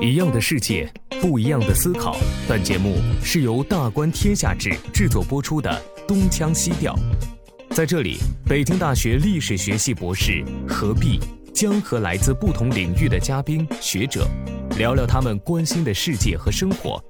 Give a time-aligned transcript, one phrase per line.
[0.00, 2.16] 一样的世界，不一样的思考。
[2.48, 5.70] 本节目是由大观天下制制作播出的
[6.06, 6.94] 《东腔西调》。
[7.74, 11.20] 在这里，北京大学历史学系博士何必
[11.52, 14.26] 将和来自不同领域的嘉宾学者
[14.78, 17.02] 聊聊他们关心的世界和生活。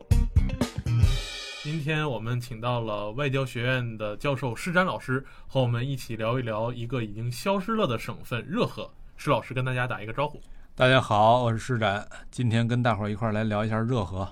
[1.63, 8.91] 今天我们请到了外交学院的教授施展老师，和我们一起聊一聊一个已经消失了的省份——热河。
[9.17, 10.41] 施老师跟大家打一个招呼。
[10.79, 14.29] 大家好，我是施展，今天跟大伙儿一块儿来聊一下热河。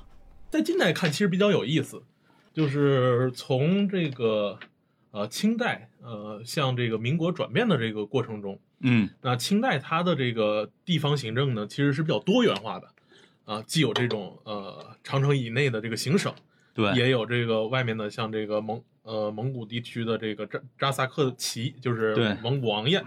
[0.48, 2.04] 在近代看，其实比较有意思，
[2.54, 4.56] 就是从这个
[5.10, 12.88] 呃清代呃向这个民国转变的这个过程中，嗯，那清代它的这个地方行政呢，其实是比较多元化的，
[13.44, 16.32] 啊，既有这种呃长城以内的这个行省，
[16.72, 23.04] 对，也有这个外面的像这个蒙呃蒙古地区的这个扎扎萨克旗，就是对蒙古王爷。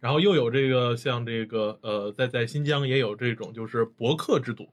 [0.00, 4.68] 然后又有这个像这个呃，在在新疆也有这种就是博客制度，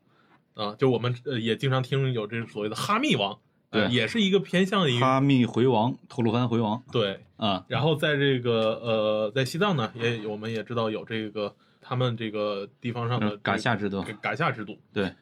[0.54, 3.40] 啊，就我们呃也经常听有这所谓的哈密王，
[3.72, 7.20] 呃对也是一个偏向于哈密回王、吐鲁番回王对。
[7.38, 14.80] 啊，然后在这个呃在西藏呢，也我们也知道有这个他们这个地方上的嗯噶夏制度这个噶夏制度。
[14.94, 15.14] 对，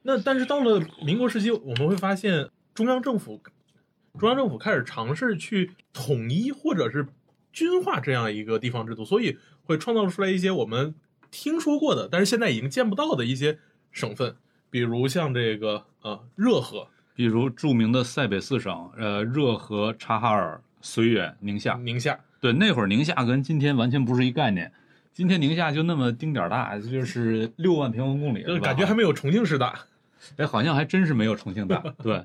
[0.00, 3.42] 那但是到了民国时期，我们会发现中央政府
[4.18, 7.06] 中央政府开始尝试去统一或者是
[7.52, 10.94] 均化这样一个地方制度，所以会创造出来一些我们
[11.30, 13.58] 听说过的，但是现在已经见不到的一些
[13.92, 14.36] 省份，
[14.70, 21.74] 比如像这个呃热河、比如著名的塞北四省，呃，热河、察哈尔、绥远、宁夏。
[21.82, 22.18] 宁夏。
[22.40, 24.72] 对，那会儿宁夏跟今天完全不是一概念。
[25.12, 29.78] 今天宁夏就那么丁点儿大，就是六万平方公里，就是感觉还没有重庆市大。
[30.36, 31.82] 哎，好像还真是没有重庆大。
[32.02, 32.24] 对，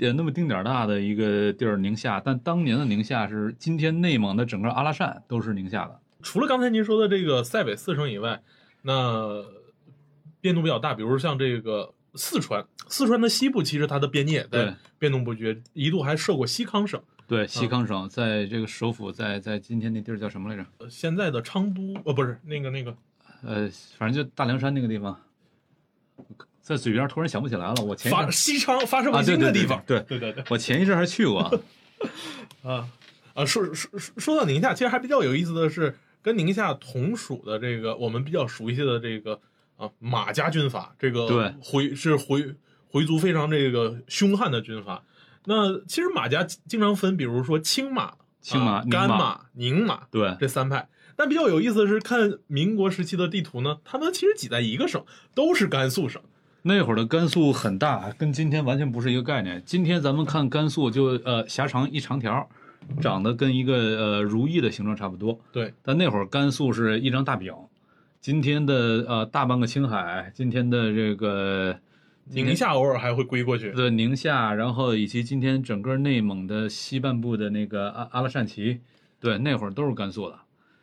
[0.00, 2.18] 也那么丁点儿大的一个地儿，宁夏。
[2.18, 6.00] 但当年的宁夏是今天内蒙的整个阿拉善都是宁夏的。
[6.22, 8.42] 除了刚才您说的这个塞北四省以外，
[8.82, 9.44] 那
[10.40, 20.64] 变动比较大，比如像这个四川，四川的西部其实它的边界在变动不绝，一度还设过西康省，对，西康省在这个首府在在今天那地儿叫什么来着？
[20.78, 22.96] 呃现在的昌都，呃，不是那个那个，
[23.42, 23.68] 呃，
[23.98, 25.20] 反正就大凉山那个地方，
[26.70, 27.74] 在嘴边突然想不起来了。
[27.82, 31.40] 我前发西昌发射卫啊对对对星的地方，对对对对，我前一阵还去过。
[32.62, 32.88] 啊
[33.34, 39.40] 啊，说说说说到宁夏，其实还比较有意思的是，跟宁夏同属的这个我们比较熟悉的这个
[39.76, 42.54] 啊马家军阀，这个对回是回
[42.88, 45.02] 回族非常这个凶悍的军阀。
[45.46, 50.88] 那其实马家经常分，比如说青马、青马啊甘宁马马、宁马对这三派。
[51.16, 55.04] 但比较有意思的是，看民国时期的地图呢，他们其实挤在一个省，
[55.34, 56.22] 都是甘肃省。
[56.62, 59.62] 那会儿的甘肃很大，跟今天完全不是一个概念。
[59.64, 62.48] 今天咱们看甘肃就呃狭长一长条，
[63.00, 65.40] 长得跟一个呃如意的形状差不多。
[65.52, 67.54] 对，但那会儿甘肃是一张大饼。
[68.20, 68.74] 今天的
[69.08, 71.78] 呃大半个青海，今天的这个
[72.26, 73.72] 宁夏偶尔还会归过去。
[73.72, 78.80] 对宁夏，然后以及今天整个内蒙的西半部的那个阿阿拉善旗，
[79.18, 80.38] 对，那会儿都是甘肃的。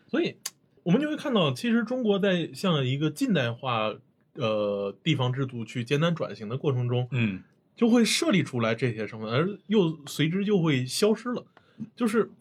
[0.10, 0.36] 所以，
[0.82, 3.94] 我们就会看到，其实中国在向一个近代化
[4.38, 7.44] 呃地方制度去艰难转型的过程中，嗯，
[7.76, 11.46] 就会设立出来这些省份，而又随之就会消失了。
[11.96, 12.32] 就是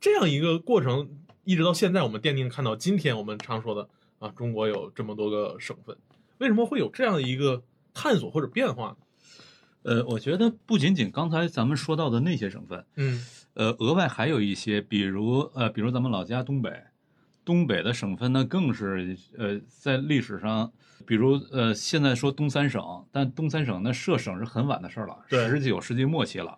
[0.00, 1.08] 这样一个过程，
[1.44, 5.96] 一直到现在，我们奠定看到今天我们常说的啊，中国有这么多个省份，
[6.38, 7.62] 为什么会有这样的一个
[7.92, 8.96] 探索或者变化呢？
[9.82, 13.24] 呃，我觉得不仅仅刚才咱们说到的那些省份，嗯
[13.54, 16.70] 呃，额外还有一些，比如呃，比如咱们老家东北，
[17.44, 20.70] 东北的省份呢，更是呃，在历史上，
[21.06, 26.56] 比如呃，现在说东三省，但东三省那设省是很晚的事儿了，对十九世纪末期了。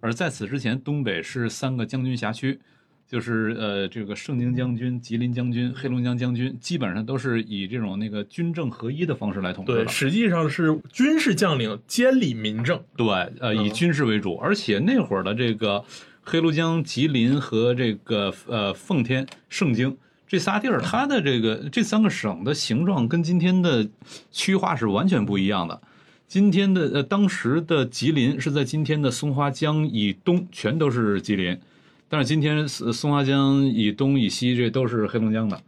[0.00, 2.58] 而在此之前，东北是三个将军辖区，
[3.06, 12.82] 就是呃，这个盛京将军、吉林将军、黑龙江将军，基本上都是以这种那个军政合一的方式来统治对，实际上是军事将领监理民政。
[12.96, 13.06] 对，
[13.38, 15.84] 呃，以嗯军事为主，而且那会儿的这个
[16.22, 19.96] 黑龙江、吉林和这个呃奉天、盛京
[20.32, 23.86] 这仨地儿，它的这个这三个省的形状跟今天的
[24.30, 25.78] 区划是完全不一样的。
[26.26, 31.60] 今天的呃，当时的吉林是在今天的松花江以东，全都是吉林，
[32.08, 35.60] 但是今天呃松花江以东以西这都是黑龙江的，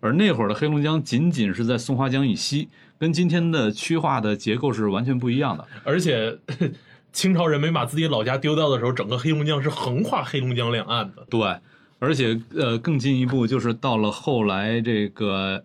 [0.00, 5.66] 而那会儿的黑龙江仅仅是在松花江以西，跟今天的区划的结构是完全不一样的。
[5.84, 6.34] 而且
[7.12, 11.26] 清朝人没把自己老家丢掉的时候，整个黑龙江是横跨黑龙江两岸的。
[11.28, 11.58] 对，
[11.98, 15.62] 而且呃，更进一步就是到了后来这个，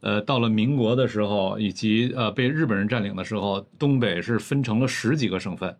[0.00, 5.74] 呃，到了民国的时候，以及呃被日本人占领的时候，东北是分成了十几个省份，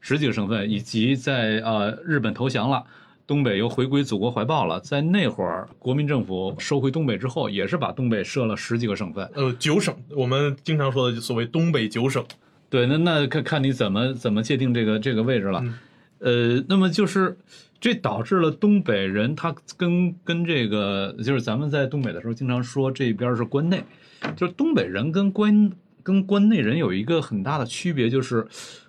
[0.00, 2.82] 十几个省份，以及在呃日本投降了，
[3.26, 4.80] 东北又回归祖国怀抱了。
[4.80, 9.30] 在那会儿，国民政府收回东北之后，也是把东北设了十几个省份。
[9.34, 12.24] 呃，九省，我们经常说的所谓东北九省。
[12.70, 15.60] 对，那那看看你怎么怎么界定这个这个位置了。
[15.62, 15.78] 嗯
[16.20, 17.36] 呃，那么就是
[17.84, 23.84] 这导致了东北人他跟跟这个就是咱们在东北的时候经常说这边是关内，
[24.34, 25.70] 就是东北人跟关
[26.02, 28.48] 跟关内人有一个很大的区别，就是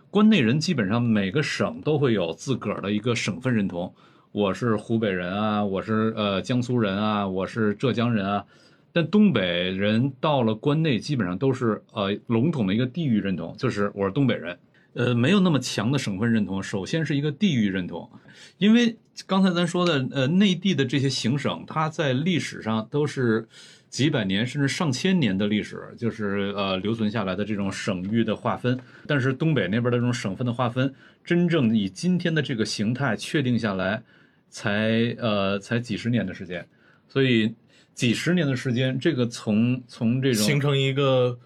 [0.10, 3.94] 关内人基本上每个省都会有自个儿的一个省份认同，
[4.32, 8.46] 我是湖北人啊，我是呃江苏人啊，我是浙江人啊。
[8.94, 14.58] 但东北人到了关内，基本上都是呃笼统的一个地域认同，就是我是东北人。
[14.96, 18.10] 呃，没有那么强的省份认同，首先是一个地域认同，
[18.58, 18.96] 因为
[19.28, 23.46] 刚才咱说的，呃，内地的这些行省，它在历史上都是
[23.90, 28.80] 几百年甚至上千年的历史，就是呃留存下来的这种省域的划分。
[29.06, 30.94] 但是东北那边的这种省份的划分，
[31.26, 34.02] 真正以今天的这个形态确定下来，
[34.50, 36.66] 才呃才几十年的时间，
[37.10, 37.54] 所以
[37.94, 41.38] 几十年的时间，这个从从这种形成一个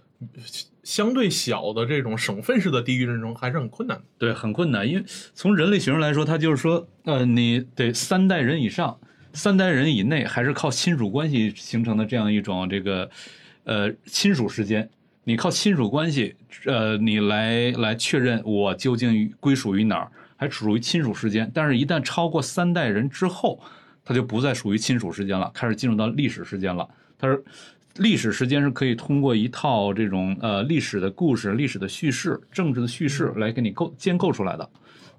[0.83, 4.03] 相对小的这种省份式的地域认同还是很困难的。
[4.17, 8.99] 对，很困难，因为从人类学上来说，它就是说，呃，你得三代人以上，
[9.33, 13.09] 三代人以内，还是靠亲属关系形成的这样一种这个，
[13.63, 14.89] 呃，亲属时间。
[15.25, 21.49] 你靠亲属关系，呃，你来来确认我究竟归属于哪儿，还属于亲属时间。
[21.53, 23.61] 但是，一旦超过三代人之后，
[24.03, 26.87] 它就不再属于亲属时间了，开始进入到历史时间了。
[27.15, 27.43] 它是
[27.97, 34.69] 历史时间是可以通过一套这种呃历史的故事、历史的叙事、政治的叙事来给你构建构出来的，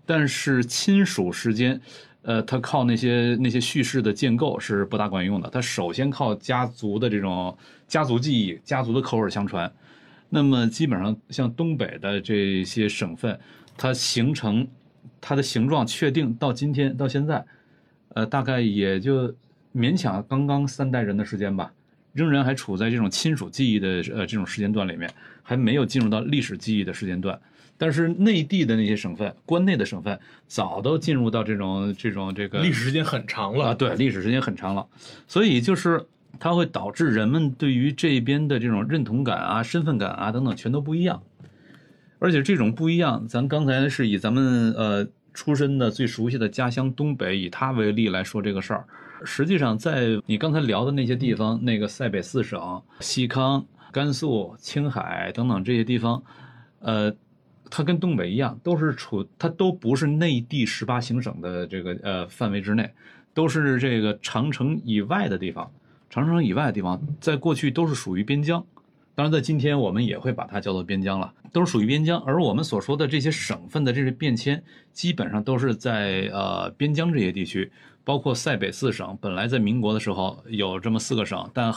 [0.06, 1.78] 但是亲属时间，
[2.22, 5.50] 呃，它靠那些那些叙事的建构是不大管用的。
[5.50, 7.56] 它首先靠家族的这种
[7.86, 9.70] 家族记忆、家族的口耳相传。
[10.30, 13.38] 那么基本上像东北的这些省份，
[13.76, 14.66] 它形成
[15.20, 17.44] 它的形状确定到今天到现在，
[18.14, 19.34] 呃，大概也就
[19.74, 21.72] 勉强刚刚三代人的时间吧。
[22.12, 25.10] 仍然还处在这种亲属记忆的呃这种时间段里面，
[25.42, 27.38] 还没有进入到历史记忆的时间段。
[27.78, 34.86] 但是内地的那些省份，关内的省份，早都进入到这种这种这个历史时间很长了啊，对，历史时间很长了。
[35.26, 36.04] 所以就是
[36.38, 41.22] 它会导致人们对于这边的这种认同感啊、身份感啊等等全都不一样。
[42.18, 48.84] 而且这种不一样，咱刚才是以咱们呃出身的最熟悉的家乡东北，以它为例来说这个事儿。
[49.24, 56.22] 实际上，在你刚才聊的那些地方，那个塞北四省、西康、甘肃、青海等等这些地方，
[56.80, 57.14] 呃，
[57.68, 62.90] 它跟东北一样，都是处它都不是内地十八行省的这个呃范围之内，
[63.32, 65.70] 都是这个长城以外的地方。
[66.08, 68.64] 长城以外的地方，在过去都是属于边疆。
[69.14, 72.18] 当然，在今天我们也会把它叫做边疆了，都是属于边疆。
[72.22, 74.62] 而我们所说的这些省份的这些变迁，
[74.92, 77.70] 基本上都是在呃边疆这些地区，
[78.04, 79.16] 包括塞北四省。
[79.20, 81.72] 本来在民国的时候有这么四个省，但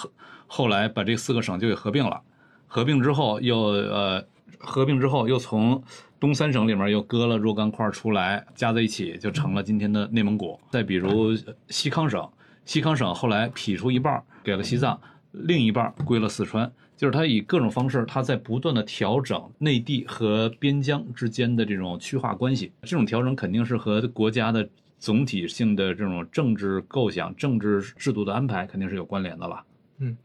[0.48, 2.22] 后来把这四个省就给合并了。
[2.68, 4.24] 合并之后又呃
[4.60, 5.84] 合并之后又从
[6.20, 10.60] 东三省里面又割了若干块出来，加在一起就成了今天的内蒙古。
[10.72, 11.36] 再比如
[11.68, 12.28] 西康省，
[12.66, 15.00] 西康省后来劈出一半给了西藏，
[15.32, 16.72] 另一半归了四川。
[16.96, 22.72] 就是它以各种方式，它在不断的调整内地和边疆之间的这种区划关系。
[22.84, 24.70] 这种调整肯定是和国家的
[25.04, 29.62] 总体性的这种政治构想、政治制度的安排肯定是有关联的了。
[30.00, 30.16] 嗯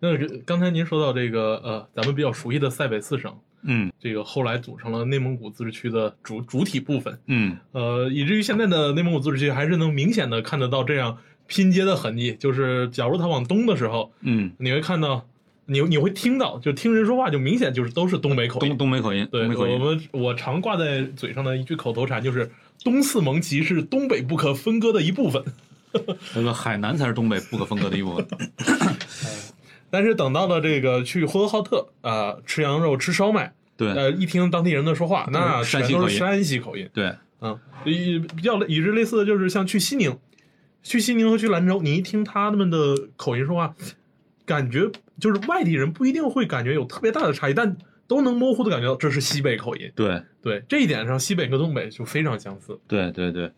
[0.00, 0.14] 那
[0.44, 11.16] 刚才您说到这个呃，咱们比较熟悉的塞北四省，嗯这个后来组成了内蒙古自治区的主主体部分，嗯呃，以至于现在的内蒙古自治区还是能明显的看得到这样
[11.46, 12.36] 拼接的痕迹。
[12.38, 15.26] 就是假如它往东的时候，嗯，你会看到，
[15.64, 18.78] 你你会听到，就听人说话就明显就是都是东北口音东。
[18.78, 19.72] 东北口音，对，东北口音。
[19.72, 22.48] 我们我常挂在嘴上的一句口头禅就是
[22.84, 25.42] “东四盟旗是东北不可分割的一部分”。
[26.36, 28.26] 那个海南才是东北不可分割的一部分。
[29.90, 36.86] 但是等到了这个去呼和浩特啊、吃羊肉、吃烧麦，对呃，一听当地人的说话，那全都是山西口音。
[36.92, 40.18] 对，嗯，以比较以之类似的就是像去西宁，
[40.82, 43.74] 去西宁和去兰州，你一听他们的口音说话，
[44.44, 47.74] 感觉就是外地人不一定会感觉有特别大的差异，但
[48.08, 49.92] 都能模糊的感觉到这是西北口音。
[49.94, 52.76] 对，对这一点上，西北和东北就非常相似。
[52.88, 53.52] 对对对，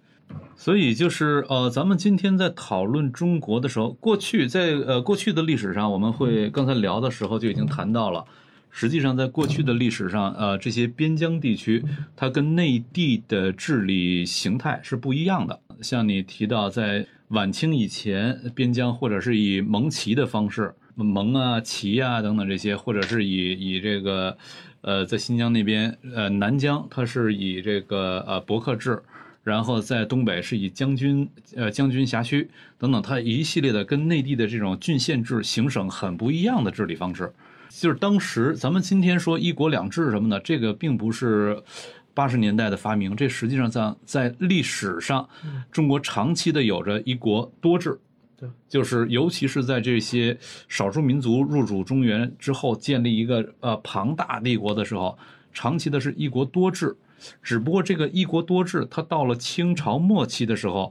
[0.57, 8.25] 所以就是呃，咱们今天在讨论中国的时候，过去在呃过去的历史上，我们会刚才聊的时候就已经谈到了。
[8.73, 15.59] 实际上，在过去的历史上，呃，这些边疆地区，它跟内地的治理形态是不一样的。
[15.83, 24.37] 像你提到，在晚清以前，边疆或者是以蒙旗的方式，蒙啊、旗啊等等这些，或者是以以这个，
[24.81, 29.03] 呃，在新疆那边，呃，南疆它是以这个呃伯克制。
[29.43, 37.33] 然后在东北是以将军呃将军辖区等等，它一系列的跟内地的这种郡县制行省很不一样的治理方式。
[37.71, 41.61] 就是当时咱们今天说一国两制什么的，这个并不是
[42.13, 45.27] 八十年代的发明，这实际上在在历史上，
[45.73, 47.99] 中国长期的有着一国多制。
[48.69, 50.37] 就是尤其是在这些
[50.69, 55.19] 少数民族入主中原之后，建立一个呃庞大帝国的时候，
[55.53, 56.97] 长期的是一国多制。
[57.43, 60.91] 只不过这个一国多制，它到了清朝末期的时候，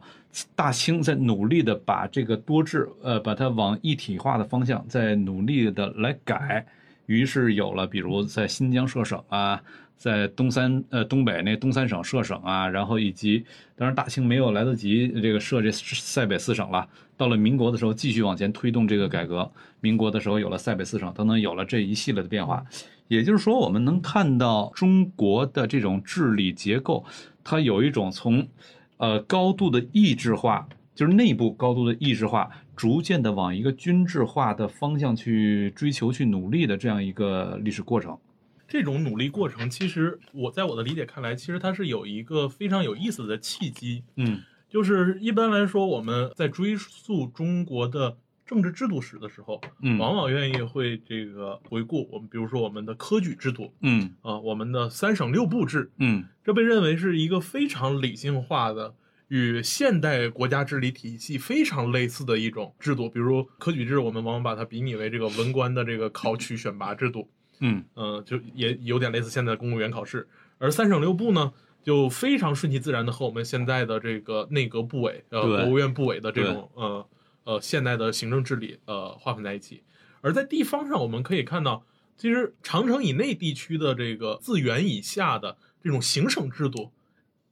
[0.56, 6.64] 大清在努力的把这个多制，呃，把它往一体化的方向在努力的来改，
[7.08, 9.60] 于是有了比如在新疆设省啊，
[9.98, 13.44] 在东三呃东北那东三省设省啊，然后以及
[13.76, 16.88] 当然大清没有来得及这个设这塞北四省了，
[17.20, 22.66] 到了民国的时候继续往前推动这个改革，民国的时候有了塞北四省等等，有了这一系列的变化。
[23.10, 27.04] 也就是说，我们能看到中国的这种治理结构，
[27.44, 28.48] 它有一种从，
[28.96, 38.18] 呃，高度的意志化，就是内部高度的意志化，逐渐的往一个均质化的方向去追求、去努力的这样一个历史过程。
[38.66, 44.04] 这种努力过程，其实我在我的理解看来，其实它是有一个非常有意思的契机。
[44.16, 58.94] 嗯就是一般来说，我们在追溯中国的政治制度史的时候，嗯往往愿意会这个回顾我们，比如说我们的科举制度嗯啊，我们的三省六部制，嗯这被认为是一个非常理性化的。
[59.28, 67.30] 与现代国家治理体系非常类似的一种制度，比如科举制，我们往往把它比拟为这个文官的这个考取选拔制度。
[67.60, 70.28] 嗯呃，就也有点类似现在的公务员考试。
[70.58, 77.08] 而三省六部呢，就非常顺其自然的和我们现在的这个内阁部委、呃国务院部委的这种呃
[77.44, 79.84] 呃现代的行政治理呃划分在一起。
[80.22, 81.84] 而在地方上，我们可以看到，
[82.18, 86.92] 其实长城以内地区的这个自源以下的这种行省制度。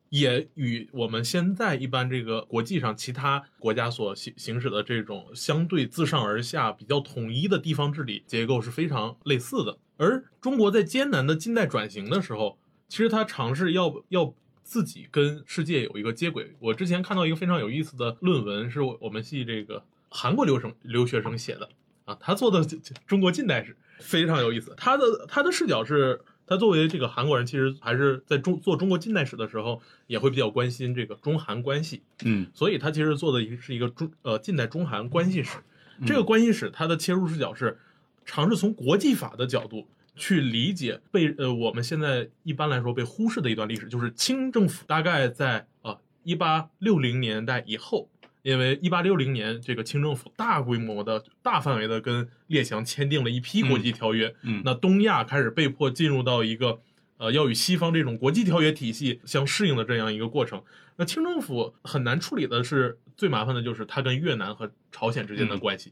[0.10, 9.78] 也与我们现在一般这个国际上其他国家所行行使的这种相对自上而下、比较统一的地方治理结构是非常类似的。
[9.98, 12.58] 而中国在艰难的近代转型的时候，
[12.88, 16.56] 其实他尝试要要自己跟世界有一个接轨。
[16.60, 21.70] 我之前看到一个非常有意思的论文，是我我们系这个韩国留生留学生写的
[22.06, 22.66] 啊，他做的
[23.08, 24.74] 中国近代史非常有意思。
[24.78, 26.22] 他的他的视角是。
[26.50, 35.58] 他作为这个韩国人，其实还是在中做中国近代史的时候，也会比较关心这个中韩关系，嗯所以他其实做的一是一个中呃近代中韩关系史。
[36.06, 37.78] 这个关系史，它的切入视角是
[38.24, 48.10] 尝试从国际法的角度去理解被呃我们现在一般来说被忽视的一段历史，就是清政府大概在啊一八六零年代以后。
[48.44, 56.80] 因为一八六零年，这个清政府大规模的、大范围的跟列强签订了一批国际条约，嗯那东亚开始被迫进入到一个
[57.18, 60.64] 呃要与西方这种国际条约体系相适应的这样一个过程。
[60.96, 65.92] 那清政府很难处理的是最麻烦的就是它跟越南和朝鲜之间的关系，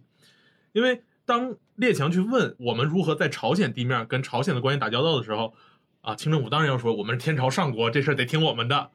[0.72, 5.54] 因为当列强去问我们如何在朝鲜地面跟朝鲜的关系打交道的时候，
[6.02, 8.92] 啊，清政府当然要说我们是天朝上国，这事儿得听我们的。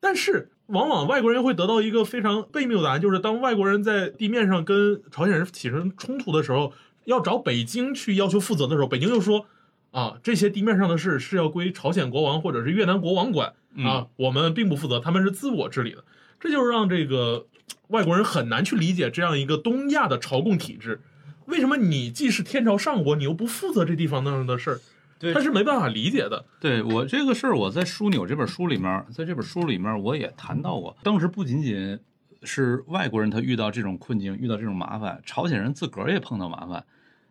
[0.00, 6.72] 但是往往外国人会得到一个非常悖谬的答案，就是当外国人在地面上跟朝鲜人起身冲突的时候，
[7.04, 9.46] 要找北京去要求负责的时候，北京又说
[9.90, 16.04] 啊，这些地面上的事是要归朝鲜国王或者是越南国王管啊，我们并不负责，他们是自我治理的。
[16.40, 17.46] 这就是让这个
[17.88, 21.00] 外国人很难去理解这样一个东亚的朝贡体制。
[21.46, 24.80] 为什么你既是天朝上国，你又不负责这地方那样的事儿？
[25.18, 26.44] 对他是没办法理解的。
[26.60, 30.94] 对我这个事儿，我在《枢纽》这本书里面，在这本书里面我也谈到过。
[31.02, 31.98] 当时不仅仅
[32.42, 36.84] 是外国人他遇到这种困境，遇到这种麻烦，朝鲜人自个儿也碰到麻烦。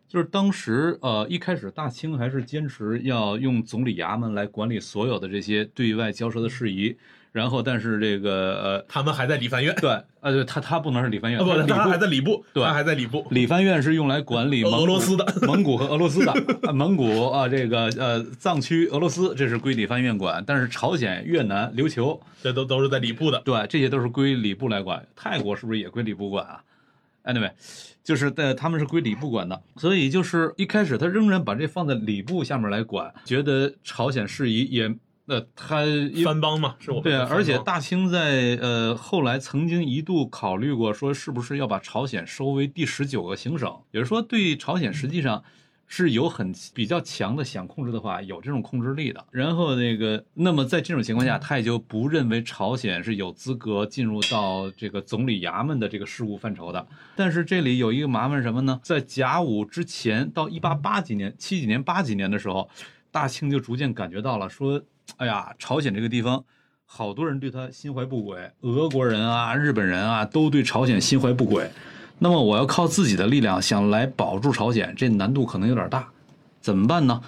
[0.08, 6.96] 就是当时呃一开始大清还是坚持要用总理衙门来管理所有的这些对外交涉的事宜，
[7.34, 8.30] 然后但是这个
[8.62, 13.26] 呃他们还在理藩院，对呃对他他不能是理藩院，啊不，他还在礼部，对他还在礼部。
[13.30, 16.30] 理藩院是用来管理 蒙古俄罗斯的、 蒙古和俄罗斯的。
[16.62, 23.42] 啊蒙古啊，这个呃藏区、俄罗斯这是归理藩院管，但是朝鲜、越南、琉球，这都都是在礼部的。
[23.44, 25.04] 对，这些都是归礼部来管。
[25.16, 26.62] 泰国是不是也归礼部管啊
[27.24, 27.50] ？Anyway，
[28.04, 34.94] 就是在他们是归礼部管的，所以就是一开始他仍然把这放在礼部下面来管，觉得朝鲜事宜也
[35.26, 45.42] 呃他因为藩邦嘛，是我们对啊，而且大清在呃后来曾经一度考虑过，说是不是要把朝鲜收为第十九个行省，也就是说对朝鲜实际上
[45.86, 49.24] 是有很比较强的想控制的话，有这种控制力的。
[49.30, 56.86] 然后那个，那么在这种情况下，他也就不认为朝鲜是有资格进入到这个总理衙门的这个事务范畴的。
[57.16, 58.78] 但是这里有一个麻烦什么呢？
[58.82, 62.68] 在甲午之前到一八八几年、七几年、八几年的时候，
[63.10, 64.82] 大清就逐渐感觉到了说。
[65.16, 66.44] 哎呀，朝鲜这个地方
[66.84, 71.70] 好多人对他心怀不轨，俄国人啊、日本人啊都对朝鲜心怀不轨。
[72.18, 76.08] 那么我要靠自己的力量想来保住朝鲜，这难度可能有点大，
[76.60, 77.20] 怎么办呢？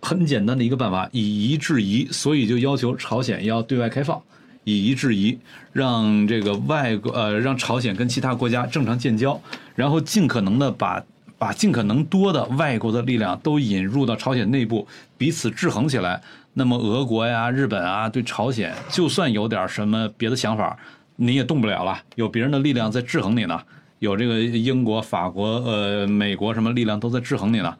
[0.00, 4.20] 很简单的一个办法，以夷制夷，所以就要求朝鲜要对外开放，
[4.64, 5.38] 以夷制夷，
[5.72, 9.40] 让这个外国呃让朝鲜跟其他国家正常建交，
[9.74, 11.02] 然后尽可能的把
[11.38, 16.20] 把尽可能多的外国的力量都引入到朝鲜内部，彼此制衡起来。
[16.54, 20.76] 那么俄国呀、日本啊，对朝鲜就算有点什么别的想法，
[21.16, 23.60] 你也动不了了，有别人的力量在制衡你呢，
[23.98, 27.76] 有这个英国、法国、呃美国什么力量都在制衡你呢。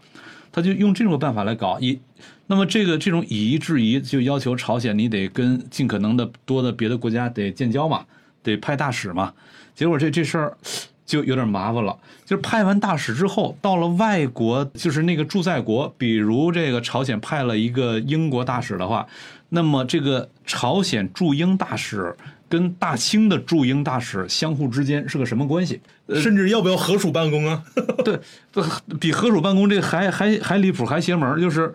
[0.52, 1.98] 他就用这种办法来搞以，
[2.46, 8.04] 那么这个这种以夷制夷，就要求朝鲜你得跟尽可能的多的别的国家得建交嘛，
[8.42, 9.32] 得派大使嘛。
[9.74, 10.56] 结果这这事儿
[11.06, 19.06] 就有点麻烦了，就是派完大使之后，到了外国，就是那个驻在国，比如这个朝鲜派了一个英国大使的话，
[19.50, 22.14] 那么这个朝鲜驻英大使
[22.48, 25.80] 跟大清的驻英大使相互之间是个什么关系？
[26.14, 27.62] 甚至要不要合署办公啊？
[28.04, 28.18] 对，
[28.98, 31.72] 比合署办公这还还还离谱，还邪门就是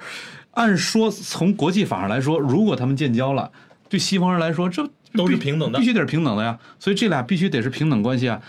[0.51, 3.51] 按说从国际法上来说，如果他们建交了，
[3.87, 6.57] 对西方人来说，这都是平等的必须得是平等的呀。
[6.79, 8.41] 所以这俩必须得是平等关系啊。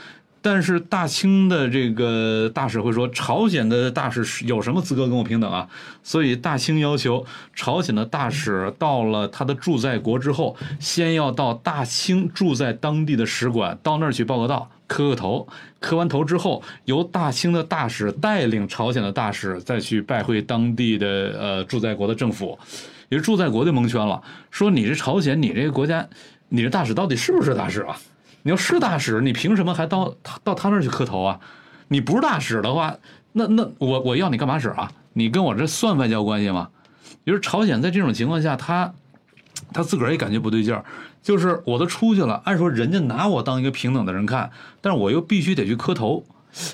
[0.42, 5.68] 但是大清的这个大使会说，朝鲜的大使有什么资格跟我平等啊？
[6.02, 15.46] 所以大清要求朝鲜的大使到了他的驻在国之后，先要到大清住在当地的使馆，到那儿去报个到，磕个头。
[15.78, 21.06] 磕完头之后，由大清的大使带领朝鲜的大使再去拜会当地的
[21.38, 22.58] 呃驻在国的政府。
[23.10, 26.06] 也是驻在国就蒙圈了，说你这朝鲜，你这个国家，
[26.48, 27.96] 你这大使到底是不是大使啊？
[28.42, 31.38] 你要是大使，你凭什么还到到他那儿去磕头啊？
[31.88, 32.96] 你不是大使的话，
[33.32, 34.90] 那那我我要你干嘛使啊？
[35.12, 36.68] 你跟我这算外交关系吗？
[37.26, 38.92] 就是朝鲜在这种情况下，他
[39.72, 40.84] 他自个儿也感觉不对劲儿，
[41.22, 46.24] 就是我都出去了，按说人家拿我当一个平等的人看，但是我又必须得去磕头，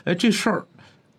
[0.05, 0.67] 哎，这事儿，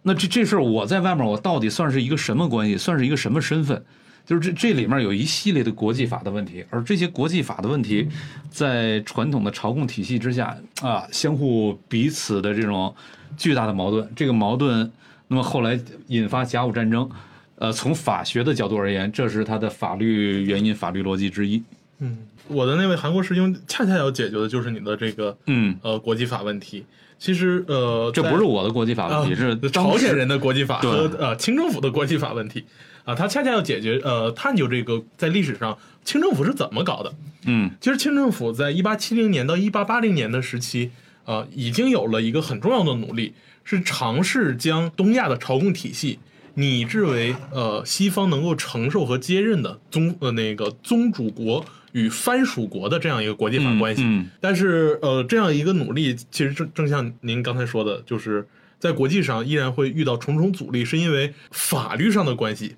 [0.03, 2.77] 那这这事儿我在外面，我到底算是一个什么关系？
[2.77, 3.83] 算是一个什么身份？
[4.27, 8.05] 就是这这里面有一系列的国际法的问题，而这些国际法的问题，
[8.51, 12.93] 在传统的朝贡体系之下啊，相互彼此的这种
[13.37, 14.91] 巨大的矛盾，这个矛盾，
[15.29, 17.09] 那么后来引发甲午战争，
[17.55, 21.63] 呃，从法学的角度而言，这是它的法律原因、法律逻辑之一。
[21.99, 22.17] 嗯，
[22.49, 26.85] 我的那位韩国师兄恰恰要解决的就是你的这个嗯，呃国际法问题。
[27.17, 32.65] 其实呃，这不是我的国际法问题，啊是朝鲜人的国际法和呃清政府的国际法问题
[33.07, 37.15] 啊，他恰恰要解决呃探究这个在历史上清政府是怎么搞的。
[37.45, 40.91] 嗯其实清政府在一八七零年到一八八零年的时期，
[41.23, 46.19] 呃，已经有了一个很重要的努力，是尝试将东亚的朝贡体系
[46.55, 54.01] 拟制为呃西方能够承受和接任的宗呃那个宗主国与藩属国的这样一个国际法关系。
[54.05, 58.45] 嗯但是呃，这样一个努力，其实正正像您刚才说的，就是
[58.77, 62.75] 在国际上依然会遇到重重阻力，是因为法律上的关系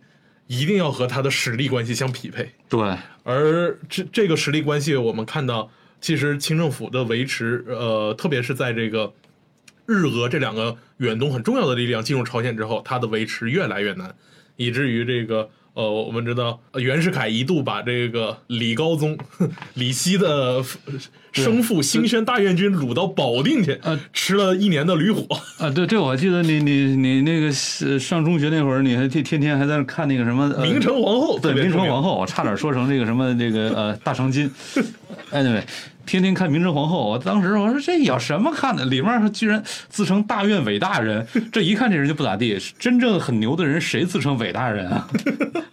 [0.50, 2.50] 一定要和他的实力关系相匹配。
[2.68, 9.14] 对，而这这个实力关系，我们看到，其实清政府的维持，呃，特别是在这个
[9.86, 14.14] 日俄这两个远东很重要的力量进入朝鲜之后，它的维持越来越难，
[14.56, 15.50] 以至于这个。
[15.80, 19.18] 呃，我们知道呃袁世凯一度把这个李高宗
[19.76, 20.66] 李希的呃
[21.32, 25.26] 生父兴宣大院君掳到保定去，呃吃了一年的驴火。
[25.58, 27.50] 啊，对这，我记得你你你那个
[27.98, 34.52] 上中学那会儿，你还天天天还在那看那个什么、呃、明成皇后对明成皇后，我差点说成这个什么这个呃大长今。
[35.32, 35.64] 哎， 对，
[36.10, 38.84] 天天看明成皇后，我当时我说这有什么看的？
[38.84, 42.58] 里面居然自称大院伟大人， 这一看这人就不咋地。
[42.80, 45.08] 真正很牛的人谁自称伟大人啊？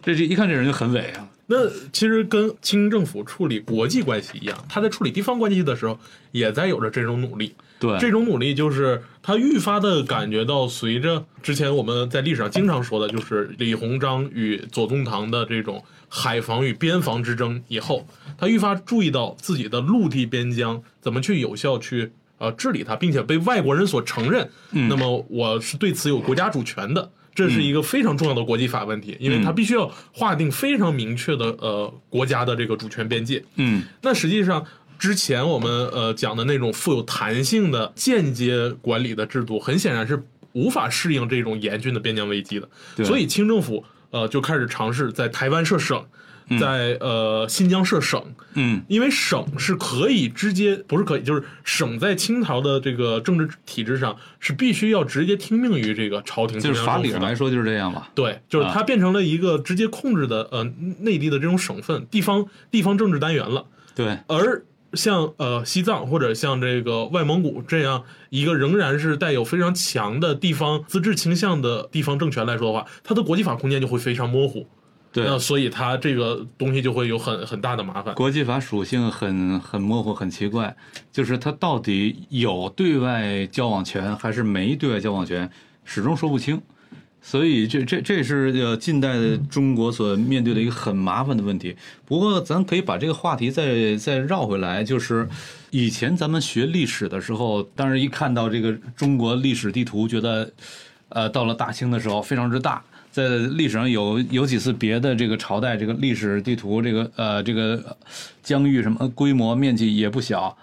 [0.03, 1.27] 这 这一看这人就很伟啊。
[1.47, 1.57] 那
[1.91, 5.99] 其实跟清政府处理国际关系一样，他在处理地方关系的时候，
[6.33, 7.55] 也在有着这种努力。
[7.79, 18.07] 对，这种努力就是他愈发的感觉到，随着之前我们在历史上经常说的，就是李鸿章与左宗棠的这种海防与边防之争以后，
[18.39, 24.49] 他愈发注意到自己的陆地边疆怎么去有效去呃治理它，并且被外国人所承认。
[24.73, 27.11] 嗯那么我是对此有国家主权的。
[27.35, 33.45] 这是一个非常重要的国际法问题，因为它必须要划定非常明确的呃国家的这个主权边界。
[33.57, 34.65] 嗯那实际上，
[34.99, 42.67] 之前我们呃讲的那种富有弹性的间接管理的制度，很显然是无法适应这种严峻的边疆危机的。
[43.05, 46.05] 所以清政府呃就开始尝试在台湾设省，
[46.61, 48.23] 在呃新疆设省，
[48.55, 58.09] 嗯因为省是可以直接不是可以，就是省在清朝的这个政治体制上是必须要直接听命于这个朝廷中就是法理上来说就是这样吧。
[58.15, 60.63] 对，就是啊它变成了一个直接控制的呃
[61.01, 63.65] 内地的这种省份地方地方政治单元了。
[63.95, 64.63] 对，而
[64.97, 74.67] 像呃西藏或者像这个外蒙古这样一个仍然是带有非常强的地方自治倾向的地方政权来说的话，它的国际法空间就会非常模糊。
[75.13, 78.15] 对那所以它这个东西就会有很很大的麻烦。
[78.15, 80.77] 国际法属性很很模糊，很奇怪，
[81.11, 85.49] 就是它到底有对外交往权还是没对外交往权，
[85.85, 86.61] 始终说不清。
[87.29, 91.75] 所以这这这是呃近代的中国所面对的一个很麻烦的问题。
[92.05, 95.29] 不过咱可以把这个话题再再绕回来，就是
[95.71, 100.49] 以前咱们学历史的时候，当时一看到这个中国历史地图，觉得
[101.09, 102.81] 呃到了大清的时候非常之大。
[103.11, 107.97] 在历史上有有几次别的这个朝代这个历史地图，这个呃这个
[108.41, 110.57] 疆域什么规模面积也不小，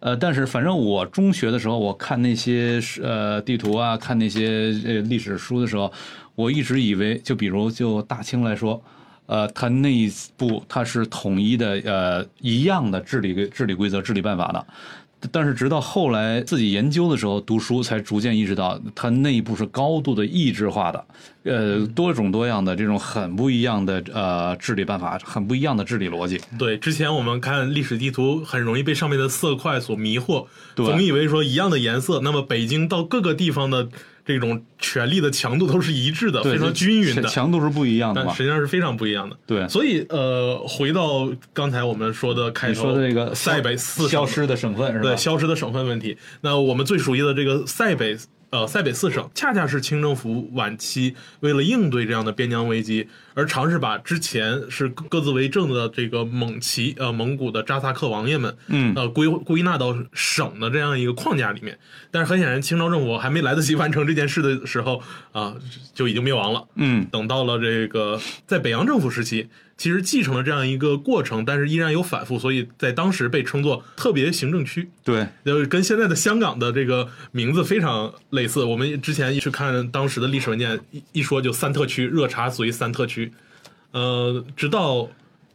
[0.00, 5.92] 呃，但是反正我中学的时候，我看那些呃地图啊，看那些呃历史书的时候，
[6.34, 8.80] 我一直以为，就比如就大清来说，
[9.26, 14.66] 呃，它内部它是统一的呃一样的治理治理规则、治理办法的。
[15.32, 21.04] 但是直到后来自己研究的时候，读书才逐渐意识到，它内部是高度的意志化的，
[21.42, 26.40] 呃，多种多样的这种很不一样的呃治理办法，很不一样的治理逻辑。
[26.58, 33.88] 对，之前我们看历史地图，很容易被上面的色块所迷惑，总以为说一样的颜色，那么北京到各个地方的
[34.28, 38.42] 这种权力的强度都是一致的，非常均匀的，强度是不一样的但实？
[38.42, 39.34] 际上是非常不一样的。
[39.46, 45.04] 对，所以呃，回到刚才我们说的开你头，说的这个塞北四消失的省份是吧？
[45.04, 48.18] 对消失的省份问题，那我们最熟悉的这个塞北
[48.50, 61.78] 呃塞北四省，恰恰是清政府晚期为了应对这样的边疆危机，而尝试把之前是各自为政的这个蒙旗呃蒙古的扎萨克王爷们，嗯呃归归纳到省的这样一个框架里面。
[62.10, 65.54] 但是很显然，清朝政府还没来得及完成这件事的时候啊、
[65.94, 66.66] 就已经灭亡了。
[66.76, 78.64] 嗯，等到了这个在北洋政府时期，其实继承了这样一个过程，但是依然有反复，所以在当时被称作特别行政区，对，就是跟现在的香港的这个名字非常类似。
[78.64, 83.32] 我们之前去看当时的历史文件，一一说就三特区，热茶属于三特区，
[83.92, 85.08] 呃，直到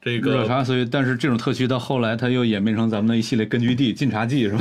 [0.04, 4.52] 这个热茶，所以但是这种特区到后来它又演变成咱们的一系列根据地，晋察冀是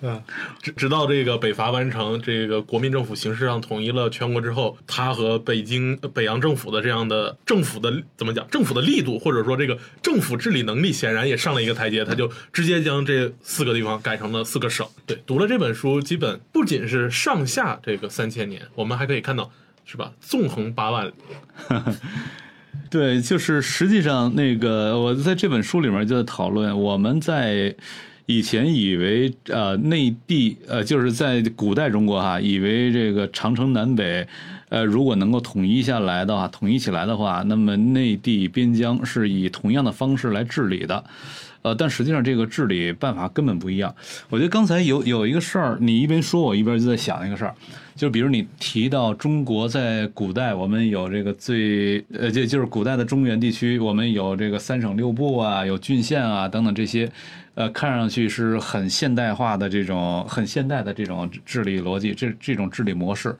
[0.00, 0.22] 吧？
[0.62, 14.86] 直直到这个北伐完成，这个国民政府形式上统一了全国之后，它和北京呃北洋政府的这样的政府的怎么讲，政府的力度或者说这个政府治理能力，显然也上了一个台阶，他就直接将这四个地方改成了四个省。
[15.06, 19.50] 对，读了这本书，基本不仅是上下这个三千年，我们还可以看到，
[19.84, 20.12] 是吧？
[20.20, 21.12] 纵横八万里。
[22.90, 27.74] 对，就是实际上那个我在这本书里面就在讨论，我们在
[28.26, 34.26] 以前以为呃内地呃就是在古代中国哈，以为这个长城南北。
[34.70, 41.02] 呃，如果能够统一下来的话，统一起来的话，那么内地边疆是以同样的方式来治理的，
[41.68, 43.94] 呃，但实际上这个治理办法根本不一样。
[44.30, 47.54] 我觉得刚才有有一个事儿，你一边说，我一边就在想一个事儿，
[47.94, 57.10] 就比如你提到中国在古代，我们有这个最呃，就就是古代的中原地区，我们有这个三省六部啊，有郡县啊等等这些，
[57.54, 63.36] 呃，看上去是很现代化的这种很现代的这种治理逻辑，这这种治理模式。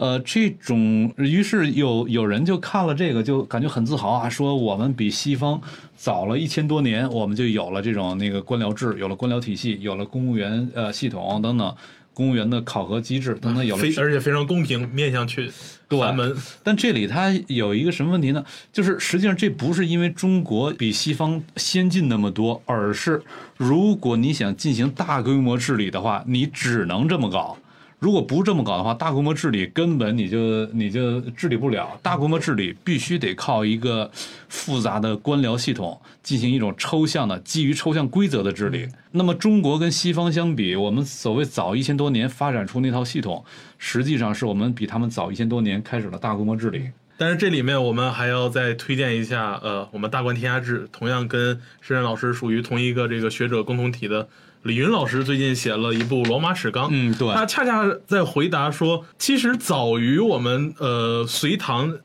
[0.00, 5.60] 呃，这种于是有有人就看了这个，就感觉很自豪啊，说我们比西方
[5.94, 11.76] 早了一千多年，我们就有了这种那个官僚制，有了官僚体系，有了公务员呃系统等等，
[12.14, 15.50] 公务员的考核机制等等，有了而且非常公平，面向去
[15.90, 16.34] 寒门。
[16.62, 18.42] 但这里它有一个什么问题呢？
[18.72, 23.22] 就是实际上这不是因为中国比西方先进那么多，而是
[23.58, 27.58] 如果你想进行大规模治理的话，你只能这么搞。
[28.00, 32.00] 如果不这么搞的话，大规模治理根本你就你就治理不了。
[32.02, 34.10] 大规模治理必须得靠一个
[34.48, 38.88] 复杂的官僚系统进行一种抽象的、基于抽象规则的治理。
[39.12, 43.44] 那么中国跟西方相比，我们所谓早一千多年发展出那套系统，
[43.76, 46.90] 实际上是我们比他们早一千多年开始了大规模治理。
[47.18, 51.48] 但是这里面我们还要再推荐一下，呃，我们《大观天下志》同样跟
[51.82, 54.26] 深圳老师属于同一个这个学者共同体的
[54.62, 61.98] 李云老师最近写了一部《罗马史纲》，嗯对他恰恰在回答说，其实早于我们呃隋唐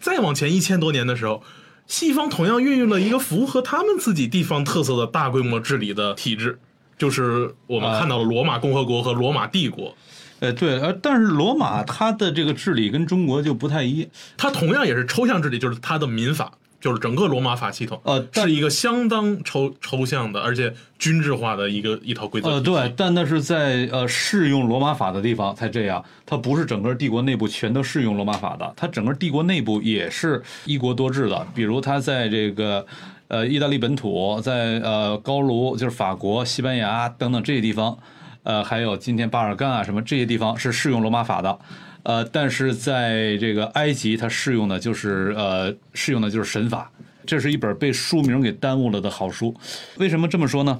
[0.00, 1.42] 再往前一千多年的时候。
[1.88, 6.58] 西方同样孕育了一个符合他们自己地方特色的大规模治理的体制，
[6.98, 9.94] 就是我们看到了罗马共和国和罗马帝国。
[10.40, 14.10] 呃，对，呃，但是罗马它的这个治理跟中国就不太一样。
[14.36, 22.50] 它同样也是抽象治理，就是它的民法，就是整个罗马法系统，呃是一个相当抽抽象的，而且均质化的一个一套规则。
[22.50, 31.46] 呃，对，，但那是在呃适用罗马法的地方才这样，它不是整个帝国内部全都适用罗马法的，它整个帝国内部也是一国多制的。
[31.54, 32.86] 比如它在这个
[33.28, 37.96] 呃意大利本土，在呃高卢就是法国、西班牙等等这些地方，
[38.42, 41.58] 呃还有今天巴尔干啊什么这些地方是适用罗马法的。
[42.06, 46.88] 呃，但是在这个埃及，它适用的就是呃适用的就是神法。
[47.26, 49.52] 这是一本被书名给耽误了的好书。
[49.96, 50.78] 为什么这么说呢？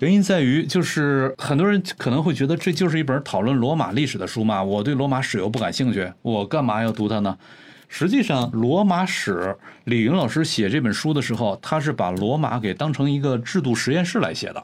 [0.00, 4.60] 原因在于，就是很多人可能会觉得这就是一本讨论罗马历史的书嘛。
[4.60, 7.38] 我对罗马史又不感兴趣，我干嘛要读它呢？
[7.88, 14.60] 实际上，罗马史李云老师写这本书的时候，他是把罗马给当成一个制度实验室来写的。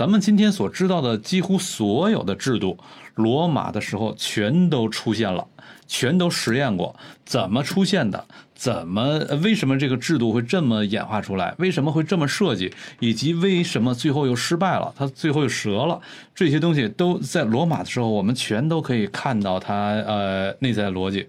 [0.00, 2.78] 咱们今天所知道的几乎所有的制度，
[3.16, 5.46] 罗马的时候全都出现了，
[5.86, 8.24] 全都实验过，怎么出现的？
[8.54, 9.18] 怎么？
[9.42, 11.54] 为什么这个制度会这么演化出来？
[11.58, 12.72] 为什么会这么设计？
[13.00, 14.90] 以及为什么最后又失败了？
[14.96, 16.00] 它最后又折了？
[16.34, 19.74] 这些东西都在罗马的时候，我们全都可以看到它
[20.06, 21.28] 呃内在逻辑。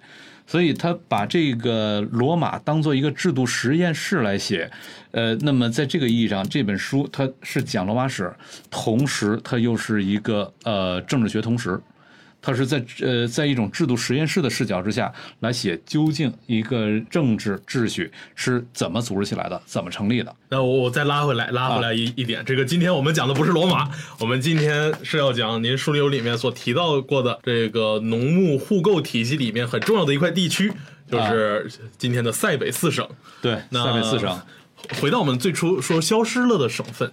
[0.52, 4.70] 所以他把这个罗马当做一个制度实验室来写，
[5.12, 8.30] 呃，那么在这个意义上，这本书它是讲罗马史，
[8.70, 11.82] 同时它又是一个呃政治学同时。
[12.42, 20.36] 它是在呃，在一种制度实验室的视角之下来写，究竟一个政治秩序是怎么组织起来的，怎么成立的？
[20.50, 30.74] 那我我再拉回来，拉回来一一点，这个今天我们讲的不是罗马，我们今天是要讲您书里有里面所提到过的这个农牧互购体系里面很重要的一块地区，
[31.10, 33.08] 就是今天的塞北四省。
[33.42, 34.42] 对，塞北四省。
[35.00, 37.12] 回到我们最初说消失了的省份。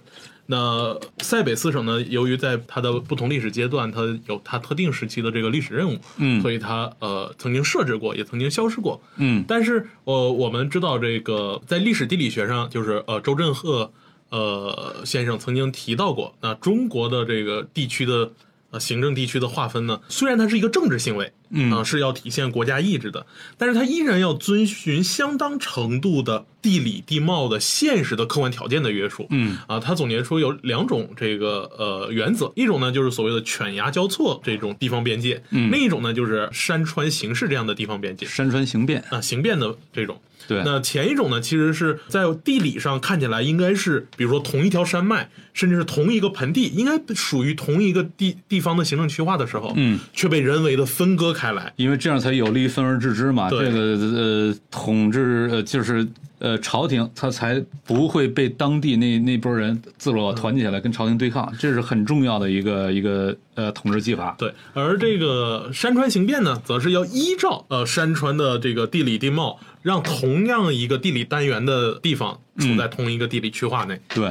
[0.51, 2.01] 那塞北四省呢？
[2.01, 9.45] 由于在它的不同历史阶段，它有它特定时期的这个历史任务，嗯，所以它呃曾经设置过，也曾经消失过，嗯。
[9.47, 13.91] 但是呃，我们知道这个在历史地理学上，就是呃周振赫
[14.29, 18.31] 呃先生曾经提到过，那中国的这个地区的。
[18.71, 23.25] 呃，行政地区的划分呢，虽然它是一个政治行为，嗯啊，是要体现国家意志的，
[23.57, 40.21] 但是它依然要遵循相当程度的地理地貌的现实的客观条件的约束，嗯啊，他总结出有两种这个呃原则，一种呢就是所谓的犬牙交错这种地方边界，嗯，另一种呢就是山川形势这样的地方边界，山川形变啊，形变的这种。
[40.49, 53.47] 对，那前一种呢，其实是在地理上看起来应该是，比如说同一条山脉，甚至是同一个盆地，应该属于同一个地地方的行政区划的时候，嗯，却被人为的分割开来，因为这样才有利于分而治之嘛。
[53.47, 53.65] 对。
[53.65, 56.07] 这个呃，统治呃就是
[56.39, 64.35] 呃朝廷，他才不会被当地那那波人自我团结起来跟朝廷对抗，这是很重要的一个一个呃统治技法。
[64.37, 69.59] 对，而这个山川形变呢，则是要依照呃山川的这个地理地貌。
[69.81, 73.97] 让同样一个地理单元的地方处在同一个地理区划内。
[74.13, 74.29] 对，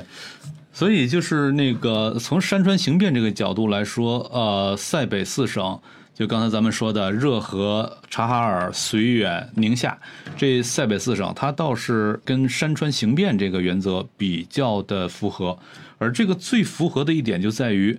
[0.75, 5.81] 所以就是那个从山川形变这个角度来说，呃，塞北四省，
[6.19, 9.97] 就刚才咱们说的热河、察哈尔、绥远、宁夏
[10.37, 15.57] 这塞北四省，它倒是跟山川形变这个原则比较的符合。
[15.97, 17.97] 而这个最符合的一点就在于。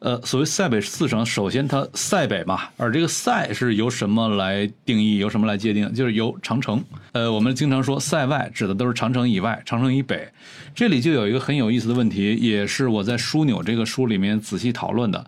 [0.00, 5.92] 呃，所谓塞北四省，首先它塞北嘛，而这个塞是由什么来定义，由什么来界定？
[5.92, 6.80] 就是由长城。
[7.10, 10.28] 呃，我们经常说塞外指的都是长城以外、长城以北。
[10.72, 15.26] 这里就有一个很有意思的问题，也是我在枢纽这个书里面仔细讨论的，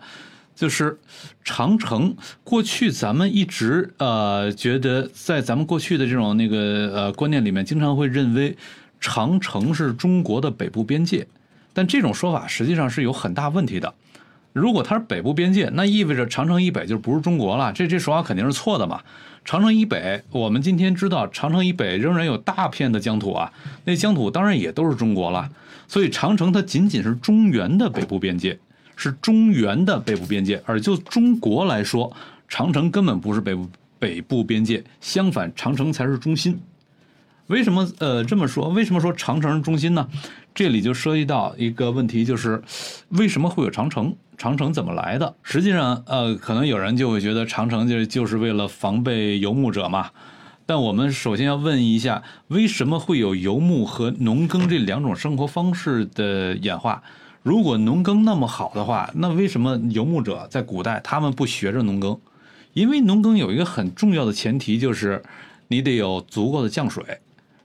[0.55, 0.97] 就是
[1.43, 8.55] 长城过去咱们一直呃觉得在咱们过去的这种那个呃观念里面，经常会认为
[8.99, 11.27] 长城是中国的北部边界，
[11.73, 13.93] 但这种说法实际上是有很大问题的。
[14.53, 17.71] 如果它是北部边界，那意味着长城以北就不是中国了。
[17.71, 19.01] 这这说法肯定是错的嘛。
[19.45, 23.51] 长城以北，我们今天知道，长城以北仍然有大片的疆土啊，
[23.85, 25.49] 那疆土当然也都是中国了。
[25.87, 28.59] 所以长城它仅仅是中原的北部边界，
[29.01, 30.61] 是中原的北部边界。
[30.67, 32.15] 而就中国来说，
[32.47, 33.57] 长城根本不是北
[33.97, 36.59] 北部边界，相反，长城才是中心。
[37.47, 38.69] 为什么呃这么说？
[38.69, 40.07] 为什么说长城是中心呢？
[40.53, 42.61] 这里就涉及到一个问题，就是
[43.09, 44.15] 为什么会有长城？
[44.37, 45.35] 长城怎么来的？
[45.41, 50.11] 实际上，呃，可能有人就会觉得长城就就是为了防备游牧者嘛。
[50.65, 57.03] 但我们首先要问一下，为什么会有游牧和农耕这两种生活方式的演化？
[57.43, 62.19] 如果农耕那么好的话，那为什么游牧者在古代他们不学着农耕？
[62.73, 65.21] 因为农耕有一个很重要的前提，就是
[65.67, 67.03] 你得有足够的降水。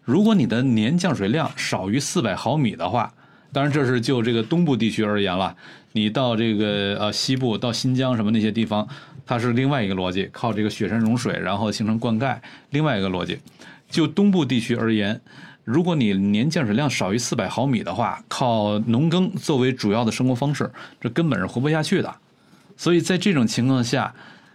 [0.02, 3.12] 如果你的年降水量少于四百毫米的话，
[3.52, 5.54] 当然这是就这个东部地区而言了。
[5.92, 8.86] 你到这个呃西部到新疆什么那些地方，
[9.24, 12.36] 它是另外一个逻辑，靠这个雪山融水，然后形成灌溉。
[12.70, 13.38] 另外一个逻辑，
[13.90, 15.20] 就东部地区而言，
[15.66, 22.14] 如果你年降水量少于四百毫米的话，靠农耕作为主要的生活方式，这根本是活不下去的。
[22.76, 24.14] 所以在这种情况下，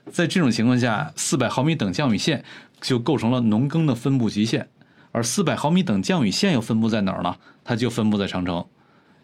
[0.10, 2.46] 在这种情况下，四百毫米等降雨线
[2.80, 4.70] 就构成了农耕的分布极限。
[5.12, 7.36] 而四百毫米等降雨线又分布在哪儿呢？
[7.66, 8.66] 它就分布在长城。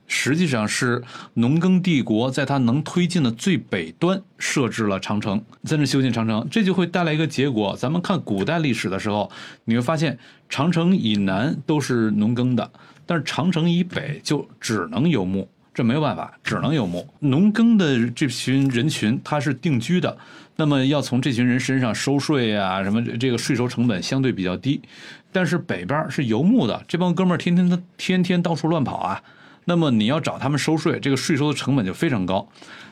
[0.08, 7.76] 实际上是农耕帝国在它能推进的最北端设置了长城，在那修建长城，这就会带来一个结果。
[7.78, 9.30] 咱们看古代历史的时候，
[9.66, 10.18] 你会发现
[10.48, 12.72] 长城以南都是农耕的，
[13.06, 17.06] 但是长城以北就只能游牧，这没有办法，只能游牧。
[17.20, 20.18] 农耕的这群人群他是定居的，
[20.56, 24.82] 那么要从这群人身上收税啊，什么这个税收成本相对比较低。
[25.34, 29.22] 但是北边是游牧的，这帮哥们儿天天的天天到处乱跑啊。
[29.70, 32.48] 那么你要找他们收税，这个税收的成本就非常高。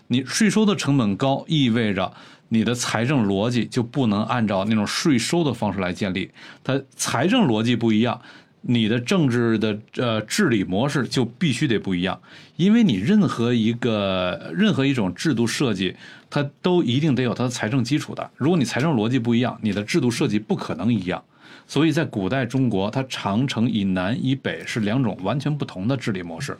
[0.07, 2.11] 你税收的成本高，意味着
[2.49, 6.29] 你的财政逻辑就不能按照那种税收的方式来建立。
[6.65, 8.19] 它财政逻辑不一样，
[8.59, 12.19] 你的政治的呃治理模式就必须得不一样。
[12.57, 15.95] 因为你任何一个任何一种制度设计，
[16.29, 18.29] 它都一定得有它的财政基础的。
[18.35, 21.23] 如果你财政逻辑不一样，你的制度设计不可能一样。
[21.67, 26.57] 所以在古代中国，它长城以南以北是两种完全不同的治理模式。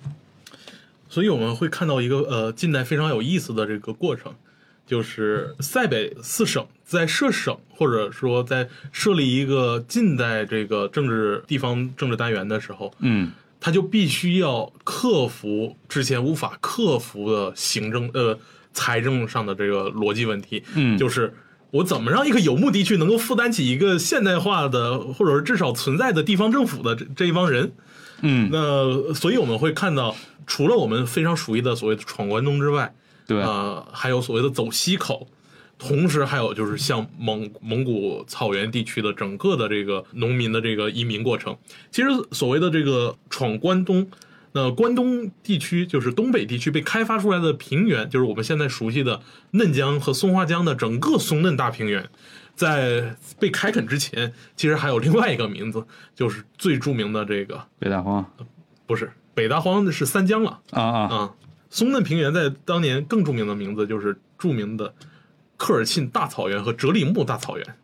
[1.07, 4.33] 所以我们会看到一个呃近代非常有意思的这个过程，
[4.85, 18.37] 就是塞北四省在设省或者说在设立一个近代这个政治地方政治单元的时候，嗯，他就必须要克服之前无法克服的行政呃
[18.73, 20.97] 财政上的这个逻辑问题，嗯。
[20.97, 21.33] 就是
[21.75, 27.73] 我怎么让一个游牧地区能够负担起一个现代化的或者是至少存在的地方政府的这这一帮人？
[28.21, 30.15] 嗯，那所以我们会看到，
[30.47, 32.95] 除了我们非常熟悉的所谓的闯关东之外，
[33.27, 35.27] 对，呃，还有所谓的走西口，
[35.77, 41.57] 同时还有就是像蒙蒙古草原地区的整个的这个农民的这个移民过程。
[41.91, 44.07] 其实所谓的这个闯关东，
[44.57, 52.09] 那关东地区就是东北地区被开发出来的平原，就是我们现在熟悉的嫩江和松花江的整个松嫩大平原。
[52.55, 58.25] 在被开垦之前，其实还有另外一个名字，就是最著名的这个北大荒
[58.87, 60.61] 不是北大荒，是三江了。
[60.71, 61.33] 啊啊，啊，
[61.69, 64.93] 松嫩平原在当年更著名的名字就是著名的
[65.57, 67.75] 科尔沁大草原和哲里木大草原，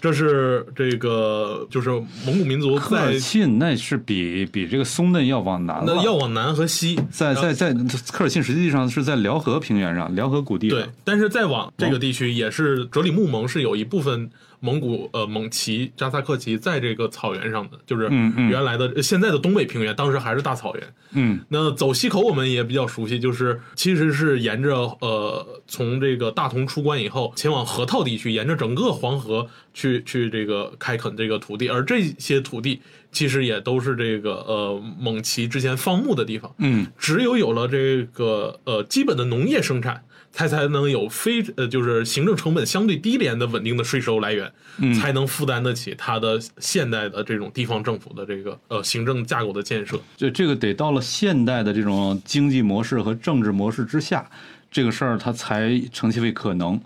[0.00, 1.90] 这是这个就是
[2.24, 7.74] 蒙古民族科尔沁那是比比这个松嫩要往南了，那要往南和西，在在在
[8.12, 18.08] 科尔沁实际上是在辽河平原上，辽河谷地对，，但是再往这个地区也是哲里木盟是有一部分蒙古呃蒙旗扎萨克旗在这个草原上的，就是
[18.50, 20.94] 原来的、呃现在的东北平原，当时还是大草原。
[21.12, 32.80] 嗯那走西口我们也比较熟悉，就是其实是沿着呃从这个大同出关以后，前往河套地区，沿着整个黄河去去这个开垦这个土地，而这些土地
[33.12, 36.52] 其实也都是这个呃蒙旗之前放牧的地方。
[36.58, 40.04] 嗯只有有了这个呃基本的农业生产，
[40.38, 49.98] 它才能有非呃就是行政成本相对低廉的稳定的税收来源，嗯才能负担得起它的现代的这种地方政府的这个呃行政架构的建设。
[50.14, 54.28] 就这个得到了现代的这种经济模式和政治模式之下，
[54.70, 56.78] 这个事儿它才成其为可能。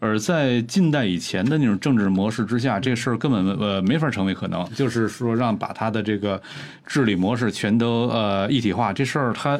[0.00, 4.68] 而在近代以前的那种政治模式之下，这事儿根本呃没法成为可能。
[4.74, 6.40] 就是说，让把它的这个
[6.86, 9.58] 治理模式全都呃一体化，这事儿它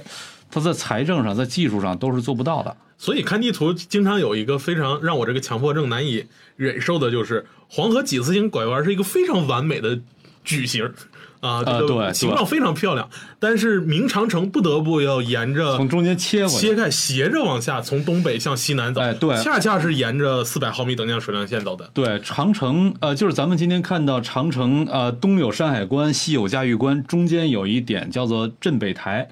[0.50, 2.76] 它在财政上、在技术上都是做不到的。
[2.98, 10.00] 所以看地图经常有一个非常让我这个强迫症难以忍受的，就是黄河几次性拐弯是一个非常完美的
[10.44, 10.92] 矩形
[11.40, 13.08] 啊，这个对形状非常漂亮，
[13.38, 21.88] 但是明长城不得不要沿着从中间切切开斜着往下，从东北向西南走，哎对恰恰是沿着四百毫米等降水量线走的。
[21.94, 29.28] 对，长城呃，就是咱们今天看到长城呃，东有山海关，西有嘉峪关，中间有一点叫做镇北台。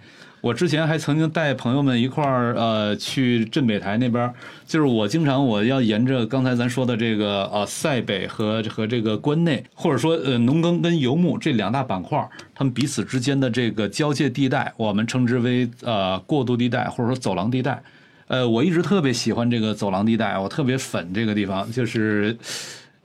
[0.47, 4.33] 我之前还曾经带朋友们一块儿呃去镇北台那边，
[4.65, 12.17] 就是我经常我要沿着刚才咱说的这个呃塞北和和这个关内，或者说呃农耕跟游牧这两大板块
[12.55, 17.83] 他，们彼此之间的这个交界地带，我们称之为呃过渡地带或者说走廊地带。
[18.29, 22.37] 呃，我一直特别喜欢这个走廊地带，我特别粉这个地方，就是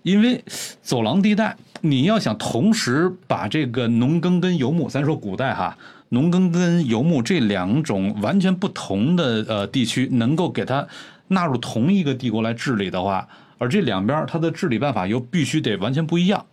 [0.04, 0.44] 因为
[0.84, 5.78] 走廊地带，你要想同时把这个农耕跟游牧，咱说古代哈，
[6.14, 10.86] 农耕跟游牧这两种完全不同的呃地区，能够给它
[11.30, 13.26] 纳入同一个帝国来治理的话，
[13.58, 16.46] 而这两边它的治理办法又必须得完全不一样。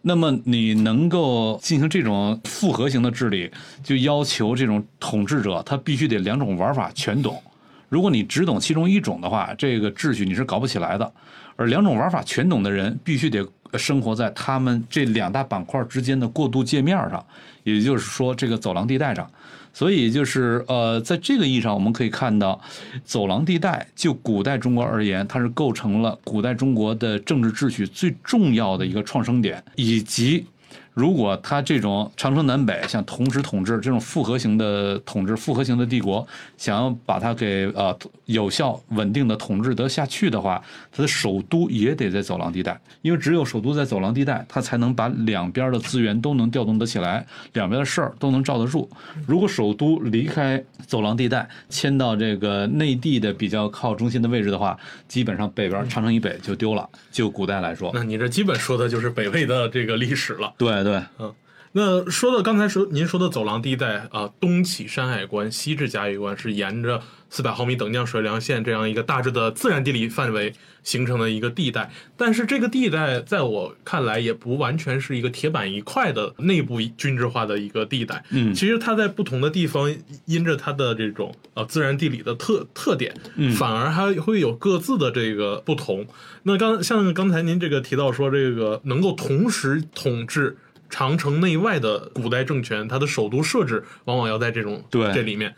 [0.00, 3.50] 那么你能够进行这种复合型的治理，
[3.82, 7.42] 就要求这种统治者他必须得两种玩法全懂。
[7.90, 11.12] 如果你只懂其中一种的话，这个秩序你是搞不起来的。
[11.56, 13.46] 而两种玩法全懂的人，必须得
[13.78, 17.24] 生活在他们这两大板块之间的过渡界面上，
[17.62, 19.28] 也就是说这个走廊地带上。
[19.76, 22.60] 所以就是呃，在这个意义上，我们可以看到，
[23.04, 30.46] 走廊地带就古代中国而言，它是构成了古代中国的政治秩序最重要的一个创生点，以及
[30.94, 36.26] 如果他这种长城南北像同时统治这种复合型的统治、复合型的帝国，
[36.56, 48.88] 想要把它给呃有效稳定的统治得下去的话，它的首都也得在走廊地带，因为只有首都在走廊地带，它才能把两边的资源都能调动得起来，两边的事儿都能罩得住。
[49.26, 54.78] 如果首都离开走廊地带，迁到这个内地的比较靠中心的位置的话，
[55.08, 56.88] 基本上北边长城以北就丢了。
[57.10, 60.52] 就古代来说，那你这基本说的就是北魏的这个历史了。
[60.56, 61.34] 对对，嗯
[61.76, 70.54] 那说到刚才说您说的走廊地带啊，东起山海关，西至嘉峪关，是沿着四百毫米等降水量线这样一个大致的自然地理范围
[70.84, 71.90] 形成的一个地带。
[72.16, 78.22] 但是这个地带在我看来也不完全是一个铁板一块的内部均质化的一个地带。
[78.30, 79.92] 嗯其实它在不同的地方，
[80.26, 86.06] 因着它的这种呃自然地理的特特点，嗯反而还会有各自的这个不同。
[86.44, 90.56] 那刚像刚才您这个提到说，这个能够同时统治
[90.88, 95.54] 长城内外的古代政权，它的首都设置往往要在这种对这里面。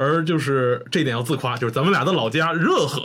[0.00, 3.04] 而就是这点要自夸，就是咱们俩的老家热河，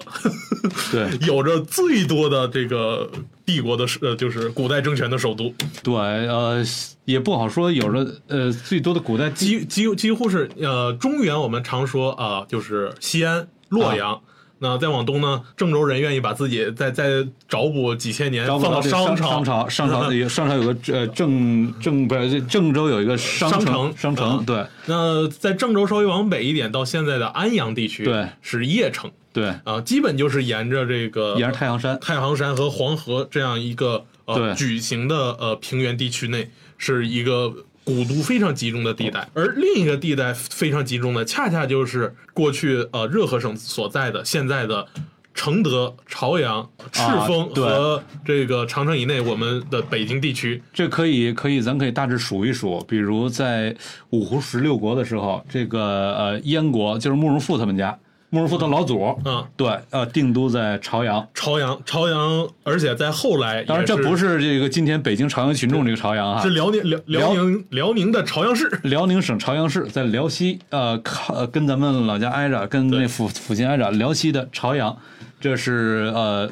[0.91, 3.09] 对 有着最多的这个
[3.43, 5.51] 帝国的呃，就是古代政权的首都，
[5.81, 6.63] 对，呃，
[7.05, 14.21] 也不好说，有着呃最多的古代几几几乎是呃中原我们常说啊、就是西安、洛阳。
[14.63, 24.65] 那再往东呢，郑州人愿意把自己再再找补几千年，招放到商朝，商朝 商朝有商朝有个呃郑郑不是郑州有一个商商城城商城，嗯对。
[24.85, 29.11] 那在郑州稍微往北一点，到现在的安阳地区，对是邺城。
[29.33, 37.51] 对，啊，基本就是沿着这个沿着太行山，太行山和黄河这样一个呃矩形的呃平原地区内，是一个
[37.83, 39.27] 古都非常集中的地带。
[39.33, 44.87] 而另一个地带非常集中的，恰恰就是过去呃热河省所在的现在的。
[45.35, 53.75] 承德、朝阳、赤峰和这个长城以内，我们的北京地区，这可以可以，咱可以大致数一数，比如在
[54.11, 55.81] 五胡十六国的时候，这个
[56.15, 57.97] 呃燕国就是慕容复他们家，
[58.33, 61.23] 慕容复的老祖，啊，对，呃定都在朝阳。
[61.35, 74.97] 朝阳，朝阳，而且在后来，当然，这不是这个今天北京朝阳群众这个朝阳啊是，辽宁辽辽宁辽宁的朝阳市，辽宁省朝阳市在辽西，呃，靠呃跟咱们老家挨着，跟那附附近挨着，辽西的朝阳，
[75.39, 76.49] 这是呃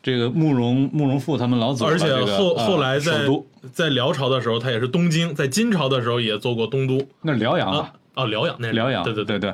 [0.00, 3.26] 这个慕容慕容复他们老祖而且这个后呃后来在
[3.72, 7.04] 在辽朝的时候，他也是东京；在金朝的时候也做过东都。
[7.22, 9.24] 那是辽阳啊啊，啊，辽阳那是辽阳，对对。
[9.24, 9.52] 对对。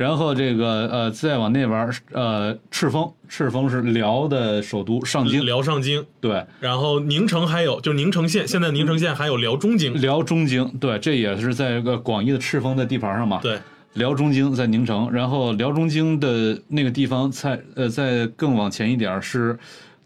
[0.00, 13.58] 然后这个呃，再往那边儿呃，赤峰，赤峰是辽的首都上京，辽上京，对，然后宁城还有就是宁城县，现在宁城县还有辽中京，辽中京，对，这也是在一个广义的赤峰的地盘上嘛，对，
[13.92, 19.58] 辽中京在宁城，然后辽中京的那个地方在呃再更往前一点儿是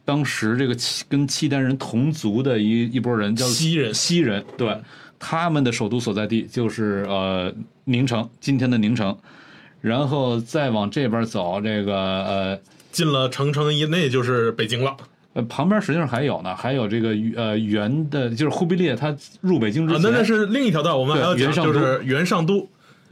[0.05, 4.76] 当时这个契跟契丹人同族的一一波人叫西人西人，对，
[5.20, 9.16] 他们的首都所在地就是呃宁城，今天的宁城，
[9.85, 12.59] 然后再往这边走，这个呃。
[12.95, 14.97] 进了长城以内就是北京了
[15.32, 22.68] 呃，旁边实际上还有呢，还有这个呃元的，就是忽必烈他入北京之啊，那那是另一条道，我们还要讲就是元上都，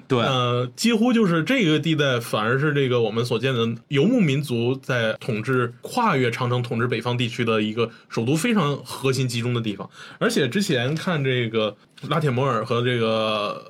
[0.06, 9.90] 对，呃，几乎就是这个地带，反而是这个我们所见的游牧民族在统治跨越长城、统治北方地区的一个首都非常核心集中的地方。
[10.20, 11.74] 而且之前看这个
[12.08, 13.60] 拉铁摩尔和这个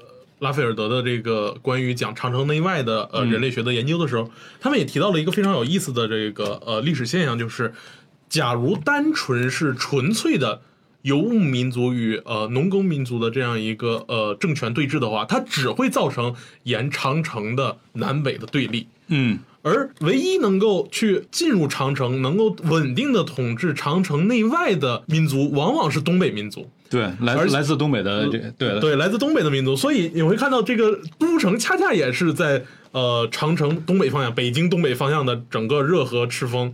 [0.43, 4.31] 拉斐尔德的这个关于讲长城内外的呃嗯人类学的研究的时候，
[4.61, 7.73] 他们也提到了一个非常有意思的这个呃历史现象，就是
[8.29, 10.61] 假如单纯是纯粹的。
[11.03, 16.33] 游牧民族与呃农耕民族的这样一个呃政权对峙的话，它只会造成
[16.63, 18.87] 沿长城的南北的对立。
[19.09, 26.71] 嗯，而唯一能够去进入长城、能够稳定的统治长城内外的民族，往往是东北民族。
[26.93, 32.63] 对，来而且来自东北的这对对，来自东北的民族，所以你会看到这个都城恰恰也是在
[32.93, 36.73] 呃长城东北方向、北京东北方向的整个热河、赤峰、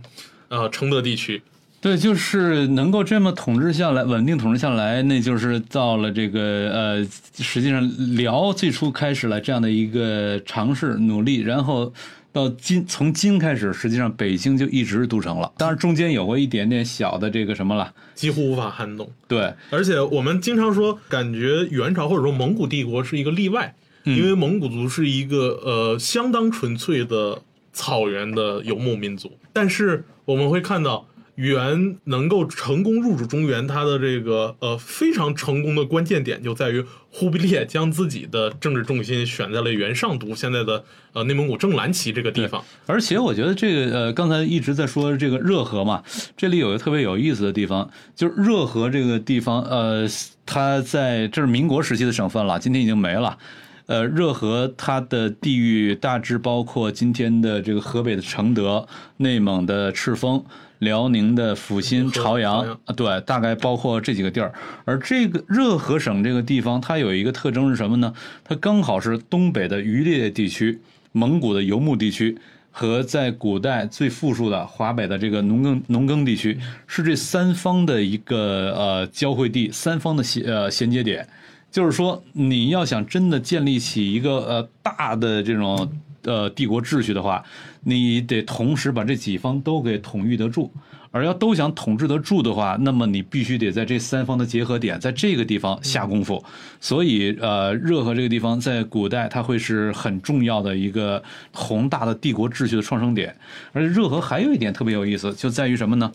[0.49, 1.41] 呃承德地区。
[1.81, 7.07] 对，就是能够这么统治下来，稳定统治下来，那就是到了这个呃，
[7.37, 11.93] 实际上辽最初开始了这样的一个尝试努力，然后
[12.39, 15.51] 到金从金开始，实际上北京就一直是都城了。
[15.57, 23.75] 当然中间有过一点点小的这个什么了，几乎无法撼动，对，而且我们经常说，感觉元朝或者说蒙古帝国是一个例外，
[24.05, 27.41] 因为蒙古族是一个呃相当纯粹的
[27.73, 29.37] 草原的游牧民族。
[29.51, 31.05] 但是我们会看到，
[31.39, 40.83] 元能够成功入主中原，它的这个呃非常成功的关键点就在于忽必烈将自己的政治重心选在了元上都，现在的
[41.13, 42.61] 呃内蒙古正蓝旗这个地方。
[42.85, 46.03] 而且我觉得这个呃，刚才一直在说这个热河嘛，
[46.35, 50.05] 这里有一个特别有意思的地方，就是热河这个地方，呃，
[50.45, 53.37] 它在这是民国时期的省份了，今天已经没了。
[53.85, 58.85] 呃，热河它的地域大致包括今天的这个河北的承德、
[59.17, 60.43] 内蒙的赤峰、
[60.79, 64.51] 辽宁的阜新、朝朝阳阳啊，对，大概包括这几个地儿。
[64.83, 68.13] 而这个热河省这个地方，它有一个特征是什么呢？
[68.43, 70.79] 它刚好是东北的渔猎地区、
[71.11, 72.37] 蒙古的游牧地区。
[72.71, 81.27] 和在古代最富庶的华北的这个农耕农耕地区，是这三方的一个呃交汇地，三方的衔呃衔接点。
[81.71, 85.91] 就是说，你要想真的建立起一个呃大的这种
[86.23, 87.43] 呃帝国秩序的话，
[87.81, 90.71] 你得同时把这几方都给统御得住。
[91.11, 96.43] 而要都想统治得住的话，那么你必须得在这三方的结合点，在这个地方下功夫。
[96.79, 103.35] 所以，呃，热河这个地方在古代它会是很重要的一个宏大的帝国秩序的创生点。
[103.73, 106.11] 而且，热河还有一点特别有意思，就在于什么呢？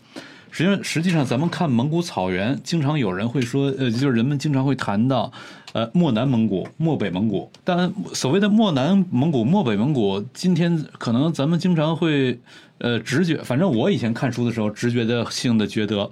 [0.49, 5.29] 实际上，实际上，咱们看蒙古草原，经常有人会说，呃，就是人们经常会谈到，
[5.75, 7.51] 呃，漠南蒙古、漠北蒙古。
[7.65, 12.39] 但所谓的漠南蒙古、漠北蒙古，今天可能咱们经常会，
[12.77, 16.09] 呃，直觉，反正我以前看书的时候，直觉的性的觉得，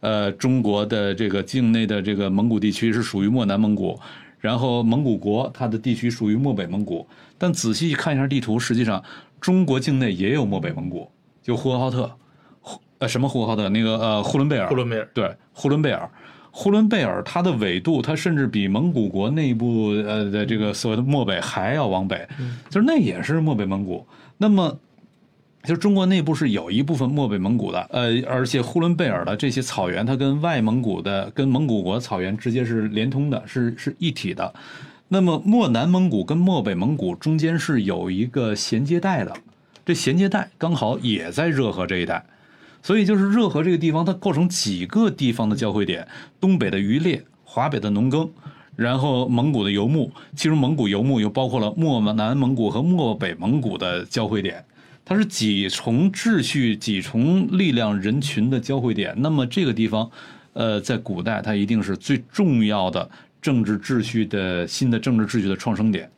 [0.00, 3.96] 呃，中国的这个境内的这个蒙古地区是属于漠南蒙古，
[4.40, 7.06] 然后蒙古国它的地区属于漠北蒙古。
[7.38, 9.00] 但仔细看一下地图，实际上
[9.40, 11.08] 中国境内也有漠北蒙古，
[11.40, 12.10] 就呼和浩特。
[12.98, 13.68] 呃，什么呼和浩特？
[13.68, 14.68] 那个呃，呼伦贝尔。
[14.68, 16.10] 呼伦贝尔对，呼伦贝尔，
[16.56, 22.28] 呼伦贝尔它的纬度，它甚至比蒙古国内部呃的这个所谓的漠北还要往北，
[22.70, 24.06] 就是那也是漠北蒙古。
[24.38, 24.78] 那么，
[25.64, 34.54] 就是中国内部是有一部分漠北蒙古的，呃，而且呼伦贝尔的这些草原，它跟外蒙古的、跟蒙古国草原直接是连通的，是是一体的。
[35.08, 39.32] 那么，漠南蒙古跟漠北蒙古中间是有一个衔接带的，
[39.84, 42.24] 这衔接带刚好也在热河这一带。
[42.84, 46.06] 所以就是热河这个地方，它构成几个地方的交汇点：
[46.38, 48.30] 东北的渔猎，华北的农耕，
[48.76, 50.12] 然后蒙古的游牧。
[50.36, 54.62] 其中蒙古游牧又包括了漠南蒙古和漠北蒙古的交汇点，
[55.02, 59.14] 它是几重秩序、几重力量人群的交汇点。
[59.16, 60.10] 那么这个地方，
[60.52, 63.08] 呃，在古代它一定是最重要的
[63.40, 66.10] 政治秩序的新的政治秩序的创生点。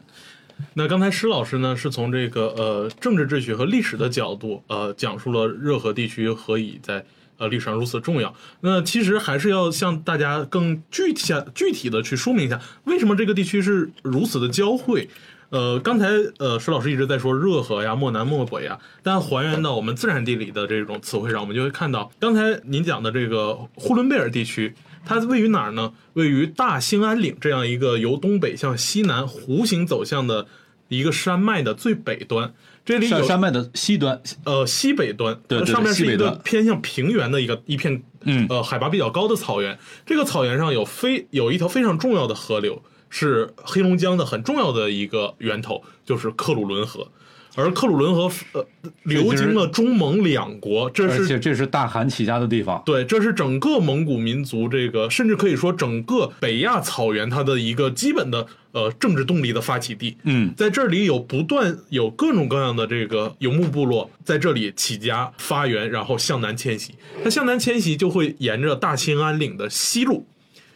[0.74, 7.04] 那刚才施老师呢，是从这个呃政治秩序和历史的角度，呃，讲述了热河地区何以在
[7.38, 8.34] 呃历史上如此重要。
[8.60, 15.08] 那其实还是要向大家更具体具体的去说明一下，为什么这个地区是如此的交汇。
[15.50, 16.08] 呃，刚才
[16.38, 24.74] 呃施老师一直在说热河呀、漠南、漠北呀，但还原到我们自然地理的这种词汇上，我们就会看到，刚才您讲的这个呼伦贝尔地区，
[25.04, 25.92] 它位于哪儿呢？
[26.14, 30.48] 位于大兴安岭这样一个由东北向西南弧形走向的
[30.88, 32.52] 一个山脉的最北端。
[32.86, 39.76] 这里有山山脉的西端，呃西北端，对对上面是一个偏向平原的一个一片，嗯呃海拔比较高的草原。
[40.06, 42.80] 这个草原上有非有一条非常重要的河流，
[43.10, 47.08] 是黑龙江的很重要的一个源头，就是克鲁伦河。
[47.56, 48.64] 而克鲁伦河呃
[49.04, 52.80] 流经了中蒙两国，这是而且这是大汗起家的地方。
[52.86, 60.16] 对，这是整个蒙古民族这个，甚至可以说整个北亚草原它的一个基本的呃政治动力的发起地。
[60.24, 66.94] 嗯，在这里有不断有各种各样的这个游牧部落在这里起家发源，然后向南迁徙。
[67.24, 70.26] 它向南迁徙就会沿着大兴安岭的西路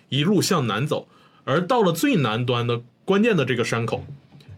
[0.09, 1.07] 一路向南走，
[1.45, 4.07] 而到了最南端的关键的这个山口，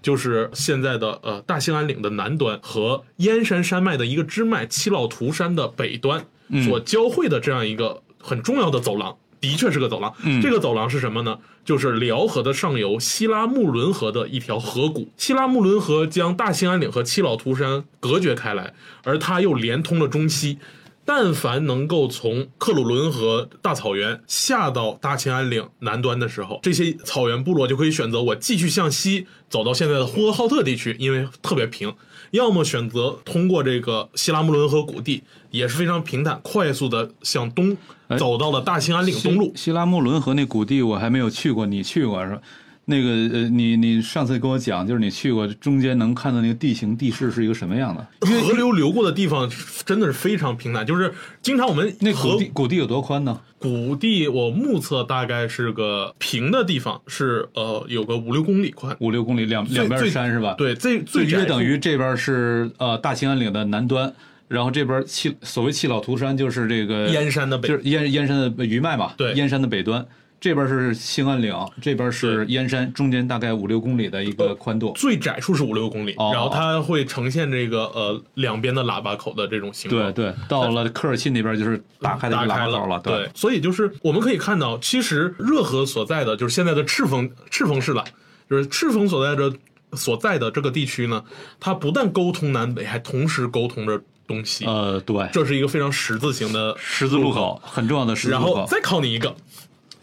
[0.03, 6.27] 就是现在的呃大兴安岭的南端和燕山山脉的一个支脉七老图山的北端
[6.65, 9.17] 所交汇的这样一个很重要的走廊。
[9.41, 11.37] 的确是个走廊，这个走廊是什么呢？
[11.65, 15.11] 就是辽河的上游西拉木伦河的一条河谷。
[15.17, 18.73] 西拉木伦河将大兴安岭和七老图山隔绝开来，
[19.03, 20.59] 而它又连通了中西。
[21.05, 31.91] 但凡能够从克鲁伦河大草原下到大兴安岭南端的时候，这些草原部落就可以选择我继续向西走到现在的呼和浩特地区，因为特别平；
[32.31, 37.77] 要么选择通过这个西拉木伦河谷地，也是非常平坦，快速的向东
[38.17, 39.53] 走到了大兴安岭东路。
[39.57, 42.41] 西拉木伦河那谷地我还没有去过，你去过是吧？
[42.85, 48.07] 那个呃，你你上次跟我讲，就是你去过，中间能看到那个地形地势是一个什么样的？
[48.27, 49.49] 因为河流流过的地方
[49.87, 53.41] 真的是非常平坦，就是经常我们那河谷地谷地有多宽呢？
[53.61, 58.97] 谷地，我目测大概是个平的地方，是呃有个五六公里宽。
[58.99, 64.13] 五六公里，两两边是山是吧？，对，最最约等于这边是呃大兴安岭的南端，
[64.49, 70.05] 然后这边弃所谓弃老涂山就是这个燕山的北就是燕燕山的余脉嘛，对燕山的北端。
[70.43, 74.93] 这边是兴安岭，这边是燕山，中间大概五六公里的一个宽度。
[74.97, 80.13] 最窄处是五六公里，哦然后它会呈现这个呃两边的喇叭口的这种形状。
[80.13, 82.99] 对对，到了科尔沁那边就是打开的喇叭口了。
[83.05, 88.05] 对，所以就是我们可以看到，其实热河所在的就是现在的赤峰赤峰市了，
[88.51, 89.57] 就是赤峰所在的
[89.93, 91.23] 所在的这个地区呢，
[91.61, 94.65] 它不但沟通南北，还同时沟通着东西。
[94.65, 98.47] 呃，对，这是一个非常十字形的十字路口很重要的十字路口。
[98.47, 99.37] 然后再考你一个，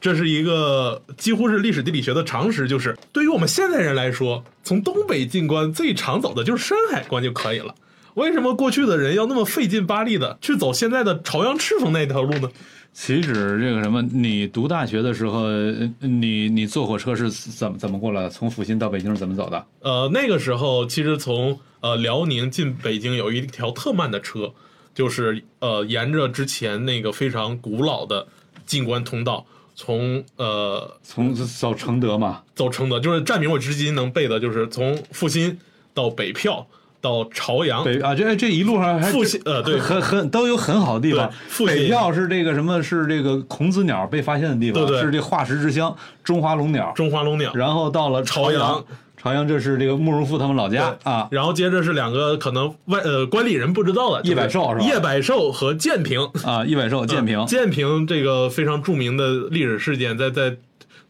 [0.02, 7.76] 这是一个几乎是历史地理学的常识，就是对于我们现代人来说，从东北进关最常走的就是山海关就可以了。
[8.16, 12.50] 为什么过去的人要那么费劲巴力的去走现在的朝阳赤峰那条路呢？
[12.92, 14.02] 岂止这个什么？
[14.02, 18.30] 你读大学的时候，呃你你坐火车是怎么怎么过来的？
[18.30, 19.64] 从阜新到北京是怎么走的？
[19.82, 24.52] 呃，那个时候其实从呃辽宁进北京有一条特慢的车，
[24.94, 28.28] 就是呃沿着之前那个非常古老的
[28.66, 29.46] 进关通道，
[29.82, 32.42] 从呃从走承德嘛？
[32.54, 35.58] 走承德，就是站名我至今能背的，就是从阜新
[35.94, 36.68] 到北票
[37.00, 41.32] 到朝阳，北啊，这这一路上还阜新呃对很很都有很好的地方。
[41.48, 42.84] 阜新北票是这个什么？
[42.84, 46.92] 是这个孔子鸟被发现的地方，对对是这化石之乡中华龙鸟。
[46.94, 48.86] 中华龙鸟，然后到了朝阳阳，
[49.22, 51.28] 朝阳这是这个慕容复他们老家啊。
[51.32, 60.56] 然后接着是两个可能外呃关里人不知道的，叶百寿是吧叶百寿和建平，啊， 叶百寿建平，建平这个非常著名的历史事件，在在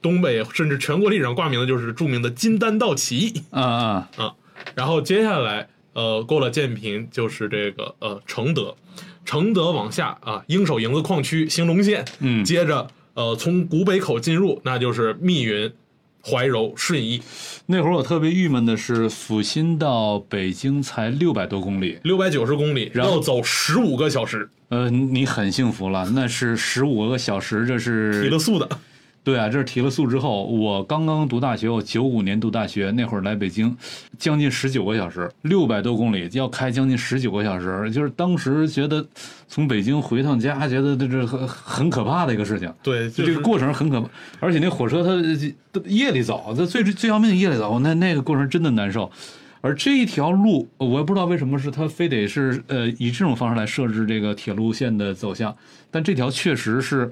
[0.02, 3.44] 东北甚至全国历史上挂名的就是著名的金丹道起义。
[3.52, 4.34] 啊啊，啊，
[4.74, 8.76] 然后接下来呃过了建平就是这个呃承德，
[9.26, 15.72] 承德往下啊鹰首营子矿区兴隆县，嗯接着呃从古北口进入，那就是密云、
[16.22, 17.22] 怀柔、顺义，
[17.66, 28.70] 那会儿我特别郁闷的是，阜新到北京才六百多公里，六百九十公里，然后走十五个小时，呃，你很幸福了，那是十五个小时，这是提了速的。
[29.30, 33.78] 对啊，这是提了速之后，我刚刚读大学，我九五年读大学，那会儿来北京，
[34.18, 39.06] 将近十九个小时，六百多公里，要开将近十九个小时，就是当时觉得
[39.48, 42.74] 从北京回趟家，觉得这这很很可怕的一个事情。
[42.82, 44.10] 对，就是这个过程很可怕，
[44.40, 45.22] 而且那火车它
[45.72, 49.12] 它夜里走，它最最要命夜里走，那那个过程真的难受。
[49.62, 55.56] 而这一条路，我也不知道为什么是它非得是呃以这种方式来设置这个铁路线的走向，
[55.92, 57.12] 但这条确实是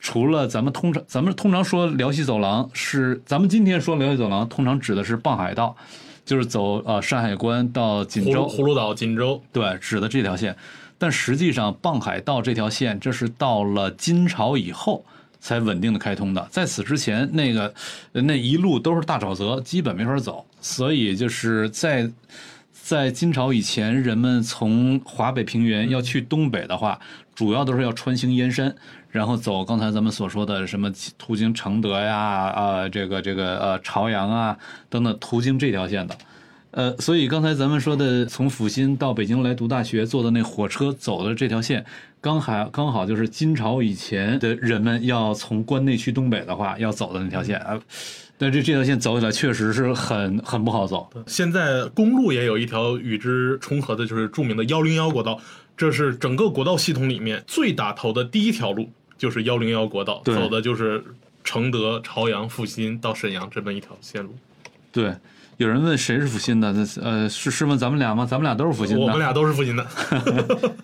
[0.00, 5.76] 除了咱们通常咱们通常说辽西走廊是咱们今天说辽西走廊，通常指的是傍海道，
[6.24, 10.56] 就是走呃山海关到锦州，葫芦岛、锦州，对，指的这条线。
[11.00, 15.04] 但实际上，傍海道这条线，这是到了金朝以后
[15.38, 16.48] 才稳定的开通的。
[16.50, 17.72] 在此之前，那个
[18.12, 20.44] 呃那一路都是大沼泽，基本没法走。
[20.60, 22.10] 所以就是在
[22.88, 26.98] 在金朝以前，人们从华北平原要去东北的话，
[27.34, 28.74] 主要都是要穿行燕山，
[29.10, 34.56] 然后走刚才咱们所说的什么途经承德呀、啊、这个这个呃朝阳啊
[34.88, 36.16] 等等，途经这条线的。
[36.70, 41.84] 呃，所以刚才咱们说的，从阜新到北京来读大学坐的那火车走的这条线，
[42.22, 47.78] 刚好刚好就是金朝以前的人们要从关内去东北的话要走的那条线啊。
[48.38, 51.10] 但这这条线走起来确实是很很不好走。
[51.26, 55.40] 现在公路也有一条与之重合的，就是著名的幺零幺国道，
[55.76, 61.04] 这是整个国道系统里面最打头的第一条路，就是幺零幺国道，走的就是
[61.42, 64.32] 承德、朝阳、阜新到沈阳这么一条线路。
[64.92, 65.12] 对，
[65.56, 66.72] 有人问谁是阜新的？
[66.72, 68.24] 那呃，是是问咱们俩吗？
[68.24, 69.02] 咱们俩都是阜新的。
[69.02, 69.84] 我们俩都是阜新的。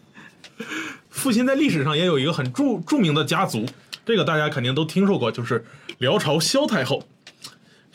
[1.08, 3.64] 阜新在历史上也有一个很著著名的家族，
[4.04, 5.64] 这个大家肯定都听说过，就是
[5.98, 7.06] 辽朝萧太后。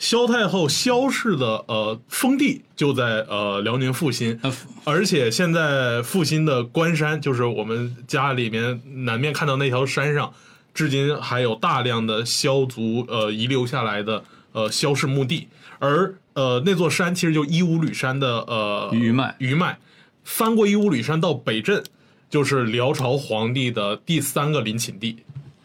[0.00, 4.50] 萧太后萧氏的呃封地就在呃辽宁阜新，呃
[4.84, 10.32] 而且现在阜新的关山，就是我们家里面南面看到那条山上，
[10.72, 15.48] 至今还有大量的萧族呃遗留下来的呃萧氏墓地，
[15.78, 19.78] 而呃那座山其实就伊吾吕山的呃余脉余脉，
[20.24, 21.84] 翻过伊吾吕山到北镇，
[22.30, 25.18] 就是辽朝皇帝的第三个陵寝地。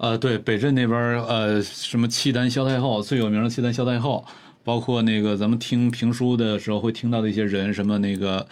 [0.06, 4.24] 呃，对，北镇那边呃，什么契丹萧太后最有名的契丹萧太后，
[4.64, 8.46] 包括那个咱们听评书的时候会听到的一些人，什么那个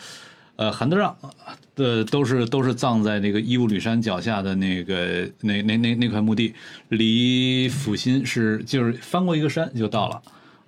[0.56, 1.16] 呃韩德让
[1.76, 6.56] 的，都是都是葬在那个伊吾吕山脚下的那个那那那那块墓地，
[6.90, 10.20] 离阜新是就是翻过一个山就到了。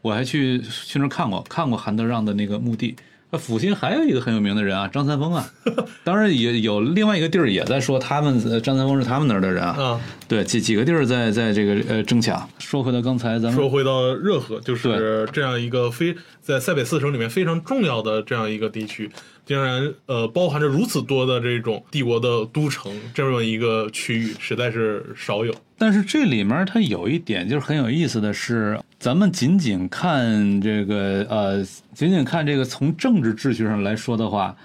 [0.04, 2.96] 我还去去那儿看过，看过韩德让的那个墓地。
[3.32, 5.46] 那阜新还有一个很有名的人啊，张三丰啊，
[6.04, 12.48] 当然也有另外一个地儿也在说他们呃张三丰是他们那儿的人啊，啊，对，几几个地儿在在这个呃争抢。
[12.60, 19.10] 说回到刚才咱们说回到热河，就是这样一个非在塞北四省里面非常重要的这样一个地区，
[19.46, 25.54] 竟然呃包含着如此多的这种帝国的都城这么一个区域，实在是少有。
[25.78, 34.56] 但是这里面它有一点就是很有意思的是，咱们仅仅看这个呃，仅仅看这个从政治秩序上来说的话。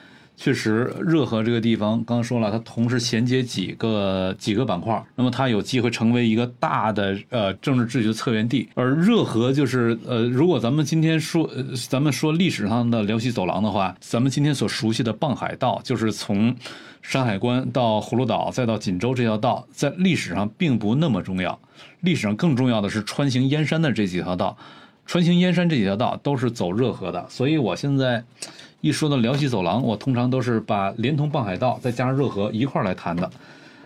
[0.43, 8.66] 确实，热河这个地方，刚刚说了，它同时衔接几个几个板块，那么它有机会成为一个大的呃政治秩序的策源地。
[8.74, 11.47] 而热河就是呃，如果咱们今天说，
[11.91, 16.57] 咱们说历史上的辽西走廊的话，咱们今天所熟悉的傍海道，就是从
[17.03, 21.61] 山海关到葫芦岛再到锦州这条道，在历史上并不那么重要。
[22.01, 24.57] 历史上更重要的是穿行燕山的这几条道，
[25.05, 27.26] 穿行燕山这几条道都是走热河的。
[27.28, 28.24] 所以我现在。
[28.81, 33.31] 一说到辽西走廊，我通常都是把连通傍海道再加上热河一块儿来谈的。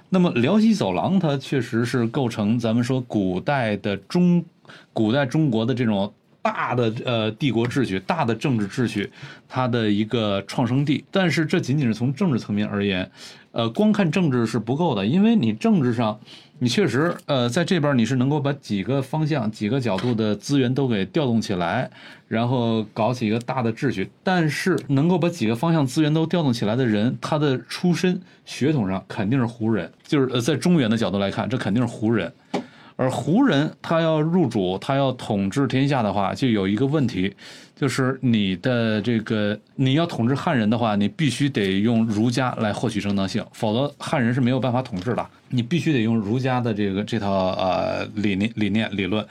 [0.08, 4.44] 那么辽西走廊它确实是构成咱们说古代的中
[4.92, 9.10] 古代中国的这种大的呃帝国秩序、大的政治秩序
[9.48, 11.04] 它的一个创生地。
[11.10, 13.10] 但是这仅仅是从政治层面而言，
[13.52, 16.18] 呃，光看政治是不够的，因为你政治上。
[16.60, 21.90] 你确实，呃，在这边你是能够把几个方向、几个角度的资源都给调动起来，
[22.28, 24.08] 然后搞起一个大的秩序。
[24.22, 32.32] 但是，能够把几个方向资源都调动起来的人，他的出身血统上肯定是胡人，就是呃，在中原的角度来看，这肯定是胡人。
[32.96, 37.34] 而胡人他要入主，他要统治天下的话，就有一个问题，
[37.74, 45.26] 就是你的这个你要统治汉人的话，你必须得用儒家来获取正当性，否则汉人是没有办法统治的。
[45.48, 49.26] 你必须得用儒家的这个这套呃理念理念理论，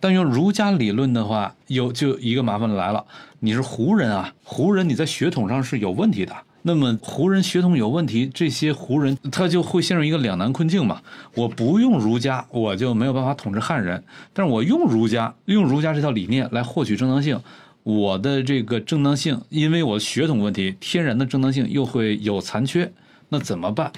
[0.00, 3.04] 但用儒家理论的话，有就一个麻烦来了，
[3.38, 6.34] 你是胡人啊，胡人你在血统上是有问题的。
[6.68, 11.00] 那么胡人血统有问题，这些胡人他就会陷入一个两难困境嘛。
[11.36, 14.00] 我不用儒家，我就没有办法统治汉人；
[14.32, 17.40] 但是我用儒家，用儒家这套理念来获取正当性，
[17.84, 22.90] 我的这个正当性，因为我血统问题，天然的正当性又会有残缺，
[23.28, 23.92] 那怎么办？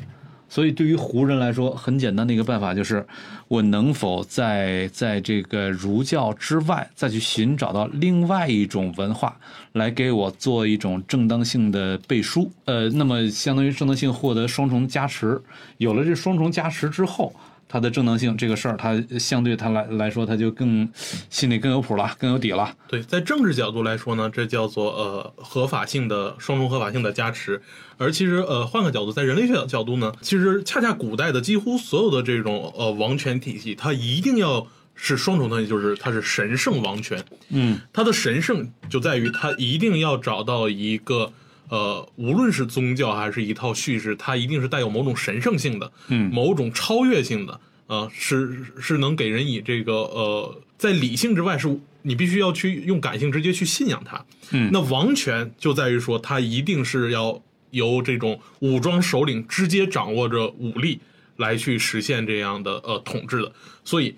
[0.49, 3.07] 所以，对于胡人来说，很简单的一个办法就是，
[3.49, 9.37] 我能否在在这个儒教之外，再去寻找到另外一种文化，
[9.73, 12.51] 来给我做一种正当性的背书。
[12.65, 15.41] 呃，那么相当于正当性获得双重加持。
[15.77, 17.33] 有了这双重加持之后。
[17.69, 20.89] 它的正当性这个事儿，它相对它来来说，它就更
[21.29, 22.75] 心里更有谱了，更有底了。
[22.89, 27.61] 对，在政治角度来说呢，这叫做呃合法性的双重合法性的加持。
[27.99, 37.23] 而其实呃换个角度，在人类学角度呢，其实恰恰古代的几乎所有的这种呃王权体系，它一定要是双重的，就是它是神圣王权。
[37.51, 41.33] 嗯，它的神圣就在于它一定要找到一个
[41.69, 47.61] 呃，无论是宗教还是一套叙事，它一定是带有某种神圣性的，嗯，某种超越性的。
[47.87, 54.23] 呃，是是能给人以这个呃，在理性之外，是你必须要去用感性直接去信仰它。
[54.51, 61.01] 嗯，那王权就在于说，它一定是要由这种武装首领直接掌握着武力
[61.37, 63.53] 来去实现这样的呃统治的。
[63.85, 64.15] 所以，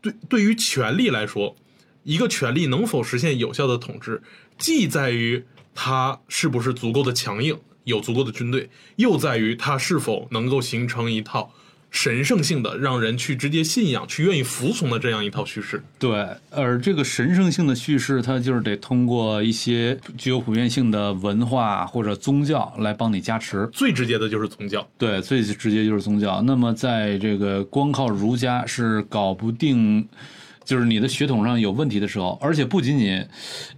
[0.00, 1.54] 对对于权力来说，
[2.02, 4.20] 一个权力能否实现有效的统治，
[4.58, 5.44] 既在于
[5.74, 11.50] 它是不是足够的强硬，有足够的军队，又在于它是否能够形成一套。
[11.90, 15.80] 神圣性的，让人去直接信仰、去愿意服从的这样一套叙事。
[15.96, 23.68] 对，而这个神圣性的叙事，它就是得通过一些具有普遍性的文化或者宗教来帮你加持。
[23.72, 24.84] 最直接的就是宗教。
[24.98, 26.42] 对，最直接就是宗教。
[26.42, 30.08] 那么，在这个光靠儒家是搞不定，
[30.64, 33.24] 就是你的血统上有问题的时候，而且不仅仅，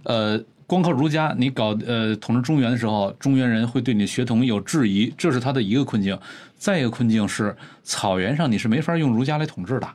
[0.05, 0.43] 呃。
[0.67, 6.19] 光靠儒家，你搞呃统治中原的时候，中原人会对你血统有质疑，这是他的一个困境。
[6.57, 9.87] 再一个困境是，草原上你是没法用儒家来统治的，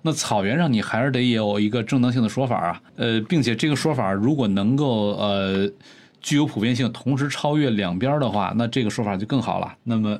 [0.00, 5.70] 那草原上你还是得有一个正当性的说法啊，呃，并且这个说法如果能够呃。
[6.22, 9.74] 具有普遍性，同时超越两边的话，那这个说法就更好了。
[9.82, 10.18] 那么，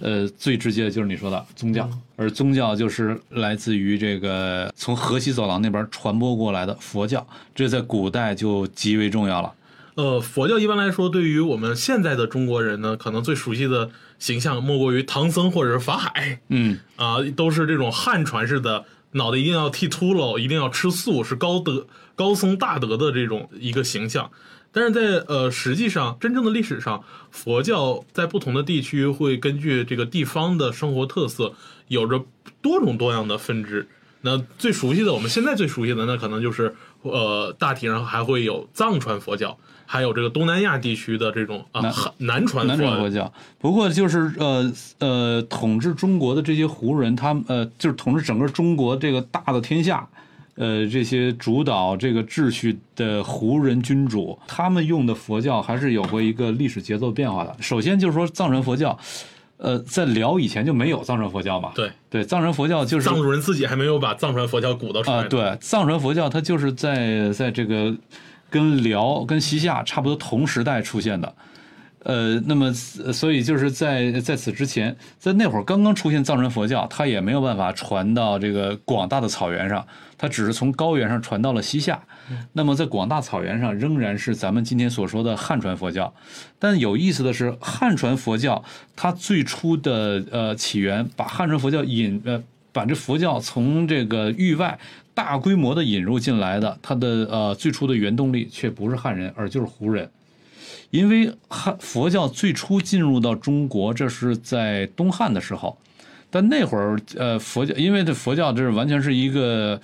[0.00, 9.54] 呃，最直接的就是你说的宗教，而宗教就是来自于这个从河西走廊那边传播过来的佛教，这在古代就极为重要了。
[9.94, 16.38] 呃，佛教一般来说，对于我们现在的中国人呢，可能最熟悉的形象莫过于唐僧或者是法海。
[16.48, 24.30] 嗯， 啊，都是这种汉传式的，脑袋一定要剃秃噜，一定要吃素，是高德高僧大德的这种一个形象。
[24.72, 31.54] 但是在呃，实际上，真正的历史上，佛教在不同的地区会根据这个地方的生活特色，
[31.88, 32.24] 有着
[32.62, 33.88] 多种多样的分支。
[34.22, 39.56] 那最熟悉的，我们现在最熟悉的，那可能就是呃，大体上还会有藏传佛教，
[39.86, 43.32] 还有这个东南亚地区的这种啊南南传南传佛佛教。
[43.58, 50.06] 不过就是呃呃，统治中国的这些胡人，他们呃就是统治整个中国这个大的天下。
[50.60, 57.56] 呃，这些主导这个秩序的胡人君主，他们用的佛教还是有过一个历史节奏变化的。
[57.62, 58.98] 首先就是说藏传佛教，
[59.56, 61.72] 呃，在辽以前就没有藏传佛教嘛。
[61.74, 65.28] 对对，藏传佛教就是藏族人自己还没有把藏传佛教鼓捣出啊、来呢。
[65.30, 67.96] 对，藏传佛教它就是在在这个
[68.50, 71.34] 跟辽跟西夏差不多同时代出现的，
[72.02, 72.66] 呃，那么
[73.02, 79.86] 呃所以就是在在此之前，在那会儿刚刚出现藏传佛教，它也没有办法传到这个广大的草原上，
[80.20, 81.98] 它只是从高原上传到了西夏。
[82.52, 86.12] 那么在广大草原上仍然是咱们今天所说的汉传佛教，
[86.58, 88.62] 但有意思的是，汉传佛教
[88.94, 94.78] 它最初的呃起源，把汉传佛教引呃把这佛教从这个域外
[95.14, 100.08] 大规模的引入进来的，它的呃最初的原动力却不是汉人，而就是胡人。
[100.90, 105.78] 因为汉佛教最初进入到中国，这是在东汉的时候，
[106.30, 109.80] 但那会儿呃佛教，因为这佛教这是完全是一个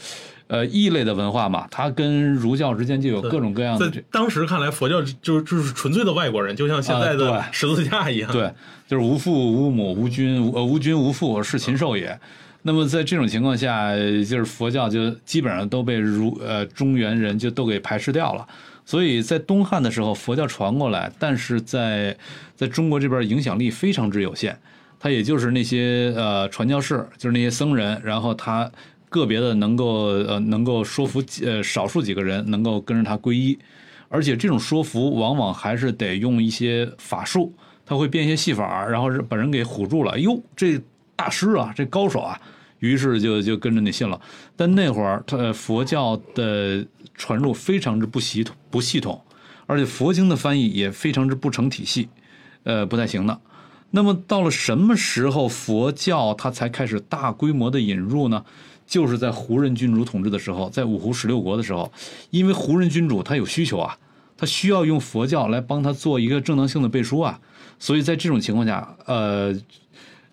[0.46, 8.30] 呃异类的文化嘛，它跟儒教之间就有各种各样的在当时看来，佛教就就是纯粹的外国人，就像现在的十字架一样。
[8.30, 8.50] 对，
[8.86, 12.18] 就是无父无母无君无呃无君无父是禽兽也。
[12.62, 18.46] 那么在这种情况下，就是佛教就基本上都被儒呃中原人就都给排斥掉了。
[18.84, 22.16] 所以在东汉的时候，佛教传过来，但是在
[22.54, 24.56] 在中国这边影响力非常之有限。
[24.98, 28.70] 他也就是那些呃传教士，就是那些僧人，然后他
[29.08, 33.58] 个别的能够呃能够说服呃少数几个人能够跟着他皈依，
[34.08, 40.18] 而且这种说服往往还是得用一些法术，他会变一些戏法，然后把人给唬住了。
[40.18, 40.80] 哟，这
[41.14, 42.40] 大师啊，这高手啊，
[42.80, 44.20] 于是就就跟着你信了。
[44.56, 46.84] 但那会儿，他佛教的
[47.14, 49.20] 传入非常之不系统，不系统，
[49.66, 52.08] 而且佛经的翻译也非常之不成体系，
[52.64, 53.40] 呃，不太行的。
[53.90, 58.44] 那么到了什么时候佛教它才开始大规模的引入呢？
[58.86, 61.90] 就是在胡人君主统治的时候，在五胡十六国的时候，
[62.30, 63.96] 因为胡人君主他有需求啊，
[64.36, 67.40] 他需要用佛教来帮他做一个正当性的背书啊，
[67.80, 69.52] 所以在这种情况下，呃，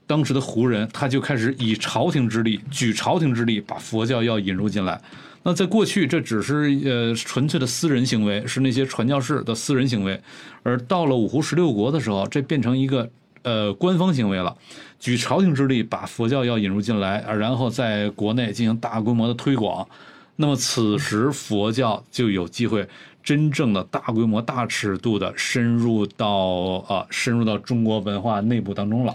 [0.06, 5.02] 当时的胡人他就开始以朝廷之力，举朝廷之力把佛教要引入进来。
[5.42, 10.22] 那在过去，这只是呃纯粹的私人行为，是那些传教士的私人行为，
[10.62, 13.10] 而到了五胡十六国的时候，这变成一个
[13.44, 14.58] 呃官方行为了，
[15.00, 19.88] 举朝廷之力把佛教要引入进来，然后在国内进行大规模的推广。
[20.36, 22.88] 那么此时佛教就有机会
[23.22, 29.14] 真正的大规模、大尺度的深入到啊、深入到中国文化内部当中了。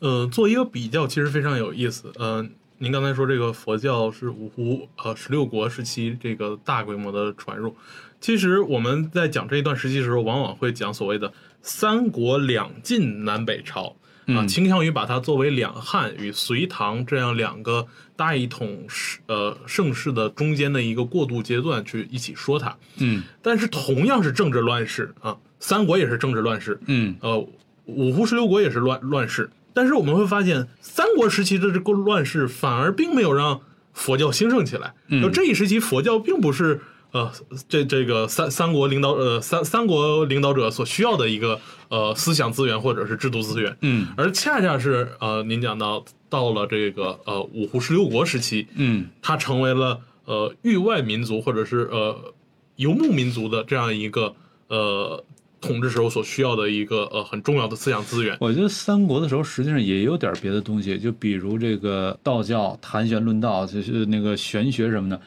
[0.00, 2.12] 呃，做一个比较，其实非常有意思。
[2.18, 2.44] 呃，
[2.78, 7.76] 您刚才说这个佛教是五胡呃十六国时期这个大规模的传入，
[8.20, 11.32] 其实我们在讲这一段时期的时候，往往会讲所谓的
[11.62, 13.94] 三国两晋南北朝啊，
[14.26, 14.48] 嗯。
[14.48, 17.86] 倾向于把它作为两汉与隋唐这样两个
[18.16, 22.76] 大一统世呃盛世的中间的一个过渡阶段去一起说它。
[22.98, 23.22] 嗯。
[23.42, 27.16] 但是同样是政治乱世啊，三国也是政治乱世，嗯。
[27.20, 27.38] 呃，
[27.86, 33.60] 五胡十六国也是乱乱世，但是我们会发现，三国时期的这个乱世反而并没有让
[33.92, 34.94] 佛教兴盛起来。
[35.08, 35.20] 嗯。
[35.20, 36.80] 就这一时期，佛教并不是
[37.12, 37.30] 呃
[37.68, 52.32] 这这个三三国领导呃三三国领导者所需要的一个呃思想资源或者是制度资源，嗯而恰恰是呃您讲到到了这个呃五胡十六国时期，嗯它成为了呃域外民族或者是呃
[52.76, 54.34] 游牧民族的这样一个
[54.68, 55.24] 呃
[55.60, 58.36] 统治时候所需要的一个呃很重要的思想资源。
[58.40, 65.20] 我觉得三国的时候实际上也有点别的东西，就比如这个道教谈玄论道，就是那个玄学什么的。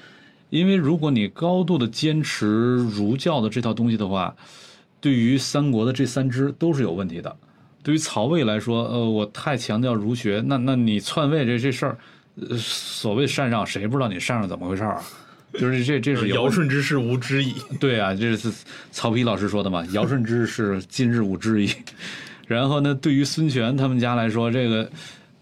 [0.54, 4.36] 因为如果你高度的坚持儒教的这套东西的话，
[5.02, 7.36] 对于三国的这三支都是有问题的。
[7.82, 11.98] 对于曹魏来说，呃，我太强调儒学，那那你篡位这这事儿，
[12.36, 15.04] 呃，所谓禅让，谁不知道你禅让怎么回事儿啊？
[15.54, 17.56] 就是这这是尧舜之事无知矣。
[17.80, 18.54] 对啊，这是
[18.92, 21.72] 曹丕老师说的嘛，“尧舜之事，今日无知矣。
[22.46, 24.88] ”然后呢，对于孙权他们家来说，这个，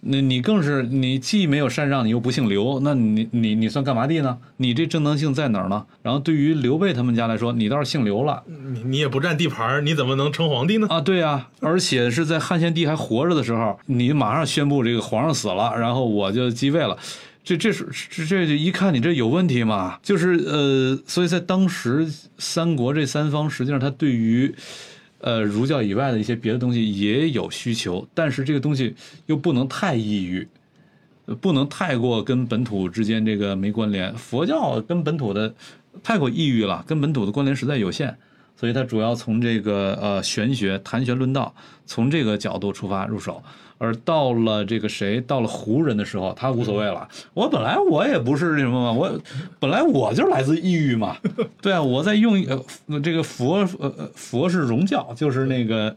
[0.03, 4.37] 那你更是你既没有禅让，你又不姓刘，那你你你算干嘛的呢？
[4.57, 5.85] 你这正当性在哪儿呢？
[6.01, 10.87] 然后对于刘备他们家来说，你倒是姓刘了你你也不占地盘儿，你怎么能称皇帝呢？
[10.89, 16.97] 啊，对啊，而且是在汉献帝还活着的时候，你马上宣布这个皇上死了，然后我就继位了。
[17.43, 19.97] 这这是这这这一看你这有问题嘛？
[20.03, 24.53] 就是呃，所以在当时三国这三方，实际上他对于
[25.21, 28.93] 呃儒教以外的一些别的东西也有需求，但是这个东西
[29.27, 30.47] 又不能太抑郁，
[31.39, 34.13] 不能太过跟本土之间这个没关联。
[34.15, 35.53] 佛教跟本土的
[36.03, 38.15] 太过抑郁了，跟本土的关联实在有限，
[38.55, 41.53] 所以它主要从这个呃玄学谈玄论道，
[41.85, 43.41] 从这个角度出发入手。
[43.81, 47.07] 而到了这个谁，到了胡人的时候，他无所谓了。
[47.33, 49.19] 我本来我也不是那什么嘛，我
[49.59, 51.17] 本来我就来自异域嘛。
[51.59, 55.95] 对啊，我在用呃这个佛呃呃佛是儒教，就是那个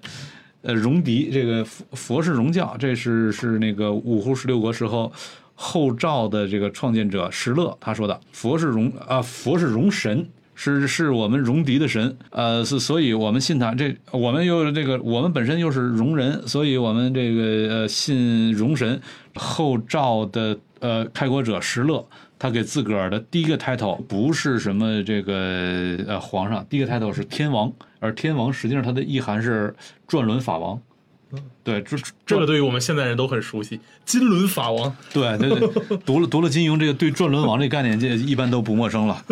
[0.62, 5.12] 呃戎狄，这个佛佛是儒教，这是是那个五胡十六国时候
[5.55, 10.26] 后赵的这个创建者石勒他说的，佛是戎啊，佛是戎神。
[10.55, 13.75] 是是我们戎狄的神，呃，是，所以我们信他。
[13.75, 17.43] 这我们又这个，我们本身又是戎人，所以我们这个
[17.75, 19.01] 呃信戎神。
[19.37, 22.07] 后赵的呃开国者石勒，
[22.39, 29.75] 他给自个儿的第一个 title 不是什么这个呃皇上，第一个 title 是天王，而天王实际上它的意涵是
[30.07, 30.81] 转轮法王。
[31.62, 34.95] 对，这这个对于我们现代人都很熟悉，金轮法王。
[35.12, 39.24] 对对对，读了读了金庸，这个对转轮王这个概念，这一般都不陌生了。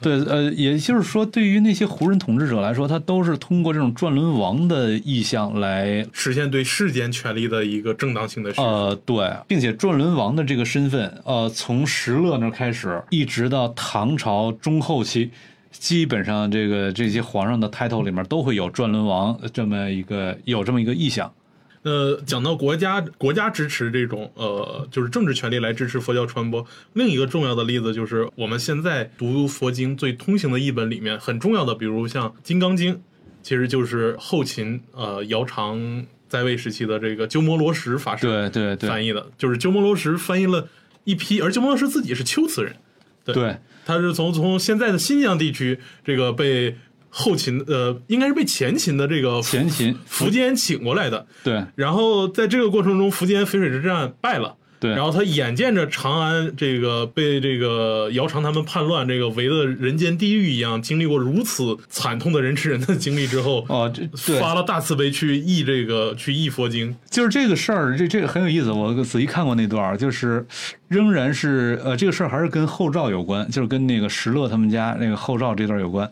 [0.00, 8.52] 对，呃，也就是说，对于那些胡人统治者来说，他都是通过这种转轮王的意象来实现对世间权力的一个正当性的。
[8.58, 15.30] 呃，对，并且转轮王的这个身份，呃，从石勒那开始，一直到唐朝中后期。
[15.78, 21.32] 基本上，这个这些皇上的 title 里面都会有转轮王这么一个有这么一个意象。
[21.82, 32.94] 呃，讲到国家国家支持这种呃，就是政治权力来支持佛教传播，另一个重要的例子就是我们现在读佛经最通行的译本里面很重要的，比如像《金刚经》，
[33.42, 40.68] 其实就是后秦呃姚常在位时期的这个鸠摩罗什法师对对对翻译的，就是鸠摩罗什翻译了
[41.04, 42.76] 一批，而鸠摩罗什自己是龟兹人，
[43.24, 43.56] 对。
[43.88, 46.76] 他是从从现在的新疆地区，这个被
[47.08, 51.26] 后秦呃，应该是被前秦的这个前秦苻坚请过来的。
[51.42, 54.56] 对，然后在这个过程中，苻坚淝水之战败了。
[54.80, 68.70] 对，然后他眼见着长安这个被这个姚常他们叛乱，这个围的人间地狱一样，经历过如此惨痛的人吃人的经历之后，哦，这发了大慈悲去译这个去译佛经，就是这个事儿，这这个很有意思。
[68.70, 70.46] 我仔细看过那段，就是
[70.86, 76.08] 仍然是呃，这个事儿还是跟后赵有关，就是跟那个石勒他们家那个后赵这段有关。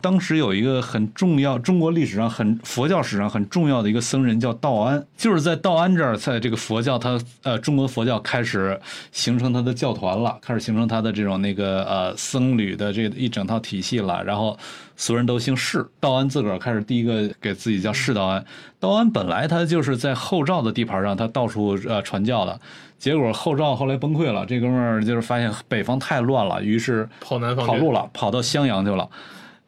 [0.00, 8.80] 当时有一个很重要，中国历史上很佛教史上很重要的一个僧人叫道安，就是在道安这儿，在这个佛教，他呃中国佛教开始
[9.12, 14.24] 形成他的教团了，开始形成他的这种那个呃僧侣的这一整套体系了。
[14.24, 14.58] 然后
[14.96, 18.44] 所有人都姓释，道安自个儿开始第一个给自己叫释道安。
[18.78, 22.58] 道安本来他就是在后赵的地盘上，他到处呃传教的，
[22.98, 29.06] 结果后赵后来崩溃了，这哥们儿就是发现北方太乱了，于是跑南方跑路了，跑到襄阳去了。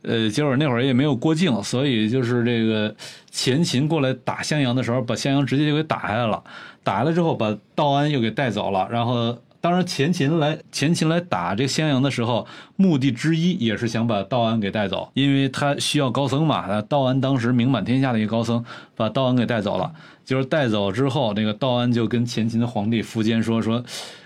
[0.02, 2.94] 呃，结果那会儿也没有过境，所以就是这个
[3.30, 6.42] 前秦过来打襄阳的时候，把襄阳直接就给打下来了。
[6.82, 8.88] 打下来之后，把道安又给带走了。
[8.90, 12.44] 然后，当然前秦来前秦来打这襄阳的时候，
[12.74, 16.82] 目的之一也是想把道安给带走，因为他需要高僧嘛。
[16.82, 18.64] 道安当时名满天下的一个高僧，
[18.96, 19.92] 把道安给带走了。
[20.24, 23.84] 就是带走之后，那个道安就跟前秦的皇帝苻坚说：“说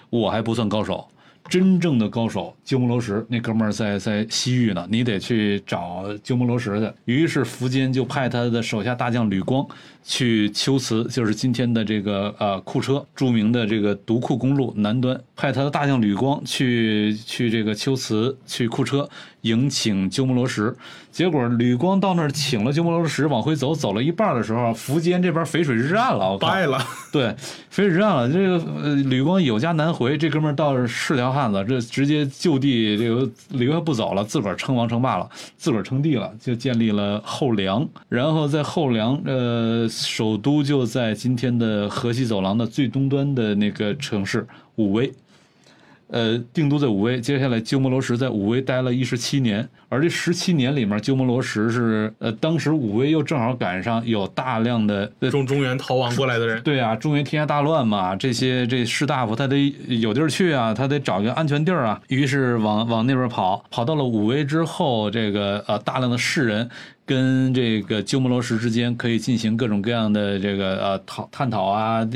[0.09, 1.07] 我还不算高手。”
[1.49, 6.93] 真正的高手鸠摩罗什那哥们儿在在西域呢，你得去找鸠摩罗什去。
[7.05, 9.67] 于是苻坚就派他的手下大将吕光
[10.07, 19.09] 去龟兹，就是今天的这个呃库车，著名的这个独库公路南端，派他的大将吕光去去这个龟兹去库车
[19.41, 20.75] 迎请鸠摩罗什。
[21.11, 26.79] 结果吕光到那儿请了鸠摩罗什，往回走，走了一半的时候，苻坚这边淝水之战了，败了。
[27.11, 27.25] 对，
[27.73, 30.87] 淝水之战了，这个呃吕光有家难回，这哥们儿倒是
[31.17, 35.27] 条汉子，这直接就地这个留下不走了，自个儿称王称霸了，
[35.57, 45.11] 自个儿称帝了，就建立了后梁，然后在后梁呃首都就在今天的河西走廊的最东端的那个城市武威。
[46.09, 47.21] 呃，定都在武威。
[47.21, 56.61] 接下来，鸠摩罗什在武威待了一十七年，而这十七年里面，鸠摩罗什是呃，当时武威又正好赶上有大量的中中原逃亡过来的人。
[56.65, 63.65] 对啊，中原天下大乱嘛，这些这士大夫他得有地儿去啊，他得找一个安全地儿啊，于是往往那边跑。
[63.71, 66.71] 跑到了武威之后，这个呃，大量的士人
[67.05, 72.09] 跟这个鸠摩罗什之间可以进行各种各样的这个呃讨探讨啊。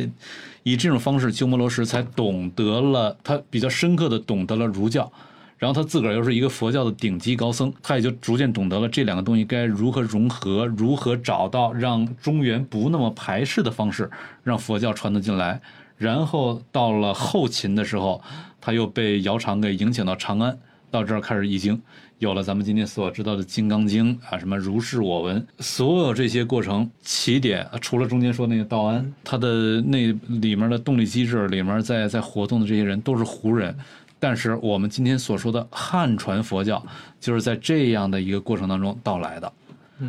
[0.71, 5.11] 以这种方式，鸠摩罗什才懂得了，他比较深刻的懂得了儒教，
[5.59, 14.09] 然后他自个儿又是一个佛教的顶级高僧，他也就逐渐懂得了这两个东西该如何融合，如何找到让中原不那么排斥的方式，
[14.45, 15.61] 让佛教传得进来。
[15.97, 18.23] 然后到了后秦的时候，
[18.61, 20.57] 他又被姚常给迎请到长安，
[20.89, 21.83] 到这儿开始译经。
[22.21, 33.75] 有了咱们今天所知道的《金刚经》啊，什么如是我闻，所有这些过程起点，除了中间说那个道安，他的那里面的动力机制里面在在活动的这些人都是胡人，
[34.18, 36.85] 但是我们今天所说的汉传佛教，
[37.18, 39.51] 就是在这样的一个过程当中到来的。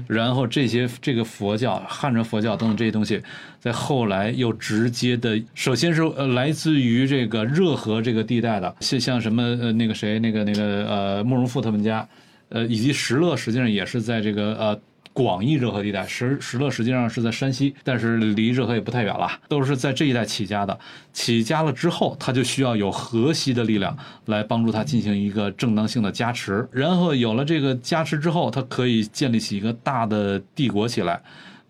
[0.08, 3.22] 然后这些这个佛教、汉传佛教等等这些东西，
[3.60, 12.08] 在后来又直接的，首先是呃来自于这个热河这个地带的，像像什么呃那个谁那个那个呃慕容复他们家，
[12.50, 14.80] 呃以及石勒实际上也是在这个呃。
[15.14, 20.78] 广义热河地带，石石勒实际上是在山西，但是离热河也不太远了，都是在这一带起家的。
[21.12, 26.68] 起家了之后，他就需要有河西的力量来帮助他进行一个正当性的加持。
[26.72, 31.22] 然后有了这个加持之后，他可以建立起一个大的帝国起来。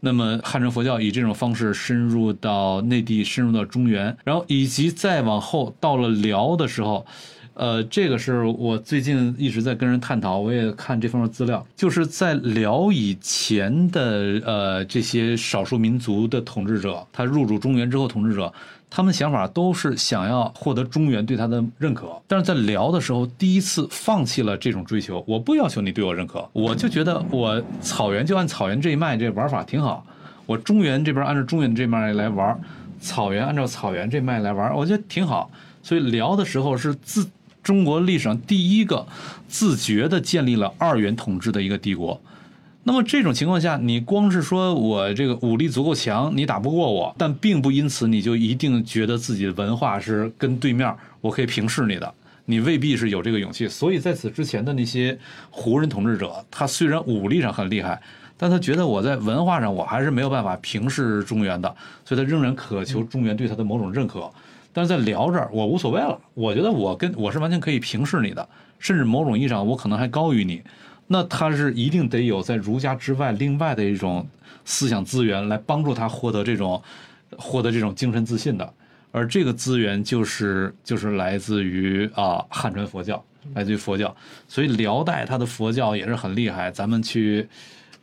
[0.02, 7.06] 那么汉传佛教以这种方式深入到内地，深入到中原，然后以及再往后到了辽的时候。
[7.54, 18.52] 呃，这个是我最近一直在跟人探讨，我也看这方面资料，就是在辽以前的呃这些少数民族的统治者，他入主中原之后，统治者
[18.90, 30.06] 他们想法都是想要获得中原对他的认可，但是在辽的时候，第一次放弃了这种追求，我不要求你对我认可，我就觉得我草原就按草原这一脉这玩法挺好，
[30.46, 32.58] 我中原这边按照中原这脉来玩，
[33.02, 35.52] 草原按照草原这脉来玩，我觉得挺好，
[35.84, 37.30] 所以辽的时候是自。
[37.64, 39.06] 中国历史上第一个
[39.48, 42.20] 自觉的建立了二元统治的一个帝国。
[42.84, 50.92] 那么这种情况下，你光是说我这个武力足够强，你打不过我，但并不因此你就一定觉得自己的文化是跟对面
[51.22, 52.12] 我可以平视你的，
[52.46, 53.68] 你未必是有这个勇气。
[53.68, 55.16] 所以在此之前的那些
[55.52, 58.02] 胡人统治者，他虽然武力上很厉害，
[58.36, 64.28] 但他觉得我在文化上我还是没有办法平视中原的，所以他仍然渴求中原对他的某种认可。
[64.74, 66.18] 但是在辽这儿，我无所谓了。
[66.34, 68.48] 我觉得我跟我是完全可以平视你的，
[68.80, 70.62] 甚至某种意义上我可能还高于你。
[71.08, 74.26] 那他是一定得有在儒家之外另外的一种
[74.64, 76.82] 思想资源来帮助他获得这种
[77.38, 78.74] 获得这种精神自信的。
[79.12, 83.22] 而这个资源就是就是来自于啊汉传佛教，
[83.54, 84.16] 来自于佛教。
[84.48, 86.72] 所以辽代它的佛教也是很厉害。
[86.72, 87.46] 咱们去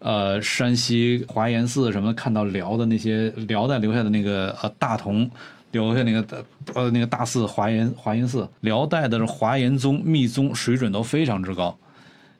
[0.00, 5.30] 呃山西华严寺什么看到辽的那些辽代留下的那个呃大同。
[5.70, 6.44] 留下那个
[6.74, 11.78] 呃那个大寺华严华严寺，辽代的华严宗密宗水准都非常之高，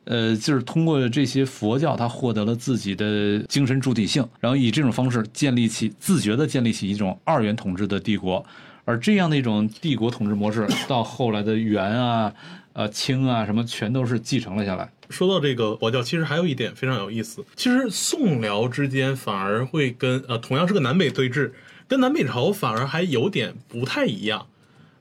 [0.05, 8.45] 呃，就是通过这些佛教，他获得了自己的精神主体性，然后以这种方式建立起自觉的建立起一种二元统治的帝国，
[8.87, 12.33] 而这样的一种帝国统治模式，到后来的元啊、
[12.73, 14.91] 呃清啊什么，全都是继承了下来。
[15.11, 21.51] 说到这个佛教，其实还有一点非常有意思，其实宋辽之间反而会跟呃同样是个南北对峙。
[21.89, 24.47] 跟南北朝反而还有点不太一样，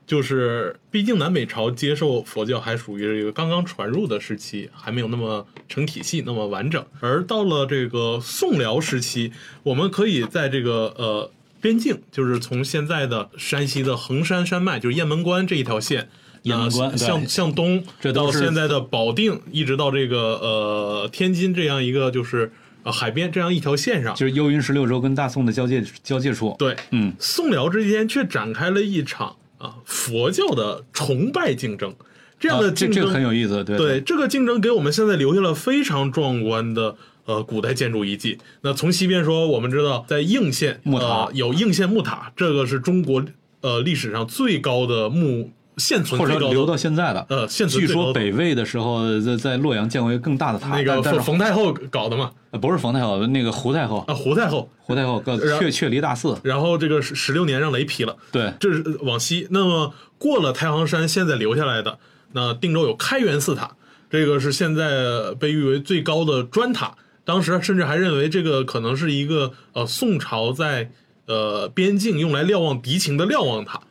[0.06, 6.82] 就是毕竟南北朝接受佛教还属于这个刚刚传入的时期，还没有那么成体系那么完整。
[7.00, 9.32] 而到了这个宋辽时期，
[9.62, 11.30] 我们可以在这个呃
[11.60, 16.08] 边境，就是从现在的山西的衡山山脉，就是雁门关这一条线，
[16.44, 17.84] 雁门关向向东，
[18.14, 22.50] 到现在的保定，一直到这个呃天津这样一个就是。
[22.82, 26.54] 啊，海边这样一条线上，就是幽云十六州跟大宋的交界交界处。
[26.58, 31.94] 对，嗯，宋辽之间却展开了一场啊佛教的崇拜竞争，
[32.38, 33.62] 这样的竞争很有意思。
[33.64, 38.38] 对，对，这个竞争给我们现在留下了非常壮观的呃古代建筑遗迹。
[38.62, 43.24] 那从西边说，我们知道在应县木塔有应县木塔，这个是中国
[43.60, 45.50] 呃历史上最高的木。
[45.78, 52.30] 现存或者留到现在的，呃，现据说北魏的时候在在洛阳建过一个更大的塔，那个冯冯太后搞的嘛？
[52.60, 59.46] 不是冯太后，那个胡太后啊，胡太后，胡太后个确确离大寺，然后这个十十六年让雷劈了，对，这是往西。
[59.50, 61.98] 那么过了太行山，现在留下来的
[62.32, 63.76] 那定州有开元寺塔，
[64.10, 70.90] 这个是现在被誉为最高的砖塔，当时甚至还认为这个可能是一个呃宋朝在
[71.26, 73.87] 呃边境用来瞭望敌情的瞭望塔，嗯。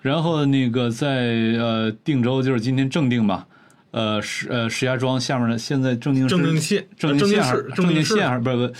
[0.00, 1.08] 然后那个在
[1.58, 3.44] 呃定州，就是今天正定嘛，
[3.90, 7.42] 呃石呃石家庄下面的现在正定正定县正定县
[7.74, 8.72] 正定县还是不不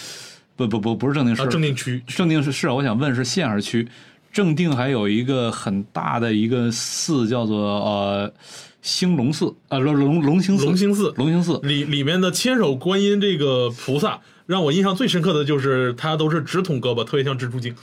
[0.57, 1.47] 不不不不是正定市。
[1.49, 2.03] 正定区。
[2.07, 3.87] 正定市是我想问是县还是区？
[4.33, 8.33] 正定还有一个很大的一个寺叫做呃
[8.81, 9.53] 兴隆寺。
[9.69, 10.65] 啊龙龙龙兴寺。
[10.65, 11.13] 龙兴寺。
[11.17, 11.59] 龙兴寺。
[11.65, 17.75] 里里面的千手观音这个菩萨让我印象最深刻的就是它都是直筒胳膊，特别像蜘蛛精。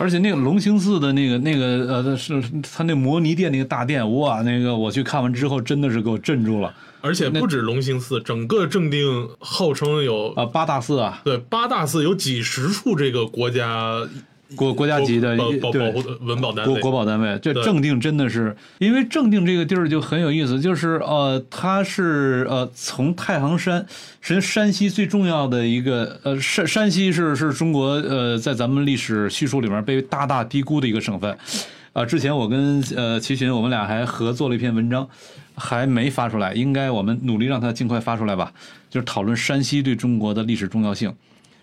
[0.00, 6.72] 而且那个龙兴寺的那个那个呃，是他那摩尼殿那个大殿，哇，那个我去看完之后，真的是给我震住了。
[7.00, 14.08] 而且不止龙兴寺，整个正定号称有啊八大寺啊，对，八大寺有几十处这个国家。
[14.56, 23.84] 国国家级的保保护文保单位，国国保单位，这正定真的是，因为正定这个地儿就很有意思，就是呃，它是呃从太行山，
[24.20, 31.36] 实际上山西最重要的一个呃山山西是是中国呃在咱们历史叙述里面被大大低估的一个省份。
[31.92, 35.08] 啊，之前我跟呃齐群我们俩还合作了一篇文章，
[35.56, 38.52] 还没发出来，应该我们努力让它尽快发出来吧。
[38.88, 41.12] 就是讨论山西对中国的历史重要性。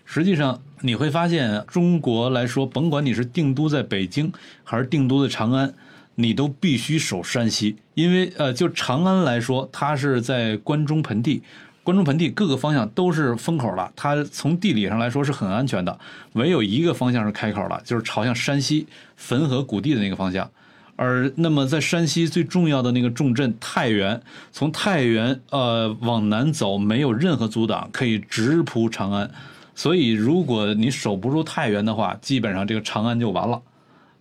[0.06, 4.32] 实际上你会发现，中国来说，甭管你是定都在北京
[4.64, 5.74] 还是定都在长安，
[6.14, 11.42] 你都必须守山西，因为呃，就长安来说，它是在关中盆地。
[11.82, 15.96] 关中盆地各个方向都是封口的，它从地理上来说是很安全的，
[16.32, 20.50] 唯有一个方向是开口的，就是朝向山西汾河谷地的那个方向。
[20.96, 24.20] 而那么在山西最重要的那个重镇太原，
[24.50, 29.30] 从太原呃往南走没有任何阻挡，可以直扑长安。
[29.76, 33.62] 所以如果你守不住太原的话，基本上这个长安就完了。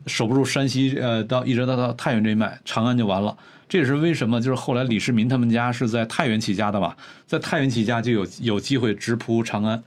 [0.06, 3.36] 守不住山西呃到一直到到太原这一脉，长安就完了。
[3.68, 6.95] 这也是为什么，就是后来李世民他们家是在太原起家的嘛，
[7.26, 9.84] 在太原起家就有有机会直扑长安，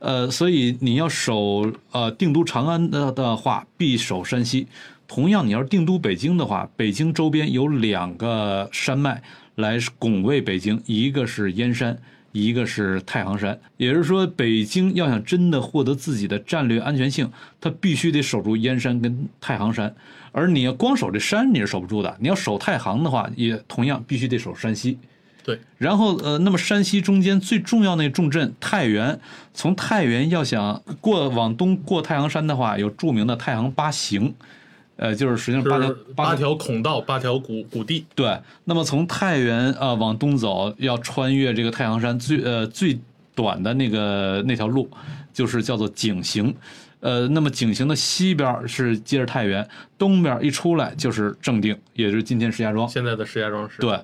[0.00, 4.66] 呃，所以你要守呃定都长安的的话，必守山西。
[5.06, 9.22] 同样，你要是定都北京的话，北京周边有两个山脉
[9.54, 11.96] 来拱卫北京，一个是燕山，
[12.42, 13.58] 一个是太行山。
[13.76, 17.30] 也就是说，北京要想真的获得自己的战略安全性，
[17.60, 19.94] 它必须得守住燕山跟太行山。
[20.32, 22.16] 而你要光守这山，你是守不住的。
[22.18, 24.98] 你要守太行的话，也同样必须得守山西。
[25.44, 29.20] 对，然后呃，那么山西中间最重要那重镇太原，
[29.52, 34.34] 从太原要想过往东过太行山的话，有著名的太行八行，
[34.96, 38.06] 呃，就是实际上八条是八条孔道，八条谷谷地。
[38.14, 42.98] 对，那么从太原啊、呃往东走，要穿越这个太行山最呃最
[43.34, 44.88] 短的那个那条路，
[45.32, 46.54] 就是叫做井陉。
[47.00, 49.68] 呃，那么井陉的西边是接着太原，
[49.98, 52.88] 东边一出来就是正定，也就是今天石家庄。
[52.88, 53.80] 现在的石家庄市。
[53.80, 53.98] 对，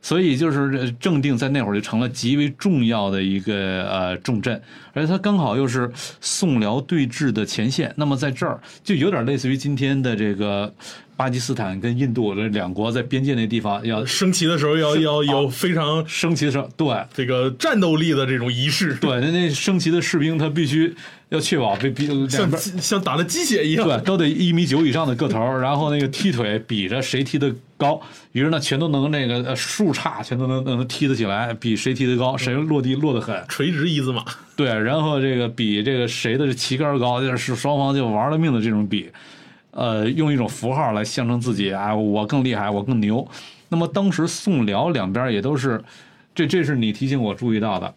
[0.00, 4.60] 所以就是这正定在那会儿就成了极为重要的一个呃重镇，
[4.92, 5.90] 而且它刚好又是
[6.20, 7.92] 宋辽对峙的前线。
[7.96, 10.72] 那么在这儿就有点类似于今天的这个
[11.16, 20.94] 巴基斯坦跟印度这两国在边界那地方要升旗的时候要要有非常升旗的时候，对这个战斗力的这种仪式，对，那那升旗的士兵他必须
[21.30, 22.50] 要确保被逼两像。
[22.80, 23.86] 像打了鸡血一样。
[23.86, 28.00] 对，都得一米九以上的个头，然后那个踢腿比着谁踢得高，
[28.32, 33.44] 于是呢，全都能那个呃树杈全都能能踢得起来，比谁踢得高，谁落地落得狠。
[33.48, 34.24] 垂直一字马，
[34.54, 39.10] 对，然后这个比这个谁的旗杆高，就是双方就玩了命的这种比，
[39.72, 43.26] 呃，用一种符号来象征自己啊，我更厉害，我更牛。
[43.68, 45.82] 那么当时宋辽两边也都是，
[46.34, 47.92] 这这是你提醒我注意到的，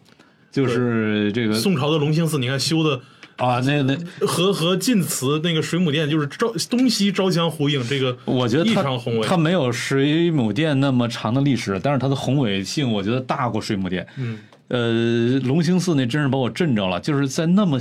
[0.50, 3.00] 就是这个宋朝的隆兴寺，你看修的
[3.40, 3.96] 啊，那那
[4.26, 9.26] 和和晋祠那个水母殿就是朝东西朝相呼应，这个我觉得异常宏伟。
[9.26, 14.06] 它没有水母殿那么长的历史，但是它的宏伟性，我觉得大过水母殿。
[14.18, 14.38] 嗯，
[14.68, 17.78] 呃，隆兴寺那真是把我震着了，就是在那么，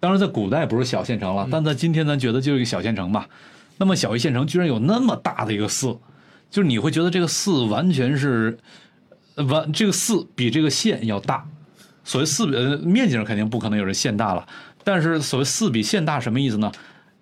[0.00, 3.28] 当然在古代不是小县城了，但在今天咱觉得就是一个小县城吧。
[3.76, 5.98] 那么小一县城居然有那么大的一个寺，
[6.50, 8.58] 就是你会觉得这个寺完全是，
[9.34, 11.44] 呃完这个寺比这个县要大。
[12.04, 14.46] 所谓寺呃面积上肯定不可能有人县大了，
[14.88, 16.72] 但是所谓四比县大什么意思呢？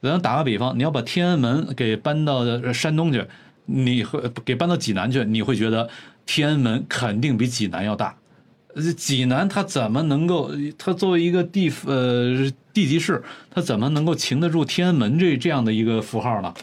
[0.01, 3.27] 咱打个比方，你要把天安门给搬到山东去，
[3.65, 5.91] 你会给搬到济南去，你会觉得
[6.25, 8.15] 天安门肯定比济南要大。
[8.97, 10.53] 济南它怎么能够？
[10.79, 13.21] 它作为一个地呃地级市，
[13.51, 16.55] 它怎么能够擎得住天安门这这样的一个符号呢？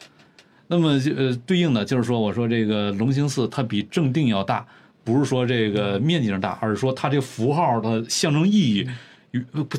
[0.68, 4.66] 那么呃对应的就是说，我说这个隆兴寺它比正定要大，
[5.04, 8.88] 不是说这个面积上大，而是说它这个符号的象征意义，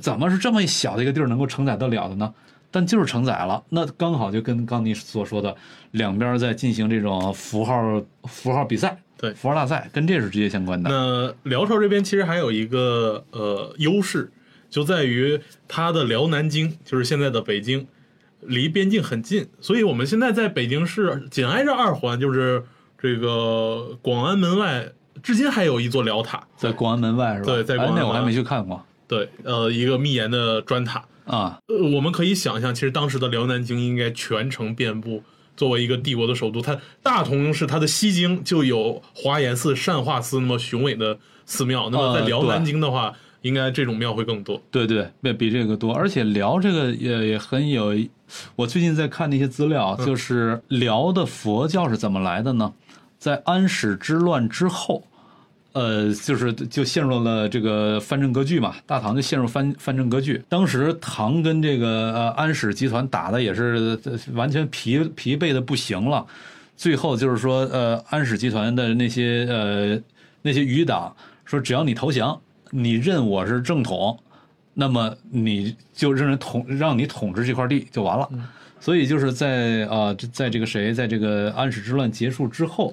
[0.01, 2.35] 怎么是这么小的一个地儿能够承载得了的呢？
[2.71, 5.55] 但就是承载了，那刚好就跟刚你所说的，
[5.93, 10.91] 两边在进行这种符号符号比赛，对符号大赛，跟这是直接相关的。
[10.91, 14.29] 那辽朝这边其实还有一个呃优势，
[14.69, 17.87] 就在于它的辽南京，就是现在的北京，
[18.41, 22.65] 离边境很近，所以我们现在在北京市紧挨着二环，就是
[22.99, 24.89] 这个广安门外，
[25.23, 27.47] 至今还有一座辽塔，在广安门外是吧？
[27.53, 31.05] 对在广安哎那我还没去看过对，呃，一个密檐的砖塔。
[31.25, 31.59] 啊。
[31.69, 35.23] 呃，我们可以想象，其实当时的辽南京应该全城遍布。
[35.57, 41.17] 作为一个帝国的首都，它大同是它的西京就有华严寺、善化寺那么雄伟的
[41.47, 44.61] 寺庙，那么在呃辽南京的话，应该这种庙会更多。
[44.73, 47.95] 对对，比比这个多，而且辽这个也也很有。
[48.57, 52.73] 我最近在看那些资料，嗯就是辽的佛教是怎么来的呢？
[53.17, 55.05] 在安史之乱之后，
[55.75, 60.43] 呃，就是就陷入了这个藩镇割据嘛，大唐就陷入藩藩镇割据。
[60.49, 66.25] 当时唐跟这个呃安史集团打的也是呃完全疲疲惫的不行了，
[66.77, 70.01] 最后就是说呃安史集团的那些呃
[70.43, 71.15] 那些余党
[71.45, 72.41] 说，只要你投降，
[72.71, 74.19] 你认我是正统。
[74.77, 78.29] 那么你就认人统让你统治这块地就完了。
[78.81, 82.93] 所以就是在啊、这在这个谁，在这个安史之乱结束之后，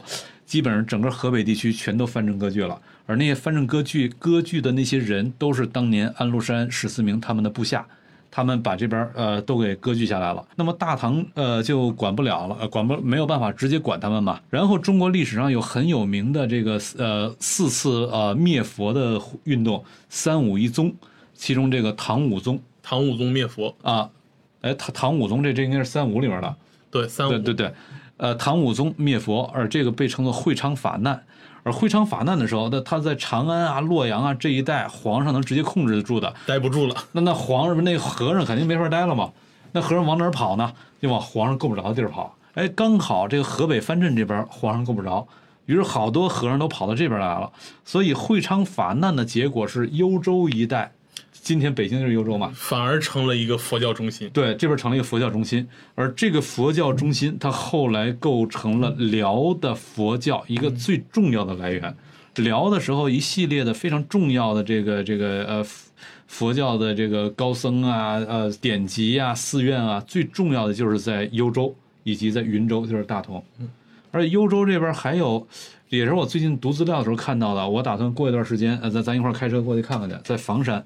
[0.52, 2.78] 基本上整个河北地区全都藩镇割据了。
[3.06, 7.88] 而那些藩镇割据割据的那些人，都是当年安禄山、史思明他们的部下。
[8.30, 14.42] 他们把这边呃都给割据下来了，那么大唐呃就管不了了，呃管不没有办法直接管他们嘛。
[14.50, 20.94] 然后中国历史上有很有名的这个呃四次呃灭佛的运动，三武一宗，
[21.34, 24.10] 其中这个唐武宗唐武宗灭佛，啊，
[24.62, 26.56] 哎唐唐武宗这这应该是三武里边的，
[26.90, 27.74] 对三武对对对，
[28.22, 31.24] 呃，唐武宗灭佛，而这个被称作会昌法难。
[31.64, 36.32] 而会昌法难的时候，那他在长安啊、洛阳啊这一带，皇上能直接控制得住的。
[36.46, 39.32] 待不住了，那那皇上那和尚肯定没法待了嘛。
[39.72, 40.72] 那和尚往哪儿跑呢？
[41.02, 42.38] 就往皇上够不着的地儿跑。
[42.54, 45.28] 哎，刚好这个河北藩镇这边皇上够不着，
[45.66, 47.52] 于是好多和尚都跑到这边来了。
[47.84, 50.92] 所以会昌法难的结果是幽州一带，
[51.42, 52.52] 今天北京就是幽州嘛。
[52.56, 54.30] 反而成了一个佛教中心。
[54.30, 61.96] 对，这边成了一个佛教中心，而这个佛教中心，它后来构成了辽的佛教一个最重要的来源。
[62.36, 65.92] 辽的时候，一系列的非常重要的这个这个呃佛
[66.28, 73.44] 佛教的这个高僧啊、呃典籍啊、寺院啊，最重要的就是在幽州以及在云州，就是大同。
[74.12, 75.46] 而且幽州这边还有，
[75.90, 80.82] 也是我最近读资料的时候看到的，我打算过一段时间，呃，咱咱一块儿开车过去看看去，在房山，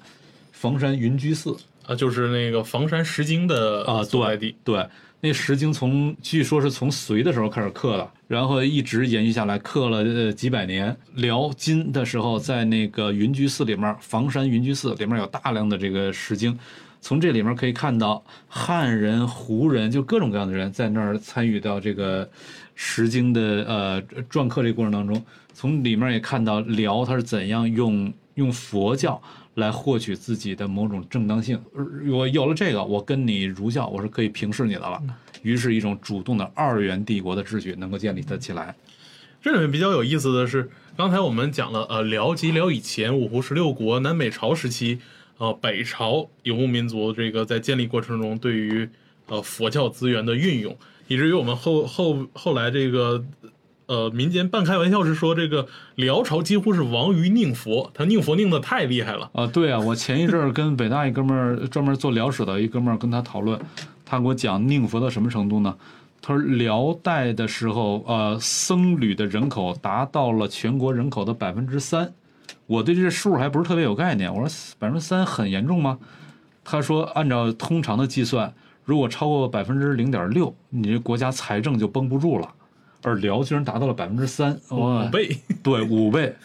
[0.55, 1.55] 房山云居寺。
[1.87, 4.83] 啊，就是那个房山石经的啊，所在地，对，
[5.21, 10.97] 那《石经》从据说是从隋的时候开始刻的，然后一直延续下来，刻了呃几百年。
[11.13, 16.51] 辽金的时候，在那个云居寺里面，房山云居寺里面有大量的这个《石经》，
[17.01, 22.25] 从这里面可以看到汉人、胡人，就各种各样的人在那儿参与到这个
[22.73, 25.23] 《石经》的呃篆刻这个过程当中，
[25.53, 29.21] 从里面也看到辽他是怎样用用佛教。
[29.55, 31.61] 来获取自己的某种正当性。
[31.73, 35.01] 呃我有了这个，我跟你儒教我是可以平视你的了。
[35.41, 38.75] 于是，一种主动的二元帝国的秩序能够建立得起来。
[39.41, 40.67] 这里面比较有意思的是，
[40.97, 44.99] 刚才我们讲了，呃，辽及辽以前五胡十六国、南北朝时期，
[45.37, 48.89] 呃，北朝游牧民族这个在建立过程中对于
[49.27, 50.75] 呃佛教资源的运用，
[51.07, 53.23] 以至于我们后后后来这个
[53.87, 59.29] 呃民间半开玩笑是说，这个辽朝几乎是亡于宁佛，他宁佛宁的太厉害了。
[59.33, 63.59] 啊，对啊，我前一阵儿跟北大一哥们儿专门做辽史的一哥们儿跟他讨论，
[64.05, 65.75] 他给我讲宁佛到什么程度呢？
[66.21, 72.11] 他说辽代的时候，呃，僧侣的人口达到了全国人口的百分之三。
[72.65, 75.99] 我对这数还不是特别有概念，我说百分之三很严重吗？
[76.63, 78.51] 他说按照通常的计算，
[78.83, 82.51] 如果超过百分之零点六，你这国家财政就绷不住了。
[83.05, 85.37] 而辽居然达到了百分之三，哇五，倍。
[85.63, 86.35] 对，五倍。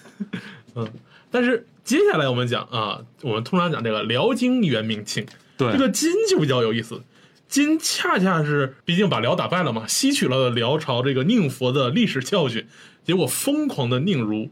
[0.74, 0.86] 嗯
[1.32, 5.24] 但是接下来我们讲啊，我们通常讲这个辽金元明清，
[5.56, 7.00] 对，这个金就比较有意思。
[7.48, 12.66] 金恰恰是，毕竟把辽打败了嘛，吸取了辽朝这个宁佛的历史教训，
[13.04, 14.50] 结果疯狂的宁儒，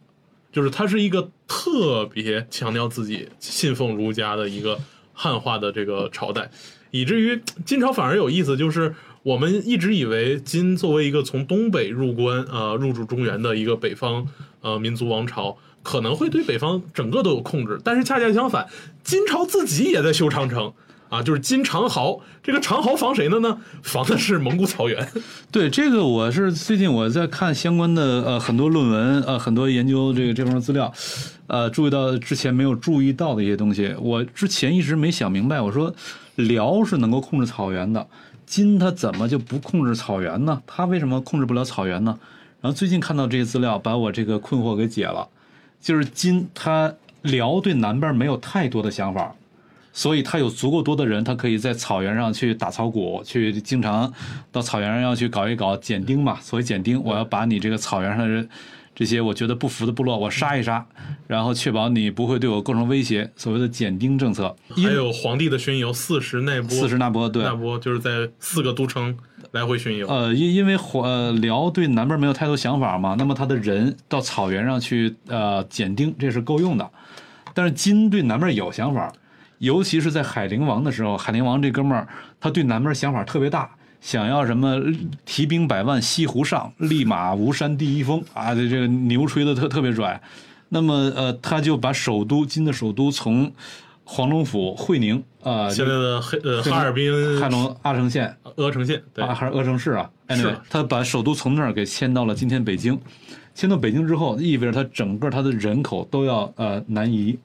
[0.53, 4.81] 就是他是一个特别强调自己信奉儒家的一个
[5.13, 6.51] 汉化的这个朝代，
[6.91, 14.27] 以至于金朝反而有意思，就是我们一直以为金作为一个从东北入关呃入主中原的一个北方
[14.61, 15.57] 呃民族王朝。
[15.81, 18.67] 可能会对北方整个都有控制，但是恰恰相反，
[19.03, 20.71] 金朝自己也在修长城
[21.09, 22.21] 啊，就是金长壕。
[22.43, 23.57] 这个长壕防谁的呢？
[23.83, 25.09] 防的是蒙古草原。
[25.51, 30.93] 对这个，我是最近我在看相关的呃很多论文呃很多研究这个这方面资料，
[31.47, 33.95] 呃注意到之前没有注意到的一些东西。
[33.99, 35.95] 我之前一直没想明白，我说
[36.35, 38.07] 辽是能够控制草原的，
[38.49, 40.63] 金他怎么就不控制草原呢？
[40.67, 42.19] 他为什么控制不了草原呢？
[42.63, 45.29] 然后最近看到这些资料，把我这个困惑给解了。
[45.81, 46.93] 就是金，他
[47.23, 49.33] 辽对南边没有太多的想法，
[49.93, 54.13] 所以他有足够多的人，他可以在草原上去打草谷，去经常
[54.51, 56.39] 到草原上要去搞一搞剪丁嘛。
[56.41, 58.49] 所谓剪丁，我要把你这个草原上的人
[58.99, 60.85] 这些我觉得不服的部落，我杀一杀，
[61.29, 63.31] 然后确保你不会对我构成威胁。
[63.37, 69.17] 所谓的减丁政策，还有皇帝的巡游，四十那波，四十那波，对，那波就是在四个都城
[69.53, 70.09] 来回巡游。
[70.09, 76.91] 呃，因因为呃辽对南边没有太多想法嘛，那么他的人到草原上去呃减丁，这是够用的。
[77.55, 79.13] 但是金对南边有想法，
[79.59, 82.09] 尤其是在海陵王的时候，海陵王这哥们儿
[82.41, 83.71] 他对南边想法特别大，
[84.01, 84.81] 想要什么
[85.25, 90.21] 提兵百万西湖上，立马吴山第一峰啊，这这个牛吹的特特别拽。
[90.69, 93.53] 那么呃，他就把首都金的首都从
[94.05, 100.11] 黄龙府会宁啊，现在的黑呃哈尔滨、汉龙阿城县阿城县，对，啊，还是阿城市啊？
[100.27, 102.99] 哎，是对，他把首都从那儿给迁到了今天北京。
[103.55, 107.39] 迁到北京之后，意味着他整个他的人口都要呃南移，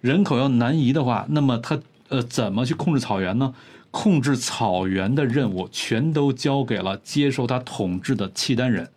[0.00, 3.54] 人口要南移的话，那么他呃怎么去控制草原呢？
[3.94, 8.88] 控制草原的任务全都交给了接受他统治的契丹人，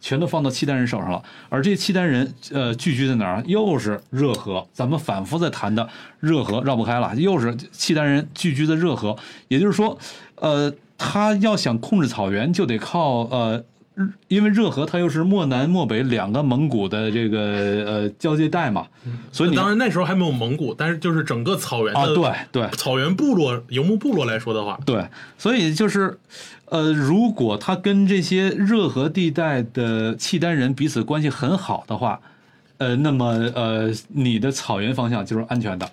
[0.00, 1.20] 全都放到契丹人手上了。
[1.48, 3.42] 而这些契丹人呃聚居在哪儿？
[3.44, 5.88] 又是热河，咱们反复在谈的
[6.20, 9.16] 热河绕不开了，又是契丹人聚居的热河。
[9.48, 9.98] 也就是说，
[10.36, 13.64] 呃，他要想控制草原，就得靠呃。
[13.94, 17.38] 日因为热河它又是漠南漠北两个蒙古的这个
[17.86, 18.86] 呃交界带嘛，
[19.32, 25.06] 所以你当然那时候还没有蒙古，但是就是整个草原的啊，对对草原部落游牧部落来说的话，对，
[25.36, 26.18] 所以就是
[26.66, 32.20] 呃，如果他跟这些热河地带的契丹人彼此关系很好的话，
[32.78, 35.90] 呃，那么呃，你的草原方向就是安全的。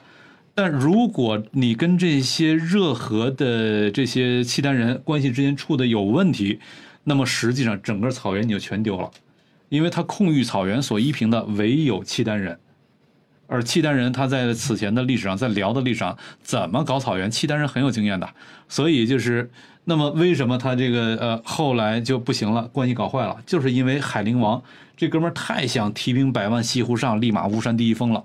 [0.53, 6.59] 但如果你跟这些热河的这些契丹人关系之间处的有问题，
[7.09, 9.09] 那么实际上整个草原你就全丢了，
[9.69, 12.59] 因为他控御草原所依凭的唯有契丹人，
[13.47, 18.29] 而契丹人他在此前的历史上，在辽的历史上怎么搞草原，契丹人很有经验的，
[18.67, 19.49] 所以就是
[19.85, 24.61] 那么为什么他这个呃后来就不行了，关系搞坏了，就是因为海陵王
[24.97, 28.21] 这哥们儿太想提兵百万西湖上，立马巫山第一峰了，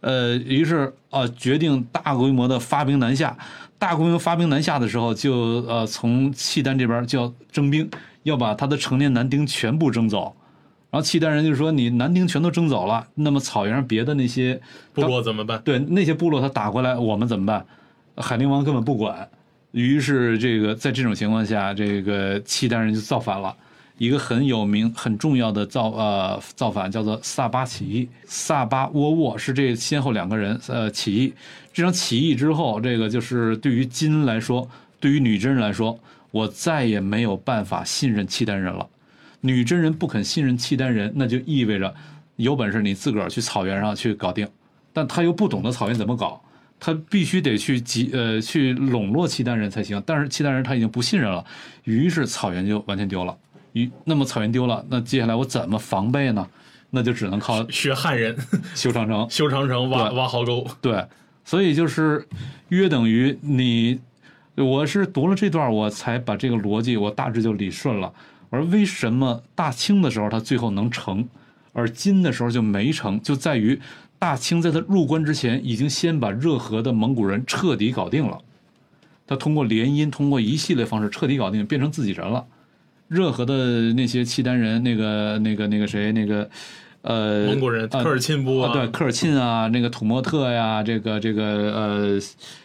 [0.00, 3.38] 呃，于是啊决定大规模的发兵南下，
[3.78, 5.32] 大规模发兵南下的时候，就
[5.68, 7.88] 呃从契丹这边就要征兵。
[8.26, 10.34] 要把他的成年男丁全部征走，
[10.90, 14.60] 然后契丹人就说：“你男丁全都征走了，那么草原上别的那些
[14.92, 15.62] 部落怎么办？
[15.62, 17.64] 对那些部落他打过来，我们怎么办？”
[18.18, 19.28] 海陵王根本不管，
[19.70, 23.54] 于是这个在这种情况下，这个契丹人就造反了。
[23.96, 31.32] 一个很有名、很重要的造呃造反叫做萨巴起义，萨巴窝沃是这先后两个人呃起义。
[31.72, 35.96] 这场起义之后，这个就是对于金来说，对于女真人来说。
[36.30, 38.88] 我再也没有办法信任契丹人了。
[39.40, 41.94] 女真人不肯信任契丹人，那就意味着
[42.36, 44.48] 有本事你自个儿去草原上去搞定。
[44.92, 46.42] 但他又不懂得草原怎么搞，
[46.80, 50.02] 他必须得去集呃去笼络契丹人才行。
[50.04, 51.44] 但是契丹人他已经不信任了，
[51.84, 53.36] 于是草原就完全丢了。
[53.74, 56.48] 于那么草原丢了，那接下来我怎么防备呢？
[56.90, 58.36] 那就只能靠学汉人
[58.74, 60.66] 修长城，修长城挖挖壕沟。
[60.80, 61.06] 对，
[61.44, 62.26] 所以就是
[62.70, 64.00] 约等于你。
[64.56, 68.12] 我是读了这段，我才把这个逻辑我大致就理顺了。
[68.48, 71.28] 而为什么大清的时候他最后能成，
[71.72, 73.78] 而金的时候就没成，就在于
[74.18, 78.38] 大清在他入关之前，已经先把热河的蒙古人彻底搞定了。
[79.26, 82.46] 他通过联姻，通过一系列方式彻底搞定，变成自己人了。
[83.08, 86.48] 热河的那些契丹人，那个、那个、那个谁，那个
[87.02, 92.20] 呃，蒙古人科尔沁部啊，对，科尔沁啊，那个土默特呀，这个这个呃，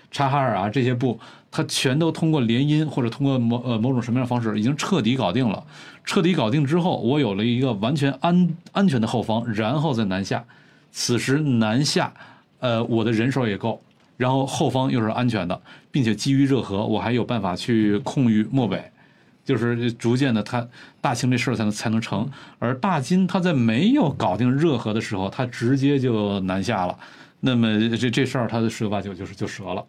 [0.10, 1.20] 察哈尔啊，这些部。
[1.52, 5.64] 他全都通过联姻或者通过某呃某种什么样的方式，已经彻底搞定了。
[6.04, 10.44] 彻底搞定之后，我有了一个完全安安全的后方，然后再南下。
[10.92, 12.12] 此时南下，
[12.60, 13.82] 呃，我的人手也够，
[14.18, 15.62] 然后后方又是安全的，
[15.92, 18.84] 并且基于热河，我还有办法去控御漠北，
[19.46, 20.68] 就是逐渐的，他
[21.00, 22.30] 大清这事儿才能才能成。
[22.60, 26.98] 而大金他在没有搞定热河的时候，他直接就南下了，
[27.40, 29.86] 那么这这事儿他的十有八九就是就折了。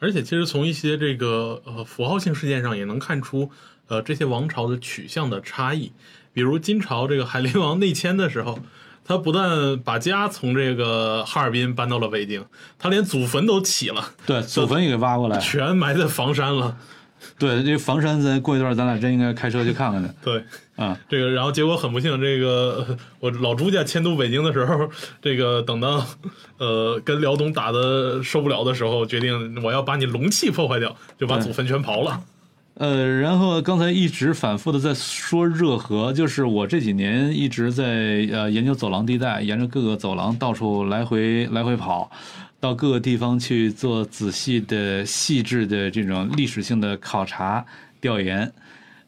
[0.00, 3.50] 而且，其实从一些这个呃符号性事件上也能看出，
[3.88, 5.92] 呃这些王朝的取向的差异。
[6.32, 8.60] 比如金朝这个海陵王内迁的时候，
[9.04, 12.44] 他不但把家从这个哈尔滨搬到了北京，
[12.78, 16.76] 他连祖坟都起了，对，祖坟也给挖过来，全埋在房山了。
[17.38, 20.10] 对，这房山，咱过一段咱俩真应该开车去看看去。
[20.24, 20.42] 对，
[20.76, 24.88] 啊，这个，然后结果很不幸，这个我老朱家迁都北京的时候，
[25.20, 26.04] 这个等到
[26.58, 32.20] 呃跟辽东打的受不了的时候，决定我要把你龙气破坏掉，就把祖坟全刨了。
[32.74, 37.84] 呃，然后刚才一直反复的在说热河，就是我这几年一直在
[38.32, 42.08] 呃研究走廊地带，沿着各个走廊到处来回来回跑。
[42.60, 47.64] 到各个地方去做仔细的、细致的这种历史性的考察
[48.00, 48.52] 调研，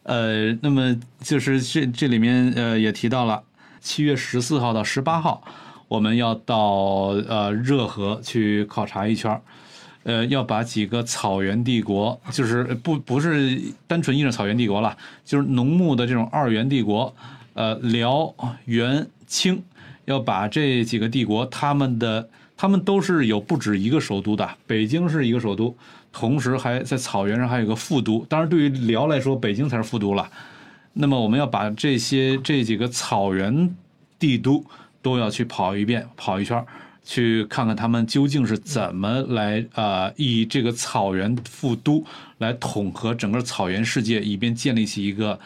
[0.04, 3.42] 呃，那么就是这这里面呃也提到了，
[3.80, 5.42] 七月十四号到十八号，
[5.88, 6.56] 我们要到
[7.26, 9.40] 呃热河去考察一圈
[10.04, 17.12] 呃，要把几个草原帝国，就是不不是单纯意义上草原帝国了，就是农牧的这种二元帝国，
[17.54, 18.32] 呃，辽、
[18.66, 19.60] 元、清，
[20.04, 22.28] 要把这几个帝国他们的。
[22.60, 25.74] 他们都是有不止一个首都的，北京是一个首都，
[26.12, 28.22] 同时还在草原上还有个副都。
[28.28, 30.30] 当然，对于辽来说，北京才是副都了。
[30.92, 33.74] 那么，我们要把这些这几个草原
[34.18, 34.62] 帝都
[35.00, 36.62] 都要去跑一遍，跑一圈，
[37.02, 42.04] 去看看他们究竟是怎么来啊，以这个草原副都
[42.36, 45.40] 来统合整个草原世界，以便建立起一个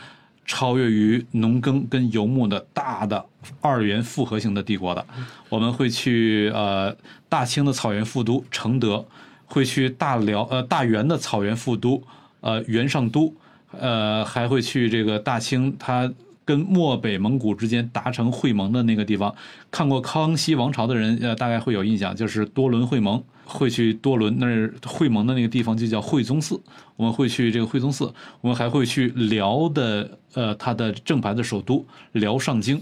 [0.45, 3.25] 超越于农耕跟游牧的大的
[3.61, 5.05] 二元复合型的帝国的。
[5.49, 6.95] 我们会去呃
[7.29, 9.05] 大清的草原副都承德，
[9.47, 12.03] 会去大辽呃大元的草原副都
[12.41, 13.35] 呃元上都，
[13.71, 16.13] 呃还会去这个大清它
[16.45, 19.35] 跟漠北蒙古之间达成会盟的那个地方。
[19.71, 23.23] 看过康熙王朝的人呃大概会有印象，就是多伦会盟。
[23.45, 26.59] 会去多伦那儿会盟的那个地方就叫惠宗寺，
[26.97, 32.81] 我们会去这个惠宗寺，我们还会去辽的呃它的正牌的首都辽上京，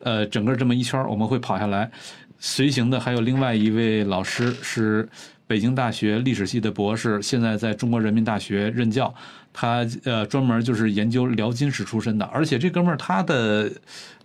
[0.00, 1.90] 呃整个这么一圈我们会跑下来，
[2.38, 5.08] 随行的还有另外一位老师是
[5.46, 9.14] 北京大学历史系的博士，现在在中国人民大学任教，
[9.52, 13.70] 他呃专门就是研究辽金史出身的，而且这哥们儿他的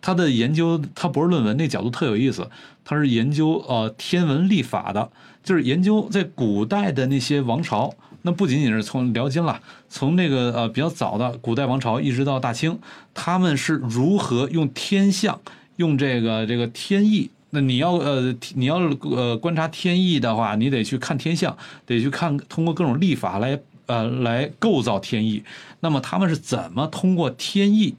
[0.02, 2.50] 他的研究他博士论文那角度特有意思，
[2.84, 5.12] 他是研究呃天文历法的。
[5.46, 7.94] 就是研究在古代的那些王朝，
[8.24, 12.78] 那不仅仅是从辽金了，从那个呃比较早的古代王朝一直到大清，
[13.14, 15.40] 他们是如何用天象、
[15.76, 17.30] 用这个这个天意。
[17.52, 21.56] 那你要呃你要呃观察天意的话，你得去看天象，
[21.86, 25.44] 得去看通过各种历法来呃来构造天意。
[25.80, 27.96] 那么他们是怎么通过天意、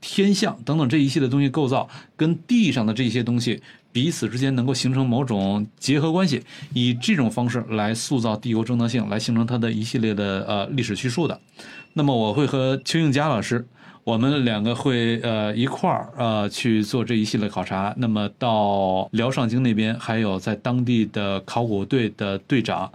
[0.00, 3.60] 天象等等这一系列东西构造，跟地上的这些东西？
[3.94, 6.42] 彼此之间能够形成某种结合关系，
[6.72, 11.40] 以这种方式来塑造帝国正当性，来形成它的一系列的呃历史叙述的。
[11.92, 13.64] 那么我会和邱应佳老师，
[14.02, 17.94] 我们两个会呃一块儿呃去做这一系列考察。
[17.96, 22.90] 那么到辽上京那边，还有在当地的考古队的队长。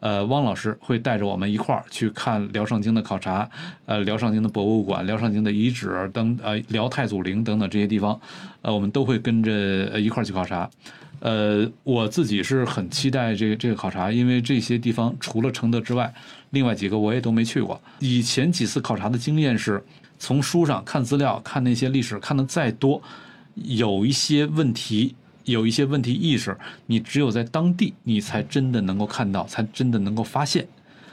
[0.00, 3.48] 呃，汪老师会带着我们一块儿去看辽上京的考察，
[3.84, 8.18] 呃，辽上京的博物馆、辽上京的遗址等，呃，辽太祖陵等等这些地方，
[8.62, 10.68] 呃，我们都会跟着一块儿去考察。
[11.20, 16.10] 呃，我自己是很期待这个这个考察，因为这些地方除了承德之外，
[16.48, 17.78] 另外几个我也都没去过。
[17.98, 19.84] 以前几次考察的经验是，
[20.18, 23.02] 从书上看资料、看那些历史看的再多，
[23.54, 25.14] 有一些问题。
[25.44, 26.56] 有一些问题意识，
[26.86, 30.66] 你只有在当地，你才真的能够看到，才真的能够发现。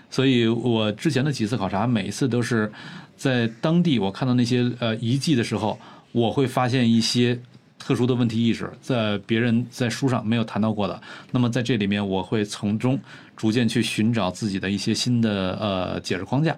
[0.09, 2.71] 所以我之前的几次考察，每一次都是
[3.15, 5.77] 在当地，我看到那些呃遗迹的时候，
[6.11, 7.37] 我会发现一些
[7.77, 11.01] 特殊的问题意识，在别人在书上没有谈到过的。
[11.31, 12.99] 那么在这里面，我会从中
[13.35, 16.55] 逐渐去寻找自己的一些新的呃解释框架。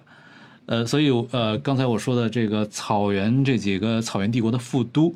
[0.68, 5.16] 呃，所以呃刚才我说的这个草原这几个草原帝国的副都。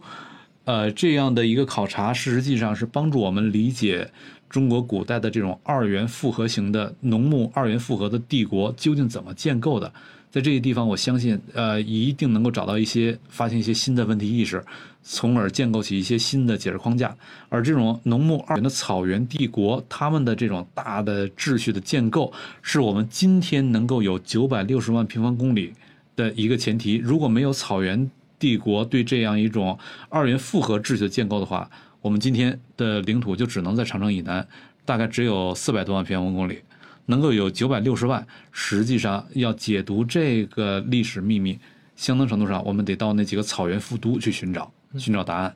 [0.65, 4.10] 呃，这样的一个考察，实际上是帮助我们理解
[4.49, 9.91] 中国古代的这种二元复合型的农牧二元复合的帝国究竟怎么建构的。
[10.31, 14.64] 在这些地方，我相信，呃，一定能够找到一些发现一些新的问题意识，
[15.03, 17.15] 从而建构起一些新的解释框架。
[17.49, 22.34] 而这种农牧二元的草原帝国，他们的这种大的秩序的建构，
[22.64, 25.72] 是我们今天能够有九百六十万平方公里
[26.15, 26.95] 的一个前提。
[26.95, 28.10] 如果没有草原，
[28.44, 29.80] 帝国对这样一种
[30.10, 31.70] 二元复合秩序的建构的话，
[32.02, 34.45] 我们今天的领土就只能在长城以南，
[34.84, 36.60] 大概只有四百多万平方公里，
[37.06, 38.28] 能够有九百六十万。
[38.52, 41.57] 实际上，要解读这个历史秘密，
[41.95, 45.56] 相当程度上，我们得到那几个草原副都去寻找寻找答案。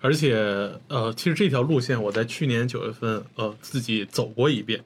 [0.00, 0.34] 而且，
[0.88, 4.82] 呃，其实这条路线我在去年九月份，呃，自己走过一遍。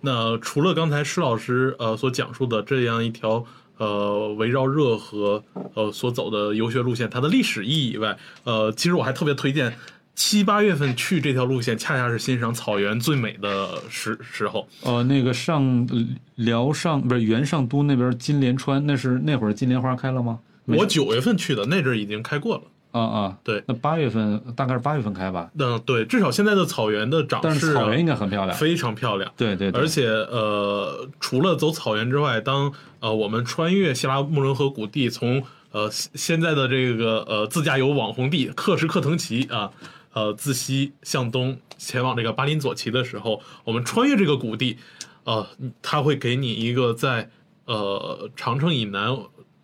[0.00, 3.46] 那除了刚才施老师呃所讲述的这样一条。
[3.78, 5.42] 呃，围绕热河
[5.74, 9.72] 呃所走的游学路线，它的历史意义以外，呃，其实我还特别推荐
[10.14, 14.68] 七八月份去这条路线，恰恰是欣赏草原最美的时时候。
[14.82, 15.88] 呃，那个上
[16.34, 20.40] 辽上不是元上都那边金莲川，那是那会儿金莲花开了吗？
[20.66, 22.62] 我九月份去的，那阵已经开过了。
[22.90, 25.50] 啊啊，对，那八月份大概是八月份开吧。
[25.58, 29.30] 嗯，对，至少现在的草原的长势，草原应该很漂亮，非常漂亮。
[29.36, 39.70] 对对，而且呃，除了走草原之外，当呃我们穿越希腊木伦河谷地，从呃现在的这个呃自驾游网红地克什克腾旗啊，
[40.14, 44.78] 呃自西向东前往这个巴林左旗的时候，我们穿越这个谷地，
[45.24, 45.46] 呃，
[45.82, 47.28] 它会给你一个在
[47.66, 49.14] 呃长城以南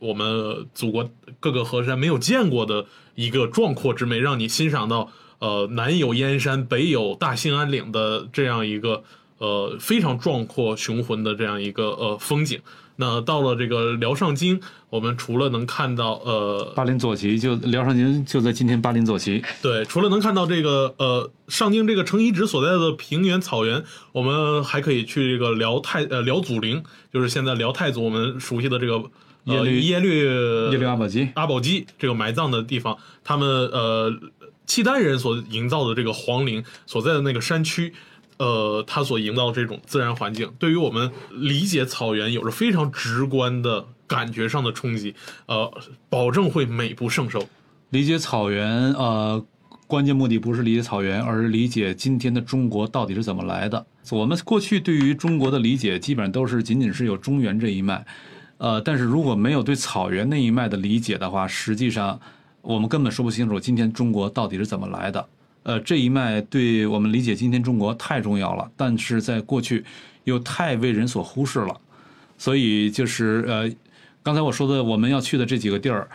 [0.05, 1.11] 我们祖国
[1.41, 2.87] 各个河山没有见过的。
[3.17, 5.09] 一个壮阔之美，让你欣赏到，
[5.39, 9.05] 呃，南有燕山，北有大兴安岭的这样一个，
[9.39, 12.61] 呃，非常壮阔雄浑的这样一个呃风景。
[12.97, 14.61] 那到了这个辽上京，
[14.91, 19.41] 我们除了能看到，呃，巴林左旗，就辽上京就在今天巴林左旗。
[19.63, 26.83] 对，除了能看到这个，呃，上京这个城遗址所在的平原草原，我们还可以去这个辽太，呃，辽祖陵，
[27.13, 29.05] 就是现在辽太祖我们熟悉的这个。
[29.45, 30.25] 耶律耶律
[30.73, 34.13] 耶律阿保机阿保机这个埋葬的地方，他们呃
[34.67, 37.93] 契丹人所营造的这个皇陵所在的那个山区，
[38.39, 43.87] 呃，他所营造这种自然环境，对于我们理解草原有着非常直观的。
[44.07, 45.15] 感觉上的冲击，
[45.47, 45.73] 呃，
[46.11, 47.49] 保证会美不胜收。
[47.89, 49.43] 理解草原，呃，
[49.87, 53.85] 关键目的不是理解草原，而是理解今天的中国到底是怎么来的。
[54.11, 58.05] 我们过去对于中国的理解，基本上都是仅仅是有中原这一脉，
[58.59, 62.19] 呃，但是如果没有对草原那一脉的理解的话，实际上
[62.63, 65.27] 我们根本说不清楚今天中国到底是怎么来的。
[65.65, 69.85] 呃，这一脉对我们理解今天中国太重要了，但是在过去
[70.25, 71.81] 又太为人所忽视了，
[72.37, 73.71] 所以就是呃，
[74.23, 76.07] 刚才我说的我们要去的这几个地儿，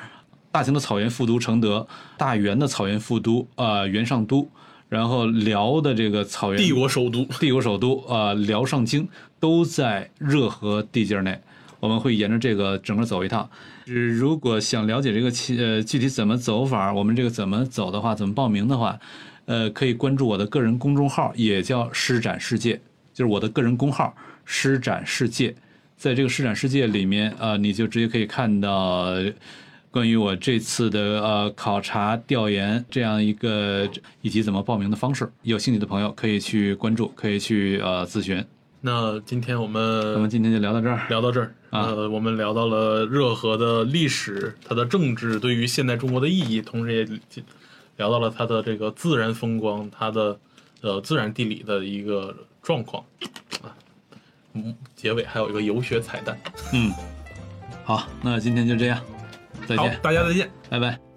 [0.52, 4.48] 大型的草原副都承德，大元的草原副都呃元上都，
[4.88, 9.08] 然后辽的这个草原帝国首都，帝国首都呃辽上京
[9.40, 11.40] 都在热河地界内，
[11.80, 13.50] 我们会沿着这个整个走一趟。
[13.86, 15.32] 是如果想了解这个
[15.64, 19.00] 呃具体怎么走法，我们这个怎么走的话，怎么报名的话，
[19.46, 22.80] 呃，可以关注我的个人公众号，也叫施展世界，
[23.14, 24.16] 就是我的个人公号
[24.46, 25.56] 施展世界。
[25.98, 29.16] 在这个施展世界里面，呃，你就直接可以看到
[29.92, 33.90] 关于我这次的呃考察调研这样一个
[34.22, 35.30] 以及怎么报名的方式。
[35.42, 38.46] 有兴趣的朋友可以去关注，可以去呃咨询。
[38.82, 41.02] 那今天我们咱们今天就聊到这儿。
[41.10, 47.44] 聊到这儿，啊呃，我们聊到了热河的历史，它的政治对于现代中国的意义，同时也
[47.98, 50.40] 聊到了它的这个自然风光，它的
[50.82, 53.04] 呃自然地理的一个状况
[53.62, 53.76] 啊。
[54.54, 56.40] 嗯，结尾还有一个游学彩蛋。
[56.74, 56.94] 嗯，
[57.84, 58.98] 好，那今天就这样，
[59.68, 60.50] 再好见，，大家再见。
[60.70, 61.09] 拜拜。